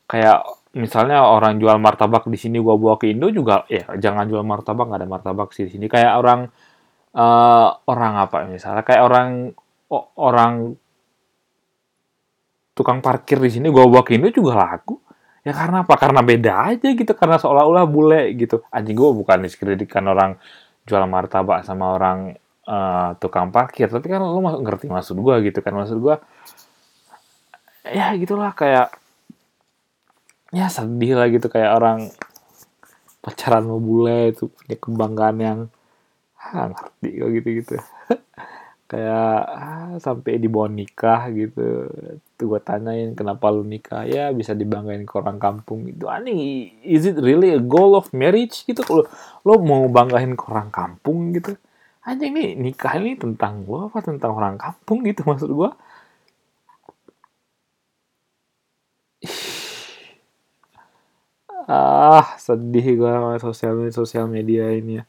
kayak 0.10 0.42
misalnya 0.74 1.22
orang 1.22 1.62
jual 1.62 1.78
martabak 1.78 2.26
di 2.26 2.38
sini 2.38 2.58
gua 2.58 2.78
bawa 2.78 2.98
ke 2.98 3.14
Indo 3.14 3.30
juga 3.30 3.66
ya 3.70 3.86
jangan 3.98 4.26
jual 4.26 4.42
martabak 4.42 4.90
nggak 4.90 5.00
ada 5.06 5.10
martabak 5.10 5.50
sih 5.54 5.70
di 5.70 5.78
sini. 5.78 5.86
Kayak 5.86 6.18
orang 6.18 6.40
uh, 7.14 7.70
orang 7.86 8.14
apa 8.18 8.38
misalnya 8.50 8.82
kayak 8.82 9.02
orang 9.06 9.30
oh, 9.94 10.06
orang 10.18 10.74
tukang 12.74 13.02
parkir 13.06 13.38
di 13.38 13.50
sini 13.54 13.68
gua 13.70 13.86
bawa 13.86 14.02
ke 14.02 14.18
Indo 14.18 14.34
juga 14.34 14.58
laku. 14.58 14.98
Ya 15.46 15.56
karena 15.56 15.88
apa? 15.88 15.96
Karena 15.96 16.22
beda 16.26 16.54
aja 16.76 16.90
gitu 16.92 17.14
karena 17.16 17.38
seolah-olah 17.40 17.86
bule 17.88 18.34
gitu. 18.38 18.66
Anjing 18.74 18.98
gua 18.98 19.14
bukan 19.14 19.46
diskreditkan 19.46 20.06
orang 20.10 20.38
jual 20.90 21.06
martabak 21.06 21.62
sama 21.66 21.94
orang 21.94 22.34
uh, 22.66 23.14
tukang 23.22 23.54
parkir 23.54 23.90
tapi 23.90 24.10
kan 24.10 24.22
lo 24.26 24.42
ngerti 24.42 24.90
maksud 24.90 25.18
gua 25.22 25.42
gitu 25.42 25.62
kan. 25.62 25.74
Maksud 25.78 25.98
gua 26.02 26.22
ya 27.90 28.14
gitulah 28.20 28.54
kayak 28.54 28.99
ya 30.50 30.66
sedih 30.70 31.14
lah 31.20 31.28
gitu 31.30 31.48
kayak 31.50 31.78
orang 31.78 32.00
pacaran 33.20 33.68
mau 33.68 33.78
bule 33.78 34.34
itu 34.34 34.50
punya 34.50 34.76
kebanggaan 34.80 35.38
yang 35.38 35.60
ah, 36.40 36.72
ngerti 36.72 37.10
kok 37.20 37.30
gitu 37.36 37.50
gitu 37.62 37.76
kayak 38.90 39.36
ah, 39.46 39.94
sampai 40.02 40.42
dibawa 40.42 40.66
nikah 40.66 41.30
gitu. 41.30 41.86
Tuh 42.40 42.46
gue 42.50 42.62
tanyain 42.64 43.14
kenapa 43.14 43.52
lu 43.54 43.62
nikah? 43.62 44.08
Ya 44.10 44.34
bisa 44.34 44.58
dibanggain 44.58 45.06
ke 45.06 45.14
orang 45.20 45.38
kampung 45.38 45.86
itu 45.86 46.10
aneh 46.10 46.74
is 46.82 47.06
it 47.06 47.20
really 47.22 47.54
a 47.54 47.62
goal 47.62 47.94
of 47.94 48.10
marriage 48.16 48.66
gitu? 48.66 48.82
Kalau 48.82 49.06
lo 49.46 49.54
mau 49.62 49.86
banggain 49.86 50.34
ke 50.34 50.44
orang 50.50 50.74
kampung 50.74 51.36
gitu 51.38 51.54
aja 52.10 52.26
ini 52.26 52.58
nikah 52.58 52.98
ini 52.98 53.20
tentang 53.20 53.68
gue 53.68 53.92
apa 53.92 54.02
tentang 54.02 54.34
orang 54.34 54.58
kampung 54.58 55.06
gitu 55.06 55.22
maksud 55.28 55.52
gue 55.52 55.70
ah 61.70 62.28
sedih 62.42 62.98
gue 62.98 63.12
sama 63.14 63.38
sosial 63.38 63.76
sosial 63.94 64.26
media 64.26 64.74
ini 64.74 65.00
ya. 65.00 65.06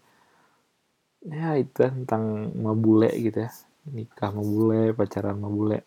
Ya 1.25 1.49
itu 1.57 1.81
tentang 1.81 2.53
mabule 2.57 3.09
gitu 3.17 3.45
ya. 3.45 3.51
Nikah 3.89 4.29
sama 4.33 4.43
bule 4.45 4.83
pacaran 4.93 5.37
sama 5.41 5.49
bule. 5.49 5.79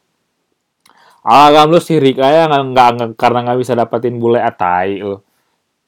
Ah 1.23 1.47
kamu 1.53 1.77
lu 1.77 1.79
sirik 1.79 2.17
aja 2.19 2.51
nggak 2.51 2.89
nggak 2.99 3.09
karena 3.15 3.39
nggak 3.47 3.59
bisa 3.63 3.73
dapetin 3.79 4.19
bule 4.19 4.43
atai 4.43 4.99
lo 4.99 5.23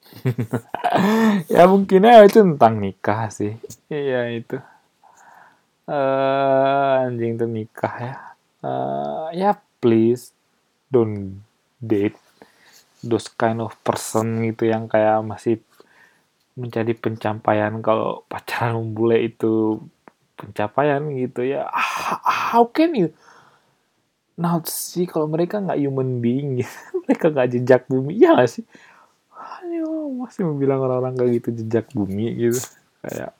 ya 1.52 1.66
mungkin 1.66 2.06
ya 2.06 2.22
itu 2.22 2.38
tentang 2.40 2.78
nikah 2.78 3.28
sih. 3.28 3.58
Iya 3.90 4.20
itu. 4.32 4.56
Uh, 5.86 7.06
anjing 7.06 7.38
tuh 7.38 7.50
nikah 7.50 7.94
ya. 7.98 8.14
Uh, 8.62 9.28
ya 9.34 9.50
please 9.82 10.34
don't 10.90 11.42
date 11.82 12.18
those 13.04 13.28
kind 13.32 13.60
of 13.60 13.76
person 13.84 14.40
gitu 14.46 14.68
yang 14.70 14.88
kayak 14.88 15.20
masih 15.26 15.60
menjadi 16.56 16.96
pencapaian. 16.96 17.72
Kalau 17.84 18.24
pacaran 18.26 18.96
bule 18.96 19.28
itu 19.28 19.80
pencapaian 20.36 21.04
gitu 21.16 21.44
ya. 21.44 21.68
Ah, 21.68 22.20
how 22.52 22.68
can 22.68 22.96
you 22.96 23.08
not 24.36 24.68
sih 24.68 25.08
kalau 25.08 25.28
mereka 25.28 25.60
nggak 25.60 25.80
human 25.80 26.20
being? 26.20 26.60
Gitu. 26.60 26.76
mereka 27.04 27.32
nggak 27.32 27.48
jejak 27.56 27.82
bumi. 27.88 28.12
Ya 28.16 28.36
gak 28.36 28.50
sih? 28.52 28.64
Ayo, 29.36 30.12
masih 30.16 30.48
bilang 30.56 30.80
orang-orang 30.80 31.16
kayak 31.16 31.32
gitu 31.40 31.48
jejak 31.64 31.86
bumi 31.92 32.32
gitu. 32.36 32.60
Kayak 33.04 33.32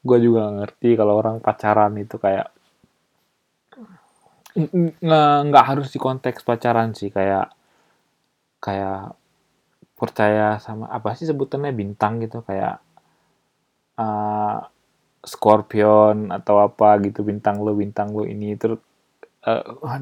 gue 0.00 0.18
juga 0.24 0.48
ngerti 0.48 0.96
kalau 0.96 1.20
orang 1.20 1.44
pacaran 1.44 1.92
itu 2.00 2.16
kayak 2.16 2.48
nggak 5.44 5.64
harus 5.68 5.92
di 5.92 6.00
konteks 6.00 6.40
pacaran 6.44 6.96
sih. 6.96 7.12
Kayak 7.12 7.52
kayak 8.60 9.16
percaya 9.96 10.56
sama 10.60 10.88
apa 10.88 11.12
sih 11.16 11.28
sebutannya 11.28 11.72
bintang 11.72 12.20
gitu 12.24 12.40
kayak 12.44 12.80
uh, 14.00 14.64
Scorpion 15.20 16.32
atau 16.32 16.64
apa 16.64 16.96
gitu 17.04 17.20
bintang 17.20 17.60
lo 17.60 17.76
bintang 17.76 18.16
lo 18.16 18.24
ini 18.24 18.56
terus 18.56 18.80
uh, 19.44 20.00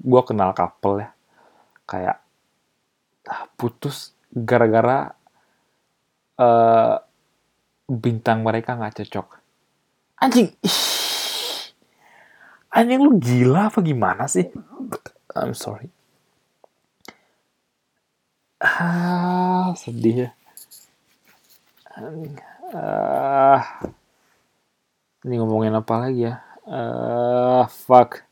gue 0.00 0.22
kenal 0.24 0.56
couple 0.56 1.04
ya 1.04 1.12
kayak 1.84 2.16
uh, 3.28 3.44
putus 3.60 4.16
gara-gara 4.32 5.12
uh, 6.40 6.96
bintang 7.84 8.40
mereka 8.40 8.80
nggak 8.80 9.04
cocok. 9.04 9.28
Anjing 10.24 10.56
anjing 12.74 13.00
lu 13.04 13.20
gila 13.20 13.68
apa 13.68 13.84
gimana 13.84 14.24
sih? 14.24 14.48
I'm 15.36 15.52
sorry 15.52 15.92
ah 18.60 19.74
sedih 19.74 20.28
ya 20.28 20.30
ah 22.74 23.62
ini 25.24 25.40
ngomongin 25.40 25.72
apa 25.72 26.04
lagi 26.04 26.28
ya? 26.28 26.44
Uh, 26.68 27.64
fuck. 27.64 28.28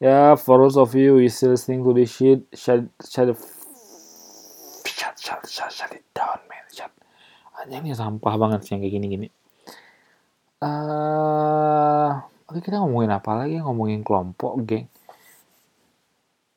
Ya, 0.00 0.08
yeah, 0.08 0.30
for 0.34 0.64
those 0.64 0.80
of 0.80 0.96
you 0.96 1.20
who 1.20 1.28
still 1.28 1.52
listening 1.52 1.84
to 1.84 1.92
this 1.92 2.08
shit, 2.08 2.48
shut, 2.56 2.88
shut, 3.04 3.36
shut, 4.88 5.12
shut, 5.20 5.44
shut, 5.44 5.70
shut 5.70 5.92
it 5.92 6.08
down, 6.16 6.40
man. 6.48 6.64
Shut. 6.72 6.88
Anjing 7.60 7.84
ini 7.84 7.92
sampah 7.92 8.34
banget 8.40 8.64
sih 8.64 8.74
yang 8.74 8.80
kayak 8.80 8.94
gini-gini. 8.96 9.28
Uh, 10.64 12.24
Oke, 12.48 12.64
kita 12.64 12.80
ngomongin 12.80 13.12
apa 13.12 13.36
lagi? 13.36 13.60
Ngomongin 13.60 14.00
kelompok, 14.00 14.56
geng. 14.64 14.88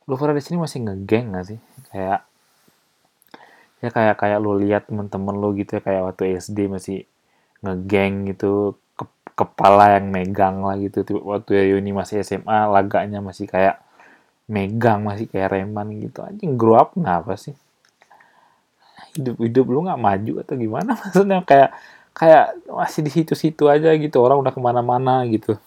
Lu 0.08 0.16
pada 0.16 0.32
di 0.32 0.40
sini 0.40 0.56
masih 0.56 0.88
ngegeng 0.88 1.36
gak 1.36 1.46
sih? 1.52 1.60
Kayak 1.92 2.24
ya 3.86 3.90
kayak 3.94 4.16
kayak 4.18 4.40
lu 4.42 4.58
lihat 4.58 4.90
temen-temen 4.90 5.36
lu 5.38 5.54
gitu 5.54 5.78
ya 5.78 5.82
kayak 5.86 6.02
waktu 6.12 6.42
SD 6.42 6.66
masih 6.68 7.06
ngegeng 7.62 8.26
gitu 8.34 8.74
kepala 9.36 10.00
yang 10.00 10.10
megang 10.10 10.64
lah 10.64 10.80
gitu. 10.80 11.04
Waktu 11.22 11.76
Yuni 11.76 11.92
masih 11.92 12.24
SMA 12.24 12.66
laganya 12.72 13.20
masih 13.20 13.46
kayak 13.46 13.84
megang 14.50 15.04
masih 15.04 15.28
kayak 15.30 15.54
reman 15.54 15.92
gitu. 16.00 16.24
Anjing 16.24 16.56
grow 16.56 16.80
up 16.80 16.96
kenapa 16.96 17.36
sih? 17.36 17.54
Hidup 19.16 19.38
hidup 19.44 19.66
lu 19.70 19.86
nggak 19.86 20.02
maju 20.02 20.34
atau 20.42 20.56
gimana? 20.56 20.92
Maksudnya 21.02 21.44
kayak 21.44 21.70
kayak 22.16 22.46
masih 22.72 23.02
di 23.04 23.12
situ-situ 23.12 23.68
aja 23.68 23.92
gitu 23.94 24.18
orang 24.24 24.40
udah 24.40 24.54
ke 24.56 24.62
mana-mana 24.64 25.28
gitu. 25.28 25.60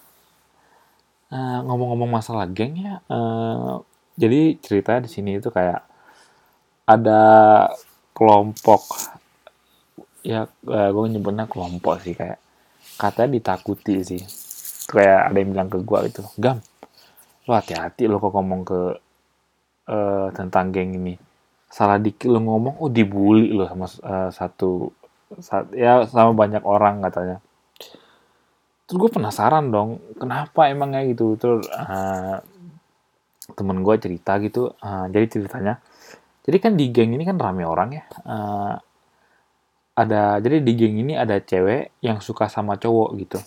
Ngomong 1.28 1.68
ngomong-ngomong 1.68 2.10
masalah 2.18 2.48
geng 2.48 2.80
ya 2.80 3.04
uh, 3.12 3.84
jadi 4.16 4.56
ceritanya 4.58 5.04
di 5.04 5.10
sini 5.12 5.36
itu 5.36 5.52
kayak 5.52 5.84
ada 6.88 7.20
kelompok. 8.18 8.82
Ya 10.26 10.50
uh, 10.50 10.90
gue 10.90 11.04
nyebutnya 11.14 11.46
kelompok 11.46 12.02
sih 12.02 12.18
kayak 12.18 12.42
katanya 12.98 13.38
ditakuti 13.38 14.02
sih. 14.02 14.22
Kayak 14.90 15.30
ada 15.30 15.36
yang 15.38 15.50
bilang 15.54 15.68
ke 15.70 15.78
gue 15.78 15.98
itu 16.10 16.22
gam 16.34 16.58
lo 17.48 17.56
hati-hati 17.56 18.04
lo 18.04 18.20
kok 18.20 18.34
ngomong 18.34 18.60
ke 18.66 18.80
uh, 19.88 20.28
tentang 20.34 20.74
geng 20.74 20.98
ini. 20.98 21.14
Salah 21.70 21.96
dikit 22.02 22.28
lo 22.28 22.42
ngomong 22.42 22.82
oh 22.82 22.90
dibully 22.90 23.54
lo 23.54 23.70
sama 23.70 23.86
uh, 23.86 24.28
satu 24.34 24.90
saat, 25.38 25.70
ya 25.72 26.02
sama 26.10 26.34
banyak 26.34 26.60
orang 26.66 27.00
katanya. 27.06 27.38
Terus 28.84 28.96
gue 29.00 29.10
penasaran 29.12 29.70
dong 29.70 30.00
kenapa 30.18 30.68
emangnya 30.68 31.06
gitu? 31.08 31.40
Terus 31.40 31.64
uh, 31.72 32.40
temen 33.56 33.80
gue 33.80 33.94
cerita 33.96 34.36
gitu 34.44 34.76
uh, 34.76 35.08
jadi 35.08 35.24
ceritanya 35.24 35.80
jadi 36.48 36.58
kan 36.64 36.72
di 36.80 36.88
geng 36.88 37.12
ini 37.12 37.28
kan 37.28 37.36
rame 37.36 37.68
orang 37.68 37.92
ya 37.92 38.04
uh, 38.24 38.80
ada 39.98 40.38
jadi 40.38 40.62
di 40.62 40.72
geng 40.78 41.02
ini 41.02 41.18
ada 41.18 41.42
cewek 41.42 41.98
yang 42.06 42.22
suka 42.22 42.46
sama 42.46 42.78
cowok 42.78 43.10
gitu. 43.18 43.38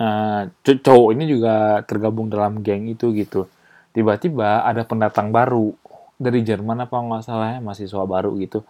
Uh, 0.00 0.48
cowok 0.64 1.12
ini 1.12 1.28
juga 1.28 1.84
tergabung 1.84 2.32
dalam 2.32 2.64
geng 2.64 2.88
itu 2.88 3.12
gitu. 3.12 3.44
Tiba-tiba 3.92 4.64
ada 4.64 4.80
pendatang 4.88 5.28
baru 5.28 5.76
dari 6.16 6.40
Jerman 6.40 6.88
apa 6.88 6.96
nggak 6.96 7.22
salah 7.24 7.56
ya 7.56 7.58
mahasiswa 7.60 8.04
baru 8.08 8.32
gitu. 8.40 8.64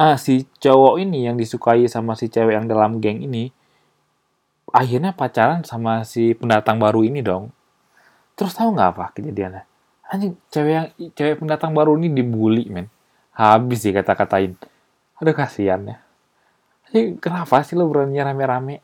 Ah 0.00 0.16
si 0.16 0.48
cowok 0.64 0.96
ini 1.04 1.28
yang 1.28 1.36
disukai 1.36 1.84
sama 1.92 2.16
si 2.16 2.32
cewek 2.32 2.56
yang 2.56 2.64
dalam 2.64 2.96
geng 2.96 3.20
ini 3.20 3.52
akhirnya 4.72 5.12
pacaran 5.12 5.60
sama 5.60 6.08
si 6.08 6.32
pendatang 6.32 6.80
baru 6.80 7.04
ini 7.04 7.20
dong. 7.20 7.52
Terus 8.32 8.56
tahu 8.56 8.72
nggak 8.72 8.90
apa 8.96 9.04
kejadiannya? 9.12 9.67
Anjing 10.08 10.40
cewek 10.48 10.72
yang 10.72 10.88
cewek 11.12 11.36
pendatang 11.36 11.76
baru 11.76 11.96
ini 12.00 12.08
dibully 12.08 12.64
men. 12.72 12.88
Habis 13.36 13.84
sih 13.84 13.92
kata-katain 13.94 14.56
Aduh 15.18 15.34
kasihan 15.34 15.82
ya. 15.82 15.98
Jadi 16.88 17.18
kenapa 17.18 17.60
sih 17.66 17.74
lo 17.74 17.90
beraninya 17.90 18.30
rame-rame? 18.30 18.80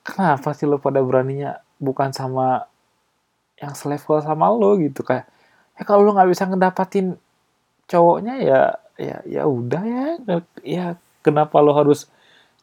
Kenapa 0.00 0.56
sih 0.56 0.64
lo 0.64 0.80
pada 0.80 1.04
beraninya 1.04 1.60
bukan 1.76 2.10
sama 2.10 2.64
yang 3.60 3.74
selevel 3.76 4.22
sama 4.22 4.48
lo 4.50 4.78
gitu 4.78 5.02
kayak 5.02 5.26
ya 5.78 5.82
kalau 5.86 6.06
lo 6.06 6.14
nggak 6.14 6.30
bisa 6.30 6.46
ngedapatin 6.46 7.18
cowoknya 7.90 8.34
ya 8.38 8.62
ya 8.98 9.16
ya 9.26 9.42
udah 9.46 9.82
ya 9.82 10.04
ya 10.62 10.86
kenapa 11.22 11.58
lo 11.58 11.74
harus 11.74 12.06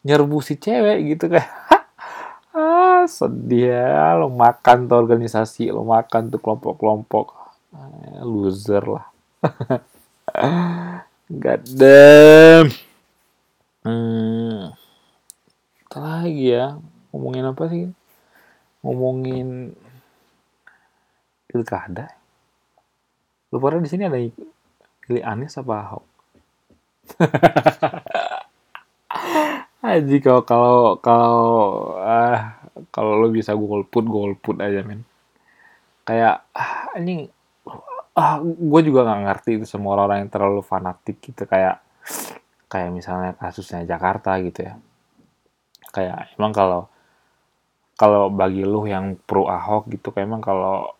nyerbu 0.04 0.40
si 0.40 0.56
cewek 0.56 1.16
gitu 1.16 1.32
kayak 1.32 1.48
ah 2.56 3.04
sedih 3.04 3.72
ya 3.72 4.16
lo 4.16 4.32
makan 4.32 4.88
tuh 4.88 4.96
organisasi 4.96 5.68
lo 5.68 5.84
makan 5.84 6.32
tuh 6.32 6.40
kelompok-kelompok 6.40 7.45
loser 8.22 8.84
lah 8.84 9.06
God 11.42 11.62
damn 11.76 12.70
Hmm, 13.86 14.74
lagi 15.94 16.58
ya? 16.58 16.74
Ngomongin 17.14 17.46
apa 17.46 17.70
sih? 17.70 17.86
Ngomongin 18.82 19.78
pilkada. 21.46 22.10
Lu 23.54 23.62
pada 23.62 23.78
di 23.78 23.86
sini 23.86 24.10
ada 24.10 24.18
pilih 25.06 25.22
Anies 25.22 25.54
apa 25.54 25.74
Ahok? 25.86 26.04
Aji 29.86 30.18
kalau 30.18 30.42
kalau 30.42 30.98
kalau 30.98 31.46
ah 32.02 32.58
kalau 32.90 33.22
lo 33.22 33.30
bisa 33.30 33.54
golput 33.54 34.02
golput 34.02 34.58
aja 34.58 34.82
men. 34.82 35.06
Kayak 36.02 36.42
ah, 36.58 36.90
ini 36.98 37.30
ah 38.16 38.40
gue 38.40 38.80
juga 38.80 39.04
nggak 39.04 39.22
ngerti 39.28 39.50
itu 39.60 39.66
semua 39.68 40.00
orang 40.00 40.24
yang 40.24 40.32
terlalu 40.32 40.64
fanatik 40.64 41.20
gitu 41.20 41.44
kayak 41.44 41.84
kayak 42.66 42.90
misalnya 42.90 43.36
kasusnya 43.36 43.84
Jakarta 43.84 44.40
gitu 44.40 44.64
ya. 44.64 44.74
Kayak 45.92 46.32
emang 46.40 46.52
kalau 46.56 46.88
kalau 47.96 48.28
bagi 48.32 48.64
lu 48.64 48.88
yang 48.88 49.16
pro 49.20 49.48
Ahok 49.48 49.92
gitu 49.92 50.12
kayak 50.16 50.28
emang 50.28 50.40
kalau 50.40 50.96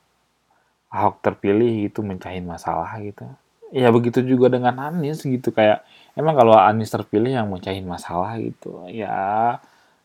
Ahok 0.93 1.21
terpilih 1.25 1.89
gitu 1.89 2.05
mencahin 2.05 2.45
masalah 2.45 2.93
gitu. 3.01 3.25
Ya 3.73 3.89
begitu 3.91 4.21
juga 4.23 4.53
dengan 4.53 4.77
Anies 4.77 5.25
gitu 5.25 5.51
kayak 5.57 5.85
emang 6.15 6.37
kalau 6.37 6.57
Anies 6.57 6.93
terpilih 6.93 7.33
yang 7.33 7.49
mencahin 7.49 7.85
masalah 7.89 8.37
gitu 8.41 8.85
ya 8.93 9.57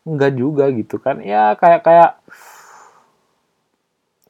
enggak 0.08 0.32
juga 0.32 0.64
gitu 0.72 0.96
kan. 0.96 1.20
Ya 1.20 1.54
kayak 1.60 1.84
kayak 1.84 2.10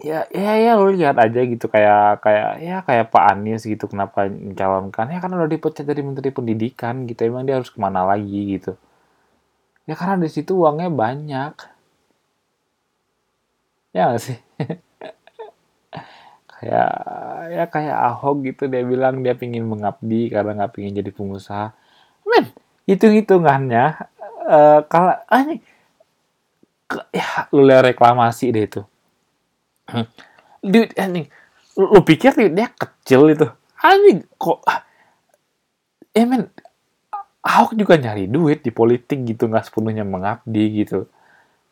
ya 0.03 0.27
ya 0.35 0.53
ya 0.65 0.73
lo 0.81 0.91
lihat 0.91 1.17
aja 1.25 1.41
gitu 1.53 1.67
kayak 1.75 2.21
kayak 2.25 2.49
ya 2.67 2.77
kayak 2.87 3.07
Pak 3.15 3.25
Anies 3.33 3.63
gitu 3.73 3.85
kenapa 3.93 4.27
mencalonkan? 4.27 5.07
Ya 5.15 5.19
karena 5.23 5.35
udah 5.41 5.51
dipecat 5.55 5.85
dari 5.87 6.03
Menteri 6.03 6.29
Pendidikan 6.35 6.95
gitu 7.09 7.21
emang 7.31 7.47
dia 7.47 7.57
harus 7.59 7.71
ke 7.75 7.79
mana 7.79 8.01
lagi 8.11 8.41
gitu. 8.59 8.75
Ya 9.89 9.95
karena 9.99 10.17
di 10.25 10.31
situ 10.35 10.53
uangnya 10.59 10.91
banyak. 10.91 11.55
Ya 13.93 14.03
gak 14.13 14.23
sih? 14.25 14.39
Kayak 16.63 16.95
ya 17.51 17.65
kayak 17.67 17.99
Ahok 18.07 18.47
gitu 18.47 18.71
dia 18.71 18.87
bilang 18.87 19.19
dia 19.27 19.35
pingin 19.35 19.67
mengabdi 19.67 20.31
karena 20.31 20.55
nggak 20.63 20.79
pingin 20.79 20.95
jadi 20.95 21.11
pengusaha. 21.11 21.75
Men 22.23 22.55
hitung 22.87 23.19
hitungannya 23.19 23.99
uh, 24.47 24.87
kalau 24.87 25.19
ah, 25.27 25.43
ya 27.11 27.27
lu 27.51 27.67
lihat 27.67 27.83
reklamasi 27.91 28.55
deh 28.55 28.71
itu 28.71 28.83
Duit 30.63 30.95
anjing. 30.95 31.27
Lu, 31.75 31.87
lu 31.91 32.01
pikir 32.05 32.37
dia 32.53 32.69
kecil 32.71 33.35
itu? 33.35 33.47
Anjing 33.83 34.23
kok 34.39 34.63
eh 36.13 36.27
men 36.29 36.47
Ahok 37.43 37.75
juga 37.75 37.99
nyari 37.99 38.31
duit 38.31 38.63
di 38.63 38.71
politik 38.71 39.27
gitu 39.27 39.51
nggak 39.51 39.67
sepenuhnya 39.67 40.07
mengabdi 40.07 40.87
gitu. 40.87 41.11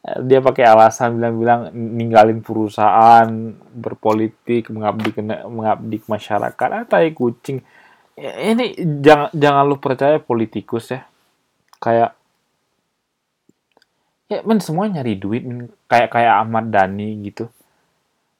Dia 0.03 0.43
pakai 0.43 0.67
alasan 0.67 1.15
bilang-bilang 1.15 1.71
ninggalin 1.71 2.43
perusahaan 2.43 3.31
berpolitik 3.71 4.67
mengabdi 4.75 5.15
ke 5.15 5.23
mengabdi 5.47 6.03
ke 6.03 6.07
masyarakat 6.11 6.69
ah, 6.75 6.83
kucing. 7.15 7.63
Ini 8.19 8.83
jangan 8.99 9.31
jangan 9.31 9.63
lu 9.71 9.79
percaya 9.79 10.19
politikus 10.19 10.91
ya. 10.91 11.07
Kayak 11.79 12.19
ya 14.27 14.43
men 14.43 14.59
semua 14.59 14.91
nyari 14.91 15.15
duit 15.15 15.47
kayak 15.87 16.11
kayak 16.11 16.35
Ahmad 16.43 16.75
Dhani 16.75 17.15
gitu 17.31 17.47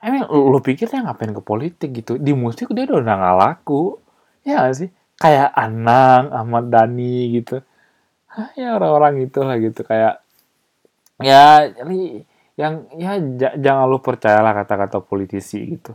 Emang 0.01 0.33
lo 0.33 0.59
pikir 0.65 0.89
dia 0.89 1.05
ngapain 1.05 1.29
ke 1.37 1.43
politik 1.45 1.93
gitu? 1.93 2.17
Di 2.17 2.33
musik 2.33 2.73
dia 2.73 2.89
udah 2.89 3.05
nggak 3.05 3.37
laku. 3.37 4.01
Ya 4.41 4.65
gak 4.65 4.77
sih? 4.81 4.91
Kayak 5.21 5.53
Anang, 5.53 6.33
Ahmad 6.33 6.73
Dhani 6.73 7.37
gitu. 7.37 7.61
Hah, 8.33 8.49
ya 8.57 8.81
orang-orang 8.81 9.29
itu 9.29 9.45
lah 9.45 9.61
gitu. 9.61 9.85
Kayak, 9.85 10.25
ya 11.21 11.69
yang 12.57 12.89
ya 12.97 13.21
jangan 13.61 13.85
lo 13.89 14.01
percayalah 14.01 14.57
kata-kata 14.65 15.05
politisi 15.05 15.77
gitu. 15.77 15.93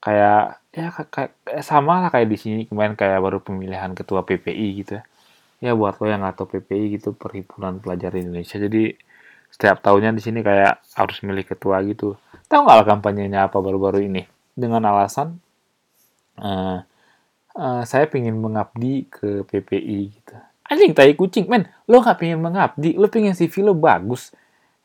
Kayak, 0.00 0.64
ya 0.72 0.88
kayak 0.94 1.32
sama 1.60 2.00
lah 2.00 2.08
kayak 2.08 2.28
di 2.32 2.38
sini 2.40 2.60
kemarin 2.64 2.96
kayak 2.96 3.20
baru 3.20 3.44
pemilihan 3.44 3.92
ketua 3.92 4.24
PPI 4.24 4.68
gitu 4.80 4.92
ya. 4.96 5.04
Ya 5.58 5.72
buat 5.76 6.00
lo 6.00 6.06
yang 6.08 6.24
nggak 6.24 6.36
tahu 6.38 6.48
PPI 6.56 6.96
gitu, 6.96 7.12
Perhimpunan 7.12 7.82
Pelajar 7.82 8.14
Indonesia. 8.16 8.56
Jadi 8.56 8.94
setiap 9.50 9.82
tahunnya 9.82 10.14
di 10.14 10.22
sini 10.22 10.40
kayak 10.44 10.84
harus 10.94 11.18
milih 11.24 11.44
ketua 11.44 11.80
gitu 11.84 12.16
Tahu 12.48 12.64
nggak 12.64 12.88
kampanyenya 12.88 13.52
apa 13.52 13.60
baru-baru 13.60 14.08
ini? 14.08 14.24
Dengan 14.56 14.80
alasan 14.88 15.36
uh, 16.40 16.80
uh, 17.54 17.82
saya 17.84 18.08
ingin 18.08 18.40
mengabdi 18.40 19.04
ke 19.04 19.44
PPI 19.44 20.00
gitu. 20.16 20.32
Anjing 20.68 20.96
tai 20.96 21.12
kucing, 21.12 21.44
men. 21.44 21.68
Lo 21.84 22.00
nggak 22.00 22.24
pengen 22.24 22.40
mengabdi, 22.40 22.96
lo 22.96 23.12
pengen 23.12 23.36
CV 23.36 23.60
lo 23.60 23.76
bagus. 23.76 24.32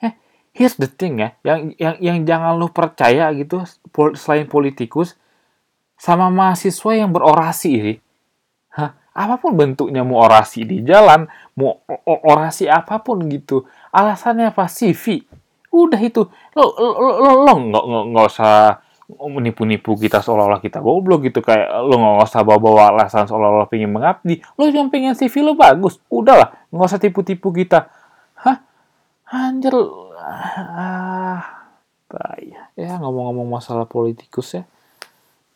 Eh, 0.03 0.11
here's 0.51 0.75
the 0.75 0.91
thing 0.91 1.23
ya, 1.23 1.39
yang 1.47 1.71
yang 1.79 1.95
yang 2.03 2.17
jangan 2.27 2.59
lo 2.59 2.67
percaya 2.67 3.31
gitu 3.31 3.63
selain 4.19 4.47
politikus 4.51 5.15
sama 5.95 6.27
mahasiswa 6.27 6.91
yang 6.99 7.15
berorasi 7.15 7.71
ini. 7.79 7.95
Hah? 8.75 8.91
Apa 9.15 9.39
pun 9.39 9.55
bentuknya 9.55 10.03
mau 10.03 10.19
orasi 10.19 10.67
di 10.67 10.83
jalan, 10.83 11.31
mau 11.55 11.79
orasi 12.03 12.67
apa 12.67 12.99
pun 12.99 13.23
gitu. 13.31 13.63
Alasannya 13.93 14.49
apa? 14.49 14.65
CV 14.65 15.21
Udah 15.73 16.01
itu. 16.01 16.25
Lo 16.57 16.65
lo 16.77 16.89
lo, 17.21 17.31
lo 17.45 17.53
nggak 17.53 17.83
nggak 18.13 18.25
usah 18.29 18.81
menipu-nipu 19.13 19.93
kita 19.99 20.21
seolah-olah 20.25 20.61
kita 20.61 20.81
goblok 20.81 21.29
gitu. 21.29 21.45
Kayak 21.45 21.69
lo 21.85 21.95
nggak 21.97 22.29
usah 22.29 22.41
bawa-bawa 22.41 22.93
alasan 22.93 23.29
seolah-olah 23.29 23.69
pengen 23.69 23.93
mengabdi. 23.93 24.41
Lo 24.57 24.69
yang 24.69 24.89
pengen 24.89 25.13
CV 25.13 25.45
lo 25.45 25.53
bagus. 25.53 26.01
Udahlah 26.09 26.69
nggak 26.73 26.87
usah 26.89 27.01
tipu-tipu 27.01 27.53
kita. 27.53 27.89
Hah? 28.41 28.57
Anjir. 29.29 29.73
Ah 30.73 31.63
ya 32.77 32.97
ngomong-ngomong 32.97 33.47
masalah 33.49 33.85
politikus 33.85 34.57
ya. 34.57 34.63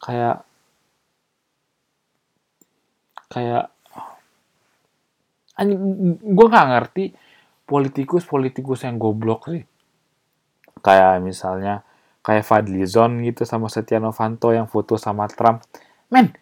Kayak 0.01 0.45
kayak 3.27 3.73
gue 6.21 6.47
nggak 6.47 6.69
ngerti 6.69 7.05
politikus 7.67 8.23
politikus 8.23 8.87
yang 8.87 8.95
goblok 8.95 9.51
sih 9.51 9.67
kayak 10.79 11.19
misalnya 11.19 11.83
kayak 12.27 12.43
Fadlizon 12.43 13.23
gitu 13.23 13.47
sama 13.47 13.71
Setia 13.71 14.03
Novanto 14.03 14.51
yang 14.51 14.67
foto 14.67 14.99
sama 14.99 15.31
Trump. 15.31 15.63
Men, 16.11 16.35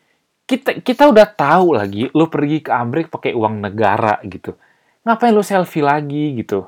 kita 0.49 0.81
kita 0.81 1.09
udah 1.09 1.29
tahu 1.29 1.77
lagi 1.77 2.09
lu 2.13 2.25
pergi 2.25 2.65
ke 2.65 2.73
Amerika 2.73 3.21
pakai 3.21 3.37
uang 3.37 3.61
negara 3.61 4.17
gitu. 4.25 4.57
Ngapain 5.05 5.29
lu 5.29 5.45
selfie 5.45 5.85
lagi 5.85 6.33
gitu? 6.41 6.65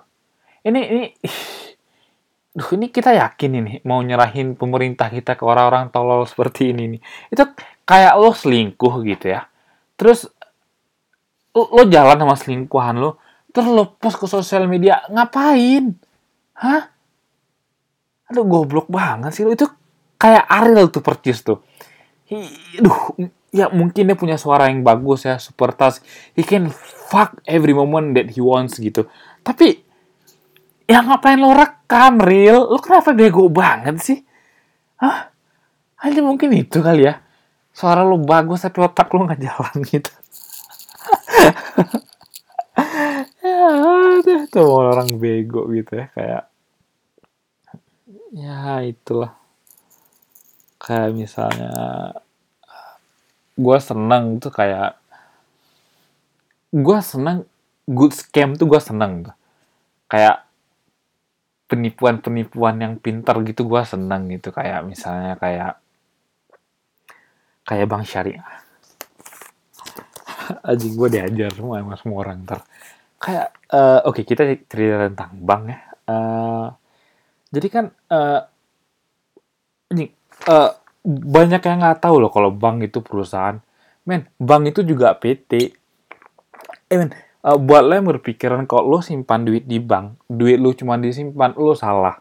Ini 0.62 0.82
ini 0.86 1.05
Duh, 2.58 2.74
ini 2.74 2.89
kita 2.89 3.14
yakin 3.14 3.51
ini 3.53 3.74
mau 3.86 4.01
nyerahin 4.01 4.58
pemerintah 4.58 5.14
kita 5.14 5.38
ke 5.38 5.45
orang-orang 5.45 5.93
tolol 5.93 6.26
seperti 6.26 6.74
ini 6.74 6.97
nih. 6.97 7.01
Itu 7.30 7.53
kayak 7.86 8.18
lo 8.18 8.34
selingkuh 8.34 9.05
gitu 9.05 9.30
ya. 9.30 9.45
Terus 9.93 10.26
lo 11.53 11.84
jalan 11.86 12.18
sama 12.18 12.34
selingkuhan 12.34 12.97
lo, 12.97 13.22
post 13.97 14.18
ke 14.22 14.28
sosial 14.30 14.70
media, 14.70 15.01
ngapain? 15.10 15.95
Hah? 16.58 16.97
aduh 18.28 18.43
goblok 18.43 18.91
banget 18.91 19.32
sih 19.32 19.47
lo 19.47 19.55
itu 19.55 19.68
kayak 20.20 20.43
Ariel 20.51 20.91
tuh 20.91 20.99
percis 20.99 21.39
tuh 21.43 21.64
Duh, 22.76 23.16
ya 23.55 23.72
mungkin 23.72 24.12
dia 24.12 24.18
punya 24.20 24.36
suara 24.36 24.68
yang 24.68 24.84
bagus 24.84 25.24
ya, 25.24 25.39
super 25.39 25.72
tas. 25.72 26.03
He 26.36 26.43
can 26.43 26.68
fuck 27.08 27.39
every 27.47 27.72
moment 27.72 28.20
that 28.20 28.36
he 28.36 28.43
wants 28.43 28.76
gitu. 28.84 29.08
Tapi, 29.47 29.80
ya 30.91 31.08
ngapain 31.08 31.39
lo 31.39 31.55
rekam, 31.55 32.20
real? 32.20 32.68
Lo 32.68 32.84
kenapa 32.84 33.16
bego 33.16 33.47
banget 33.47 33.95
sih? 34.03 34.20
Hah? 34.99 35.32
Hanya 36.03 36.20
mungkin 36.20 36.51
itu 36.51 36.84
kali 36.84 37.08
ya. 37.08 37.24
Suara 37.72 38.03
lo 38.03 38.20
bagus 38.20 38.68
tapi 38.68 38.84
otak 38.84 39.08
lo 39.16 39.24
nggak 39.24 39.39
jalan 39.47 39.76
gitu. 39.88 40.12
ada 43.68 44.36
tuh 44.47 44.68
orang 44.68 45.20
bego 45.20 45.68
gitu 45.72 45.99
ya. 45.99 46.07
Kayak, 46.15 46.43
ya 48.32 48.82
itulah. 48.88 49.34
Kayak 50.78 51.11
misalnya 51.13 51.74
gue 53.57 53.78
seneng 53.82 54.38
tuh 54.38 54.53
kayak 54.53 55.01
gue 56.70 56.99
seneng 57.01 57.43
good 57.89 58.13
scam 58.13 58.55
tuh 58.55 58.68
gue 58.70 58.82
seneng 58.82 59.28
tuh. 59.28 59.36
Kayak 60.07 60.47
penipuan-penipuan 61.68 62.80
yang 62.80 62.95
pintar 62.95 63.43
gitu 63.43 63.68
gue 63.68 63.84
seneng 63.84 64.32
gitu 64.32 64.55
kayak 64.55 64.88
misalnya 64.88 65.36
kayak 65.36 65.76
kayak 67.68 67.88
bang 67.91 68.03
syariah. 68.07 68.47
Aja 70.72 70.88
gue 70.88 71.07
diajar 71.11 71.51
semua 71.51 71.84
emang 71.84 71.99
semua 71.99 72.24
orang 72.24 72.47
ntar 72.47 72.63
kayak 73.18 73.53
uh, 73.74 74.05
oke 74.05 74.22
okay, 74.22 74.24
kita 74.24 74.45
cerita 74.70 75.09
tentang 75.09 75.32
bank 75.41 75.63
ya 75.70 75.80
uh, 76.09 76.68
jadi 77.49 77.68
kan 77.72 77.86
uh, 78.13 78.41
uh, 80.47 80.72
banyak 81.07 81.61
yang 81.63 81.80
nggak 81.84 82.03
tahu 82.03 82.20
loh 82.24 82.32
kalau 82.32 82.51
bank 82.51 82.88
itu 82.88 82.99
perusahaan. 83.03 83.59
Men, 84.07 84.28
bank 84.39 84.76
itu 84.76 84.82
juga 84.88 85.15
PT. 85.15 85.76
Eh 86.88 86.97
men, 86.97 87.11
uh, 87.43 87.59
buat 87.59 87.84
lo 87.84 87.93
yang 87.95 88.07
berpikiran 88.07 88.63
kalau 88.68 88.97
lo 88.97 88.99
simpan 89.03 89.43
duit 89.43 89.68
di 89.68 89.80
bank, 89.84 90.24
duit 90.28 90.59
lo 90.59 90.72
cuma 90.76 90.95
disimpan, 90.99 91.55
lo 91.55 91.76
salah. 91.76 92.20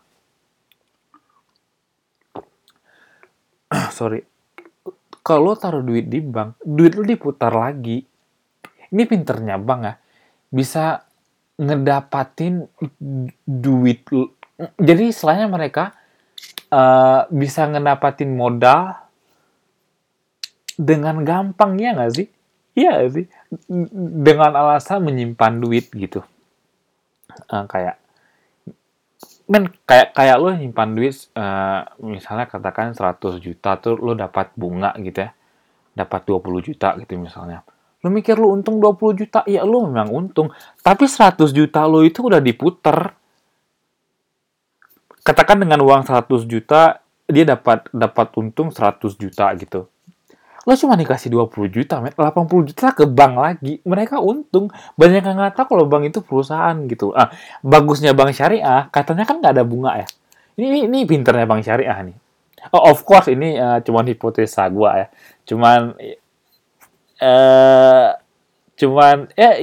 Sorry. 3.97 4.23
Kalau 5.27 5.59
taruh 5.59 5.83
duit 5.83 6.07
di 6.07 6.23
bank, 6.23 6.63
duit 6.63 6.95
lo 6.95 7.03
diputar 7.03 7.51
lagi. 7.51 8.07
Ini 8.87 9.03
pinternya 9.11 9.59
bank 9.59 9.81
ya. 9.83 9.95
Bisa 10.57 11.05
ngedapatin 11.61 12.65
duit 13.45 14.09
jadi 14.81 15.13
istilahnya 15.13 15.53
mereka 15.53 15.93
uh, 16.73 17.29
bisa 17.29 17.69
ngedapatin 17.69 18.33
modal 18.33 18.97
dengan 20.81 21.21
gampang 21.25 21.77
ya 21.77 21.93
nggak 21.93 22.13
sih? 22.13 22.29
Iya 22.77 23.05
sih? 23.09 23.29
Dengan 24.25 24.57
alasan 24.57 25.05
menyimpan 25.05 25.61
duit 25.61 25.93
gitu. 25.93 26.25
Uh, 27.53 27.69
kayak 27.69 28.01
men 29.47 29.69
kayak 29.85 30.17
kayak 30.17 30.37
lo 30.41 30.51
nyimpan 30.57 30.91
duit 30.97 31.15
uh, 31.37 31.85
misalnya 32.01 32.49
katakan 32.49 32.97
100 32.97 33.39
juta 33.39 33.77
tuh 33.77 34.01
lo 34.01 34.17
dapat 34.17 34.57
bunga 34.57 34.97
gitu 35.01 35.21
ya. 35.21 35.31
Dapat 35.97 36.21
20 36.29 36.69
juta 36.73 36.97
gitu 36.97 37.13
misalnya. 37.21 37.61
Lo 38.05 38.09
mikir 38.13 38.37
lo 38.37 38.53
untung 38.53 38.83
20 38.83 39.21
juta, 39.21 39.41
ya 39.49 39.65
lo 39.65 39.89
memang 39.89 40.13
untung. 40.13 40.53
Tapi 40.81 41.09
100 41.09 41.53
juta 41.53 41.85
lo 41.89 42.05
itu 42.05 42.27
udah 42.27 42.41
diputer. 42.43 43.15
Katakan 45.25 45.65
dengan 45.65 45.83
uang 45.83 46.07
100 46.07 46.47
juta, 46.47 47.03
dia 47.27 47.45
dapat 47.47 47.91
dapat 47.91 48.31
untung 48.39 48.71
100 48.71 49.17
juta 49.19 49.51
gitu 49.59 49.91
lo 50.67 50.75
cuma 50.75 50.99
dikasih 50.99 51.31
20 51.31 51.71
juta, 51.71 52.03
met. 52.03 52.19
80 52.19 52.75
juta 52.75 52.91
ke 52.91 53.07
bank 53.07 53.33
lagi. 53.39 53.79
Mereka 53.87 54.19
untung. 54.19 54.67
Banyak 54.99 55.23
yang 55.23 55.39
nggak 55.39 55.55
tahu 55.55 55.79
kalau 55.79 55.87
bank 55.87 56.11
itu 56.11 56.19
perusahaan 56.27 56.75
gitu. 56.91 57.15
Ah, 57.15 57.31
bagusnya 57.63 58.11
bank 58.19 58.35
syariah, 58.35 58.91
katanya 58.91 59.23
kan 59.23 59.39
nggak 59.39 59.55
ada 59.55 59.63
bunga 59.63 60.03
ya. 60.03 60.07
Ini, 60.59 60.67
ini, 60.67 60.81
ini 60.91 60.99
pinternya 61.07 61.47
bank 61.47 61.63
syariah 61.63 61.95
nih. 62.11 62.17
Oh, 62.75 62.91
of 62.91 63.07
course 63.07 63.31
ini 63.31 63.55
uh, 63.55 63.79
cuman 63.79 64.11
hipotesa 64.11 64.67
gua 64.75 65.07
ya. 65.07 65.09
Cuman 65.47 65.95
uh, 67.21 68.17
cuman 68.77 69.31
ya 69.33 69.57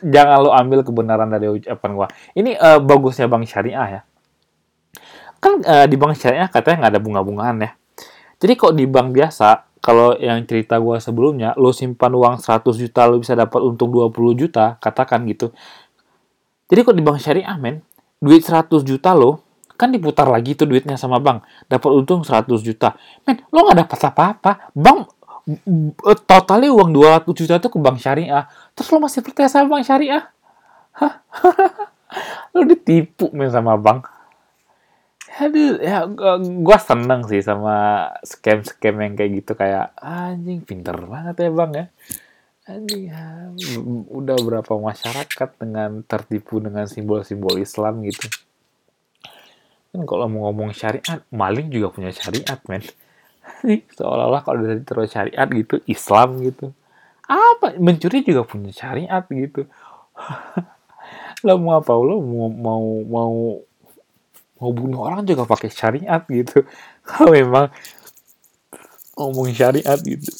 jangan 0.00 0.36
lo 0.40 0.50
ambil 0.52 0.80
kebenaran 0.84 1.28
dari 1.28 1.48
ucapan 1.48 1.90
gua. 1.92 2.08
Ini 2.32 2.56
uh, 2.56 2.80
bagusnya 2.80 3.28
bank 3.28 3.44
syariah 3.48 3.88
ya. 3.88 4.00
Kan 5.42 5.60
uh, 5.64 5.86
di 5.88 5.96
bank 5.98 6.16
syariah 6.16 6.48
katanya 6.48 6.86
nggak 6.86 6.92
ada 6.96 7.02
bunga-bungaan 7.02 7.56
ya. 7.60 7.70
Jadi 8.42 8.52
kok 8.58 8.74
di 8.74 8.84
bank 8.90 9.14
biasa 9.14 9.72
kalau 9.82 10.14
yang 10.14 10.38
cerita 10.46 10.78
gue 10.78 10.94
sebelumnya, 11.02 11.58
lo 11.58 11.74
simpan 11.74 12.14
uang 12.14 12.38
100 12.38 12.62
juta, 12.78 13.02
lo 13.10 13.18
bisa 13.18 13.34
dapat 13.34 13.58
untung 13.66 13.90
20 13.90 14.14
juta, 14.38 14.78
katakan 14.78 15.26
gitu. 15.26 15.50
Jadi 16.70 16.80
kok 16.86 16.94
di 16.94 17.02
bank 17.02 17.18
syariah, 17.18 17.58
men, 17.58 17.82
duit 18.22 18.46
100 18.46 18.70
juta 18.86 19.10
lo, 19.10 19.42
kan 19.74 19.90
diputar 19.90 20.30
lagi 20.30 20.54
tuh 20.54 20.70
duitnya 20.70 20.94
sama 20.94 21.18
bank, 21.18 21.42
dapat 21.66 21.90
untung 21.98 22.22
100 22.22 22.46
juta. 22.62 22.94
Men, 23.26 23.42
lo 23.50 23.66
nggak 23.66 23.78
dapat 23.82 23.98
apa-apa. 24.06 24.52
Bank 24.70 25.21
totalnya 26.28 26.70
uang 26.70 26.90
200 26.94 27.26
juta 27.34 27.58
itu 27.58 27.68
ke 27.70 27.78
bank 27.82 27.98
syariah. 27.98 28.46
Terus 28.78 28.88
lo 28.94 28.98
masih 29.02 29.20
percaya 29.26 29.50
sama 29.50 29.78
bank 29.78 29.84
syariah? 29.86 30.30
Hah? 30.94 31.14
lo 32.52 32.60
ditipu 32.68 33.32
men 33.32 33.48
sama 33.48 33.76
bank 33.80 34.08
aduh 35.32 35.80
ya 35.80 36.04
gue 36.38 36.78
seneng 36.78 37.24
sih 37.24 37.40
sama 37.40 38.04
scam-scam 38.20 39.00
yang 39.00 39.16
kayak 39.16 39.32
gitu 39.40 39.52
kayak 39.56 39.96
anjing 39.96 40.60
pinter 40.60 40.92
banget 41.08 41.48
ya 41.48 41.50
bang 41.50 41.72
ya 41.72 41.86
anjing 42.68 43.02
ya, 43.08 43.48
udah 44.12 44.36
berapa 44.44 44.72
masyarakat 44.76 45.48
dengan 45.56 46.04
tertipu 46.04 46.60
dengan 46.60 46.84
simbol-simbol 46.84 47.56
Islam 47.56 48.04
gitu 48.04 48.28
kan 49.92 50.04
kalau 50.04 50.28
mau 50.28 50.52
ngomong 50.52 50.76
syariat 50.76 51.24
maling 51.32 51.72
juga 51.72 51.96
punya 51.96 52.12
syariat 52.12 52.60
men 52.68 52.84
seolah-olah 53.98 54.42
kalau 54.42 54.60
dari 54.64 54.82
terus 54.82 55.12
syariat 55.12 55.46
gitu 55.50 55.82
Islam 55.86 56.42
gitu. 56.42 56.72
Apa? 57.26 57.78
Mencuri 57.78 58.22
juga 58.26 58.42
punya 58.46 58.70
syariat 58.74 59.24
gitu. 59.30 59.66
Lo 61.46 61.58
mau 61.58 61.78
apa? 61.78 61.92
Lo 61.96 62.22
mau 62.22 62.48
mau 62.50 62.84
mau 63.06 63.34
mau 64.62 64.70
bunuh 64.70 65.02
orang 65.02 65.26
juga 65.26 65.42
pakai 65.46 65.70
syariat 65.70 66.22
gitu. 66.30 66.62
Kalau 67.08 67.34
memang 67.34 67.66
ngomong 69.16 69.48
syariat 69.54 69.98
gitu. 70.02 70.30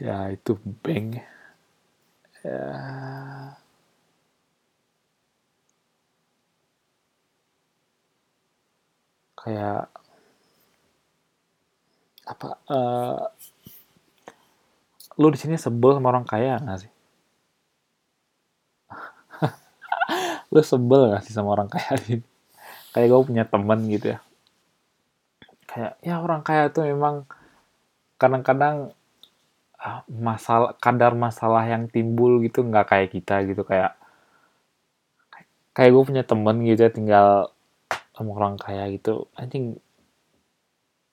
Ya 0.00 0.32
itu 0.32 0.56
bank. 0.82 1.20
Ya. 2.44 2.60
Kayak 9.40 9.99
apa 12.30 12.48
uh, 12.70 13.26
lu 15.18 15.28
di 15.34 15.38
sini 15.40 15.58
sebel 15.58 15.98
sama 15.98 16.14
orang 16.14 16.24
kaya 16.24 16.62
nggak 16.62 16.80
sih? 16.86 16.92
Lu 20.54 20.62
sebel 20.64 21.12
gak 21.12 21.24
sih 21.26 21.34
sama 21.34 21.52
orang 21.52 21.68
kaya 21.68 21.92
ini 22.08 22.24
kayak 22.90 23.06
gue 23.10 23.20
punya 23.28 23.44
temen 23.46 23.80
gitu 23.90 24.16
ya. 24.16 24.18
Kayak 25.68 25.92
ya 26.02 26.14
orang 26.18 26.42
kaya 26.42 26.72
tuh 26.72 26.88
memang 26.88 27.28
kadang-kadang 28.18 28.90
ah, 29.78 30.02
masalah 30.10 30.74
kadar 30.80 31.12
masalah 31.14 31.64
yang 31.68 31.86
timbul 31.86 32.42
gitu 32.42 32.66
nggak 32.66 32.86
kayak 32.90 33.08
kita 33.14 33.44
gitu. 33.46 33.62
Kayak 33.62 33.94
kayak 35.76 35.90
gue 35.94 36.02
punya 36.02 36.24
temen 36.26 36.56
gitu 36.66 36.80
ya 36.86 36.90
tinggal 36.90 37.28
sama 38.16 38.30
orang 38.34 38.56
kaya 38.58 38.90
gitu. 38.90 39.30
Anjing 39.38 39.78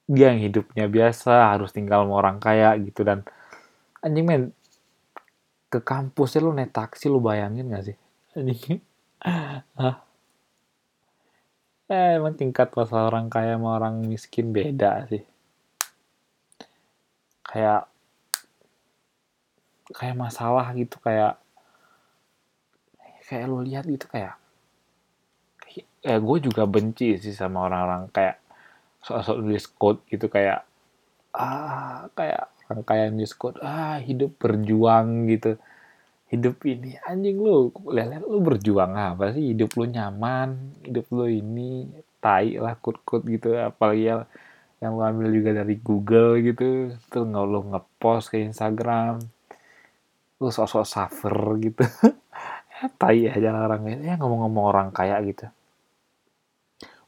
dia 0.07 0.31
yang 0.31 0.39
hidupnya 0.39 0.87
biasa 0.87 1.51
harus 1.51 1.75
tinggal 1.75 2.07
sama 2.07 2.15
orang 2.23 2.37
kaya 2.39 2.73
gitu. 2.79 3.03
Dan 3.03 3.27
anjing 3.99 4.25
men 4.25 4.43
ke 5.67 5.83
kampusnya 5.83 6.39
lu 6.47 6.55
naik 6.55 6.71
taksi 6.71 7.11
lu 7.11 7.19
bayangin 7.19 7.67
gak 7.69 7.85
sih? 7.93 7.97
Anjing. 8.35 8.79
Eh, 11.87 12.19
emang 12.19 12.35
tingkat 12.35 12.67
masalah 12.75 13.07
orang 13.07 13.31
kaya 13.31 13.55
sama 13.55 13.79
orang 13.79 14.03
miskin 14.03 14.51
beda 14.51 15.07
sih. 15.07 15.23
Kayak 17.47 17.87
kayak 19.95 20.19
masalah 20.19 20.67
gitu 20.75 20.99
kayak 20.99 21.39
kayak 23.23 23.47
lo 23.47 23.63
lihat 23.63 23.87
gitu 23.87 24.03
kayak 24.11 24.35
eh 26.03 26.19
gue 26.19 26.37
juga 26.39 26.63
benci 26.67 27.19
sih 27.19 27.35
sama 27.35 27.67
orang-orang 27.67 28.11
kayak 28.11 28.35
sosok 29.07 29.39
nulis 29.39 29.65
code 29.71 30.03
gitu 30.11 30.27
kayak 30.27 30.67
ah 31.31 32.11
kayak 32.11 32.51
orang 32.67 32.83
kaya 32.83 33.03
nulis 33.07 33.31
code 33.31 33.55
ah 33.63 34.03
hidup 34.03 34.35
berjuang 34.35 35.31
gitu. 35.31 35.55
Hidup 36.27 36.59
ini 36.67 36.99
anjing 37.07 37.39
lu 37.39 37.71
lihat 37.87 38.27
lu 38.27 38.43
berjuang 38.43 38.91
apa 38.99 39.31
sih? 39.31 39.55
Hidup 39.55 39.71
lu 39.79 39.87
nyaman 39.87 40.75
hidup 40.83 41.07
lu 41.15 41.31
ini 41.31 41.87
tai 42.19 42.59
lah 42.59 42.75
kut-kut 42.75 43.23
gitu. 43.23 43.55
Apalagi 43.55 44.11
ya 44.11 44.15
yang 44.83 44.99
lu 44.99 45.03
ambil 45.07 45.31
juga 45.31 45.63
dari 45.63 45.79
Google 45.79 46.43
gitu 46.43 46.91
tuh 47.07 47.23
nggak 47.23 47.45
lu 47.47 47.59
ngepost 47.71 48.35
ke 48.35 48.43
Instagram 48.43 49.23
lu 50.37 50.49
sosok 50.51 50.83
suffer 50.83 51.37
gitu. 51.63 51.87
Ya 52.77 52.93
tai 52.93 53.25
aja 53.25 53.57
orang 53.57 53.89
ya 53.89 54.21
ngomong-ngomong 54.21 54.65
orang 54.69 54.87
kaya 54.93 55.17
gitu 55.25 55.49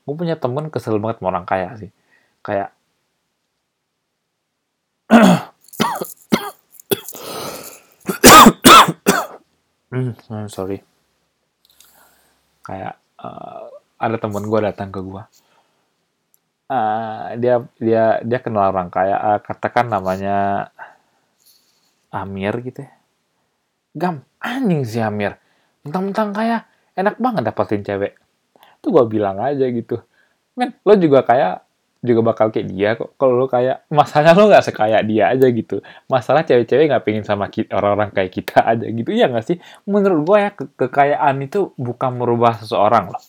gue 0.09 0.17
punya 0.17 0.35
temen 0.41 0.73
kesel 0.73 0.97
banget 0.97 1.21
sama 1.21 1.29
orang 1.29 1.45
kaya 1.45 1.69
sih 1.77 1.93
kayak 2.41 2.73
Hmm, 9.89 10.13
hmm, 10.13 10.45
sorry. 10.53 10.85
Kayak 12.61 13.01
uh, 13.17 13.73
ada 13.97 14.15
temen 14.21 14.45
gue 14.45 14.59
datang 14.61 14.93
ke 14.93 15.01
gue. 15.01 15.23
Uh, 16.69 17.33
dia 17.41 17.65
dia 17.81 18.21
dia 18.21 18.39
kenal 18.45 18.69
orang 18.69 18.93
kaya, 18.93 19.17
uh, 19.17 19.39
katakan 19.41 19.89
namanya 19.89 20.69
Amir 22.13 22.61
gitu 22.61 22.85
ya. 22.85 22.93
Gam, 23.97 24.21
anjing 24.37 24.85
si 24.85 25.01
Amir. 25.01 25.41
Mentang-mentang 25.81 26.37
kaya, 26.37 26.69
enak 26.93 27.17
banget 27.17 27.49
dapetin 27.49 27.81
cewek. 27.81 28.13
Tuh 28.79 28.89
gue 28.95 29.05
bilang 29.09 29.37
aja 29.43 29.65
gitu. 29.67 29.99
Men, 30.55 30.75
lo 30.83 30.93
juga 30.99 31.23
kayak 31.23 31.63
juga 31.99 32.21
bakal 32.31 32.47
kayak 32.51 32.67
dia 32.71 32.89
kok. 32.95 33.11
Kalau 33.19 33.35
lo 33.35 33.47
kayak 33.51 33.83
masalahnya 33.91 34.33
lo 34.39 34.45
nggak 34.47 34.65
sekaya 34.71 34.99
dia 35.03 35.31
aja 35.35 35.47
gitu. 35.51 35.83
Masalah 36.07 36.47
cewek-cewek 36.47 36.87
nggak 36.87 37.03
pengen 37.03 37.23
sama 37.27 37.51
orang-orang 37.75 38.11
kayak 38.15 38.31
kita 38.31 38.59
aja 38.71 38.85
gitu. 38.87 39.09
ya 39.11 39.27
nggak 39.27 39.45
sih? 39.45 39.57
Menurut 39.83 40.21
gue 40.27 40.37
ya 40.39 40.51
ke 40.55 40.63
kekayaan 40.79 41.35
itu 41.43 41.75
bukan 41.75 42.11
merubah 42.19 42.55
seseorang 42.59 43.11
loh. 43.11 43.23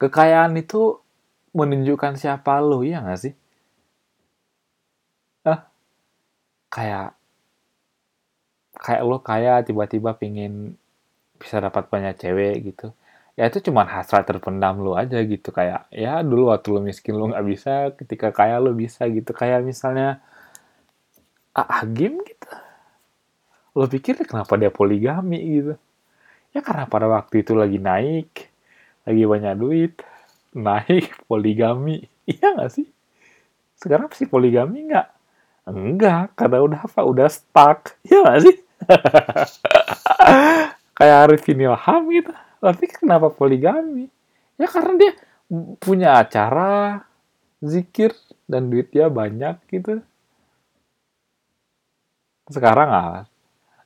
Kekayaan 0.00 0.52
itu 0.60 1.00
menunjukkan 1.54 2.18
siapa 2.20 2.60
lo, 2.60 2.82
ya 2.82 3.00
nggak 3.00 3.20
sih? 3.20 3.32
Ah, 5.44 5.60
kayak 6.72 7.14
kayak 8.84 9.02
lo 9.06 9.18
kaya 9.22 9.62
tiba-tiba 9.62 10.12
pengen 10.18 10.76
bisa 11.38 11.56
dapat 11.62 11.86
banyak 11.92 12.14
cewek 12.18 12.54
gitu 12.74 12.92
ya 13.34 13.50
itu 13.50 13.58
cuma 13.70 13.82
hasrat 13.86 14.26
terpendam 14.26 14.78
lu 14.78 14.94
aja 14.94 15.18
gitu 15.26 15.50
kayak 15.50 15.90
ya 15.90 16.22
dulu 16.22 16.54
waktu 16.54 16.70
lu 16.70 16.80
miskin 16.86 17.18
lu 17.18 17.30
nggak 17.30 17.46
bisa 17.46 17.72
ketika 17.98 18.30
kaya 18.30 18.62
lu 18.62 18.74
bisa 18.74 19.06
gitu 19.10 19.34
kayak 19.34 19.66
misalnya 19.66 20.22
ah 21.54 21.82
game 21.86 22.22
gitu 22.22 22.50
lo 23.74 23.90
pikir 23.90 24.22
kenapa 24.22 24.54
dia 24.54 24.70
poligami 24.70 25.38
gitu 25.58 25.74
ya 26.54 26.62
karena 26.62 26.86
pada 26.86 27.10
waktu 27.10 27.42
itu 27.42 27.58
lagi 27.58 27.82
naik 27.82 28.54
lagi 29.02 29.22
banyak 29.26 29.54
duit 29.58 29.94
naik 30.54 31.26
poligami 31.26 32.06
iya 32.30 32.54
nggak 32.54 32.70
sih 32.70 32.86
sekarang 33.74 34.06
sih 34.14 34.30
poligami 34.30 34.94
nggak 34.94 35.14
Enggak, 35.64 36.36
karena 36.36 36.60
udah 36.60 36.80
apa? 36.84 37.00
Udah 37.08 37.28
stuck. 37.32 37.96
Ya 38.04 38.20
nggak 38.20 38.40
sih? 38.44 38.56
Kayak 40.98 41.16
Arifin 41.24 41.64
Ilham 41.64 42.02
gitu. 42.12 42.32
Tapi 42.64 42.84
kenapa 42.88 43.28
poligami? 43.28 44.08
Ya 44.56 44.64
karena 44.64 44.96
dia 44.96 45.12
punya 45.84 46.16
acara, 46.16 47.04
zikir, 47.60 48.16
dan 48.48 48.72
duit 48.72 48.88
dia 48.88 49.12
banyak 49.12 49.60
gitu. 49.68 50.00
Sekarang 52.48 52.88
ah, 52.88 53.20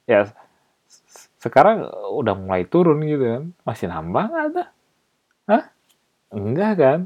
ya 0.06 0.30
sekarang 1.42 1.90
udah 2.14 2.38
mulai 2.38 2.62
turun 2.70 3.02
gitu 3.02 3.26
kan. 3.26 3.44
Masih 3.66 3.90
nambah 3.90 4.24
nggak 4.30 4.46
ada? 4.54 4.64
Hah? 5.50 5.64
Enggak 6.30 6.72
kan? 6.78 7.00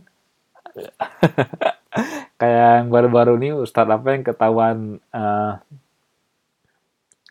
kayak 2.40 2.84
yang 2.84 2.88
baru-baru 2.88 3.36
nih 3.38 3.52
Ustadz 3.54 3.92
apa 3.92 4.08
yang 4.16 4.24
ketahuan 4.24 4.98
uh, 5.12 5.60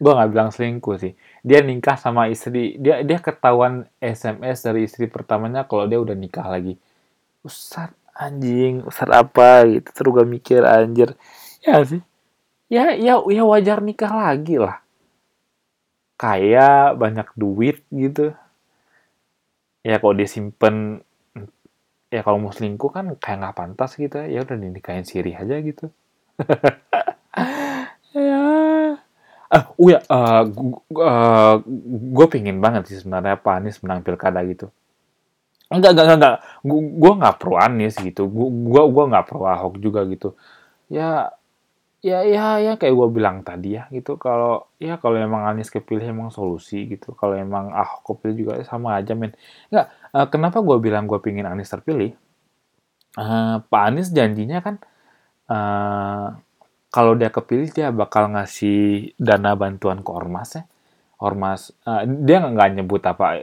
gue 0.02 0.12
nggak 0.18 0.32
bilang 0.34 0.50
selingkuh 0.50 0.98
sih. 0.98 1.14
Dia 1.46 1.62
nikah 1.62 1.94
sama 1.94 2.26
istri 2.34 2.82
dia 2.82 3.06
dia 3.06 3.22
ketahuan 3.22 3.86
SMS 4.02 4.66
dari 4.66 4.90
istri 4.90 5.06
pertamanya 5.06 5.70
kalau 5.70 5.86
dia 5.86 6.02
udah 6.02 6.18
nikah 6.18 6.50
lagi. 6.50 6.82
Ustadz 7.46 7.94
anjing 8.18 8.82
Ustadz 8.82 9.14
apa 9.14 9.70
gitu. 9.70 9.90
Terus 9.94 10.12
gue 10.18 10.26
mikir 10.26 10.62
anjir. 10.66 11.14
Ya 11.62 11.86
sih. 11.86 12.02
Ya 12.74 12.98
ya 12.98 13.22
ya 13.22 13.44
wajar 13.46 13.86
nikah 13.86 14.10
lagi 14.10 14.58
lah. 14.58 14.82
Kaya 16.18 16.98
banyak 16.98 17.30
duit 17.38 17.86
gitu. 17.94 18.34
Ya 19.86 20.02
kalau 20.02 20.18
dia 20.18 20.26
simpen 20.26 21.06
ya 22.10 22.26
kalau 22.26 22.42
mau 22.42 22.54
selingkuh 22.54 22.90
kan 22.90 23.06
kayak 23.22 23.38
nggak 23.38 23.58
pantas 23.58 24.02
gitu 24.02 24.18
ya. 24.18 24.42
Udah 24.42 24.58
dinikahin 24.58 25.06
siri 25.06 25.38
aja 25.38 25.62
gitu. 25.62 25.94
ya 26.42 27.70
uh, 29.52 29.66
ya 29.84 30.00
uh, 30.08 30.44
uh, 30.96 31.56
gue 32.16 32.28
pingin 32.32 32.64
banget 32.64 32.88
sih 32.88 32.98
sebenarnya 33.04 33.36
Pak 33.38 33.54
Anies 33.60 33.84
menang 33.84 34.02
pilkada 34.02 34.40
gitu. 34.48 34.72
Enggak 35.72 35.96
enggak 35.96 36.08
enggak 36.20 36.36
gue 37.00 37.12
nggak 37.20 37.36
pro 37.40 37.56
Anies 37.60 37.96
gitu. 38.00 38.28
Gue 38.32 38.84
gue 38.88 39.04
nggak 39.12 39.26
pro 39.28 39.44
Ahok 39.48 39.80
juga 39.80 40.04
gitu. 40.08 40.36
Ya 40.92 41.32
ya 42.02 42.26
ya 42.26 42.58
ya 42.58 42.74
kayak 42.80 42.96
gue 42.98 43.08
bilang 43.12 43.44
tadi 43.44 43.80
ya 43.80 43.88
gitu. 43.92 44.16
Kalau 44.16 44.72
ya 44.80 45.00
kalau 45.00 45.16
emang 45.20 45.48
Anies 45.48 45.72
kepilih 45.72 46.12
emang 46.12 46.32
solusi 46.32 46.88
gitu. 46.88 47.16
Kalau 47.16 47.36
emang 47.36 47.72
Ahok 47.72 48.20
kepilih 48.20 48.36
juga 48.36 48.54
sama 48.68 49.00
aja 49.00 49.16
men. 49.16 49.36
Nggak 49.72 49.88
uh, 50.16 50.28
kenapa 50.32 50.60
gue 50.60 50.78
bilang 50.80 51.08
gue 51.08 51.20
pingin 51.24 51.48
Anies 51.48 51.72
terpilih? 51.72 52.16
Uh, 53.20 53.60
Pak 53.68 53.82
Anies 53.92 54.12
janjinya 54.16 54.64
kan 54.64 54.76
uh, 55.52 56.40
kalau 56.92 57.16
dia 57.16 57.32
kepilih 57.32 57.72
dia 57.72 57.88
bakal 57.90 58.28
ngasih 58.36 59.16
dana 59.16 59.56
bantuan 59.56 60.04
ke 60.04 60.12
ormas 60.12 60.60
ya. 60.60 60.64
Ormas, 61.22 61.70
uh, 61.86 62.02
dia 62.04 62.42
nggak 62.42 62.82
nyebut 62.82 63.02
apa, 63.06 63.38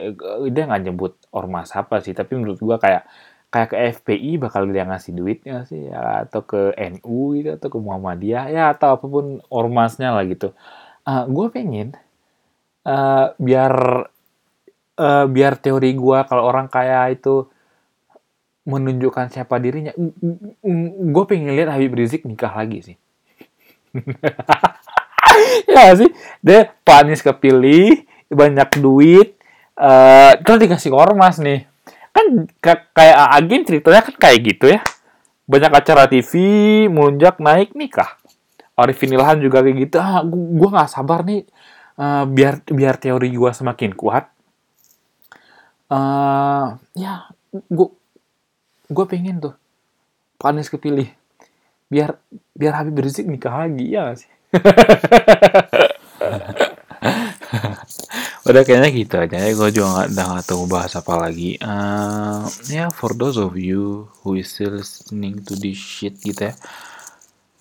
dia 0.51 0.63
nggak 0.67 0.83
nyebut 0.83 1.15
ormas 1.31 1.71
apa 1.73 2.03
sih, 2.03 2.11
tapi 2.11 2.35
menurut 2.35 2.59
gue 2.59 2.75
kayak 2.75 3.07
kayak 3.49 3.69
ke 3.73 3.77
FPI 3.97 4.31
bakal 4.37 4.69
dia 4.69 4.85
ngasih 4.85 5.15
duitnya 5.17 5.65
sih 5.65 5.89
ya 5.89 6.27
atau 6.27 6.45
ke 6.45 6.75
NU 6.77 7.39
gitu 7.39 7.49
atau 7.57 7.69
ke 7.73 7.79
Muhammadiyah 7.81 8.45
ya 8.53 8.63
atau 8.77 8.93
apa 8.93 9.05
pun 9.09 9.41
ormasnya 9.49 10.13
lah 10.13 10.21
gitu. 10.29 10.53
Uh, 11.07 11.25
gue 11.25 11.47
pengen 11.49 11.97
uh, 12.85 13.33
biar 13.41 13.73
uh, 14.99 15.25
biar 15.25 15.53
teori 15.57 15.95
gue 15.97 16.19
kalau 16.29 16.43
orang 16.45 16.69
kaya 16.69 17.09
itu 17.09 17.49
menunjukkan 18.69 19.33
siapa 19.33 19.57
dirinya, 19.57 19.95
gue 19.97 21.23
pengen 21.25 21.57
lihat 21.57 21.73
Habib 21.73 21.97
Rizik 21.97 22.21
nikah 22.29 22.53
lagi 22.53 22.85
sih. 22.85 22.97
ya 25.73 25.93
sih, 25.97 26.09
dia 26.43 26.73
panis 26.85 27.23
kepilih, 27.25 28.05
banyak 28.29 28.69
duit, 28.81 29.35
uh, 29.77 30.33
terus 30.41 30.59
dikasih 30.61 30.93
ormas 30.93 31.37
nih. 31.41 31.65
Kan 32.09 32.49
kayak 32.95 33.17
Agin 33.33 33.63
ceritanya 33.65 34.01
kan 34.05 34.15
kayak 34.17 34.39
gitu 34.45 34.65
ya. 34.73 34.81
Banyak 35.49 35.71
acara 35.73 36.05
TV, 36.05 36.31
melunjak 36.89 37.41
naik 37.41 37.73
nikah. 37.73 38.17
Arifin 38.77 39.11
Ilhan 39.11 39.41
juga 39.43 39.65
kayak 39.65 39.77
gitu. 39.89 39.95
Ah, 39.99 40.21
gue 40.23 40.69
gak 40.71 40.93
sabar 40.93 41.25
nih. 41.25 41.43
Uh, 41.99 42.23
biar 42.29 42.63
biar 42.63 42.95
teori 42.95 43.27
gue 43.27 43.51
semakin 43.51 43.91
kuat 43.91 44.31
uh, 45.89 46.77
ya 46.93 47.27
gue 47.51 47.89
gue 48.89 49.05
pengen 49.09 49.41
tuh 49.41 49.55
Panis 50.39 50.71
kepilih 50.71 51.11
biar 51.89 52.21
biar 52.53 52.73
Habib 52.79 53.01
Rizik 53.01 53.25
nikah 53.25 53.65
lagi 53.65 53.89
ya 53.89 54.13
gak 54.13 54.17
sih? 54.21 54.29
Udah 58.49 58.65
kayaknya 58.65 58.89
gitu 58.93 59.15
aja 59.17 59.37
ya. 59.45 59.53
Gue 59.53 59.69
juga 59.69 59.87
nggak 59.93 60.07
udah 60.09 60.25
nggak 60.33 60.45
tahu 60.47 60.63
bahas 60.65 60.93
apa 60.97 61.13
lagi. 61.17 61.57
Uh, 61.61 62.49
ya 62.69 62.85
yeah, 62.85 62.89
for 62.89 63.13
those 63.13 63.37
of 63.37 63.53
you 63.59 64.09
who 64.21 64.39
is 64.39 64.49
still 64.49 64.73
listening 64.77 65.41
to 65.45 65.53
this 65.53 65.77
shit 65.77 66.17
gitu 66.21 66.49
ya 66.49 66.53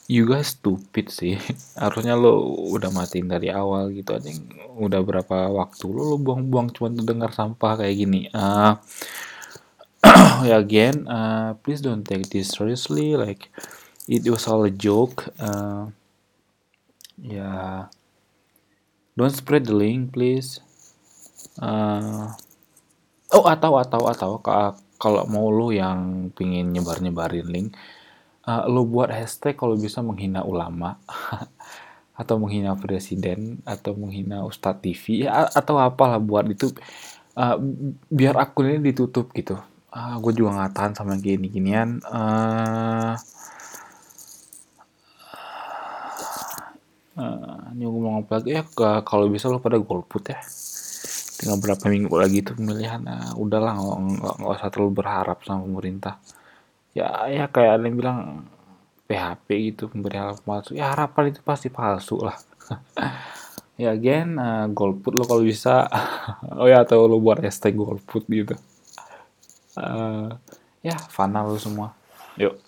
you 0.08 0.24
guys 0.24 0.56
stupid 0.56 1.12
sih. 1.12 1.36
Harusnya 1.82 2.16
lo 2.16 2.40
udah 2.72 2.90
matiin 2.90 3.28
dari 3.28 3.52
awal 3.52 3.92
gitu 3.92 4.16
aja. 4.16 4.32
Udah 4.80 5.04
berapa 5.04 5.52
waktu 5.52 5.84
lo 5.92 6.02
lo 6.10 6.16
buang-buang 6.16 6.72
cuma 6.72 6.88
dengar 6.90 7.30
sampah 7.36 7.84
kayak 7.84 7.94
gini. 7.94 8.20
Uh, 8.32 8.80
again 10.48 11.04
uh, 11.06 11.52
please 11.60 11.84
don't 11.84 12.08
take 12.08 12.26
this 12.32 12.56
seriously 12.56 13.14
like 13.14 13.52
it 14.08 14.24
was 14.24 14.48
all 14.48 14.64
a 14.64 14.72
joke 14.72 15.28
uh, 15.38 15.84
ya 17.20 17.36
yeah. 17.36 17.76
don't 19.14 19.36
spread 19.36 19.68
the 19.68 19.76
link 19.76 20.16
please 20.16 20.64
uh, 21.60 22.32
oh 23.36 23.44
atau 23.44 23.76
atau 23.76 24.08
atau 24.08 24.30
kalau 24.98 25.22
mau 25.28 25.52
lo 25.52 25.70
yang 25.70 26.32
pingin 26.32 26.72
nyebar 26.72 27.04
nyebarin 27.04 27.46
link 27.46 27.68
uh, 28.48 28.64
lo 28.64 28.88
buat 28.88 29.12
hashtag 29.12 29.54
kalau 29.60 29.76
bisa 29.76 30.00
menghina 30.00 30.40
ulama 30.42 30.96
atau 32.20 32.34
menghina 32.40 32.74
presiden 32.74 33.62
atau 33.62 33.94
menghina 33.94 34.42
ustadz 34.42 34.82
TV 34.82 35.28
ya, 35.28 35.46
atau 35.54 35.78
apalah 35.78 36.18
buat 36.18 36.48
itu 36.50 36.72
uh, 37.38 37.60
biar 38.10 38.34
akun 38.40 38.74
ini 38.74 38.90
ditutup 38.90 39.30
gitu 39.36 39.54
uh, 39.94 40.14
gue 40.18 40.32
juga 40.34 40.56
nggak 40.58 40.72
tahan 40.74 40.92
sama 40.98 41.14
gini 41.20 41.46
ginian 41.46 42.02
uh, 42.08 43.14
uh, 47.18 47.74
ini 47.74 47.84
mau 47.84 47.98
ngomong 47.98 48.30
lagi? 48.30 48.54
Ya 48.54 48.62
kalau 49.02 49.26
bisa 49.26 49.50
lo 49.50 49.58
pada 49.58 49.76
golput 49.82 50.30
ya. 50.30 50.38
Tinggal 51.38 51.58
berapa 51.62 51.84
minggu 51.90 52.14
lagi 52.14 52.42
itu 52.42 52.54
pemilihan. 52.54 53.02
Nah, 53.02 53.34
udahlah 53.34 53.74
nggak 53.78 54.58
usah 54.58 54.70
terlalu 54.70 55.02
berharap 55.02 55.42
sama 55.42 55.66
pemerintah. 55.66 56.22
Ya 56.94 57.26
ya 57.30 57.46
kayak 57.50 57.78
ada 57.78 57.84
yang 57.86 57.96
bilang 57.98 58.18
PHP 59.10 59.46
gitu 59.74 59.82
pemberi 59.90 60.18
harapan 60.18 60.42
palsu. 60.46 60.70
Ya 60.74 60.94
harapan 60.94 61.34
itu 61.34 61.40
pasti 61.42 61.68
palsu 61.68 62.22
lah. 62.22 62.38
Ya 63.78 63.94
again 63.94 64.42
uh, 64.42 64.66
golput 64.74 65.14
lo 65.14 65.22
kalau 65.22 65.46
bisa. 65.46 65.86
Oh 66.58 66.66
ya 66.66 66.82
atau 66.82 67.06
lo 67.06 67.22
buat 67.22 67.38
hashtag 67.38 67.78
golput 67.78 68.26
gitu. 68.26 68.58
Uh, 69.78 70.34
ya 70.82 70.98
fana 70.98 71.46
lo 71.46 71.54
semua. 71.62 71.94
Yuk 72.34 72.58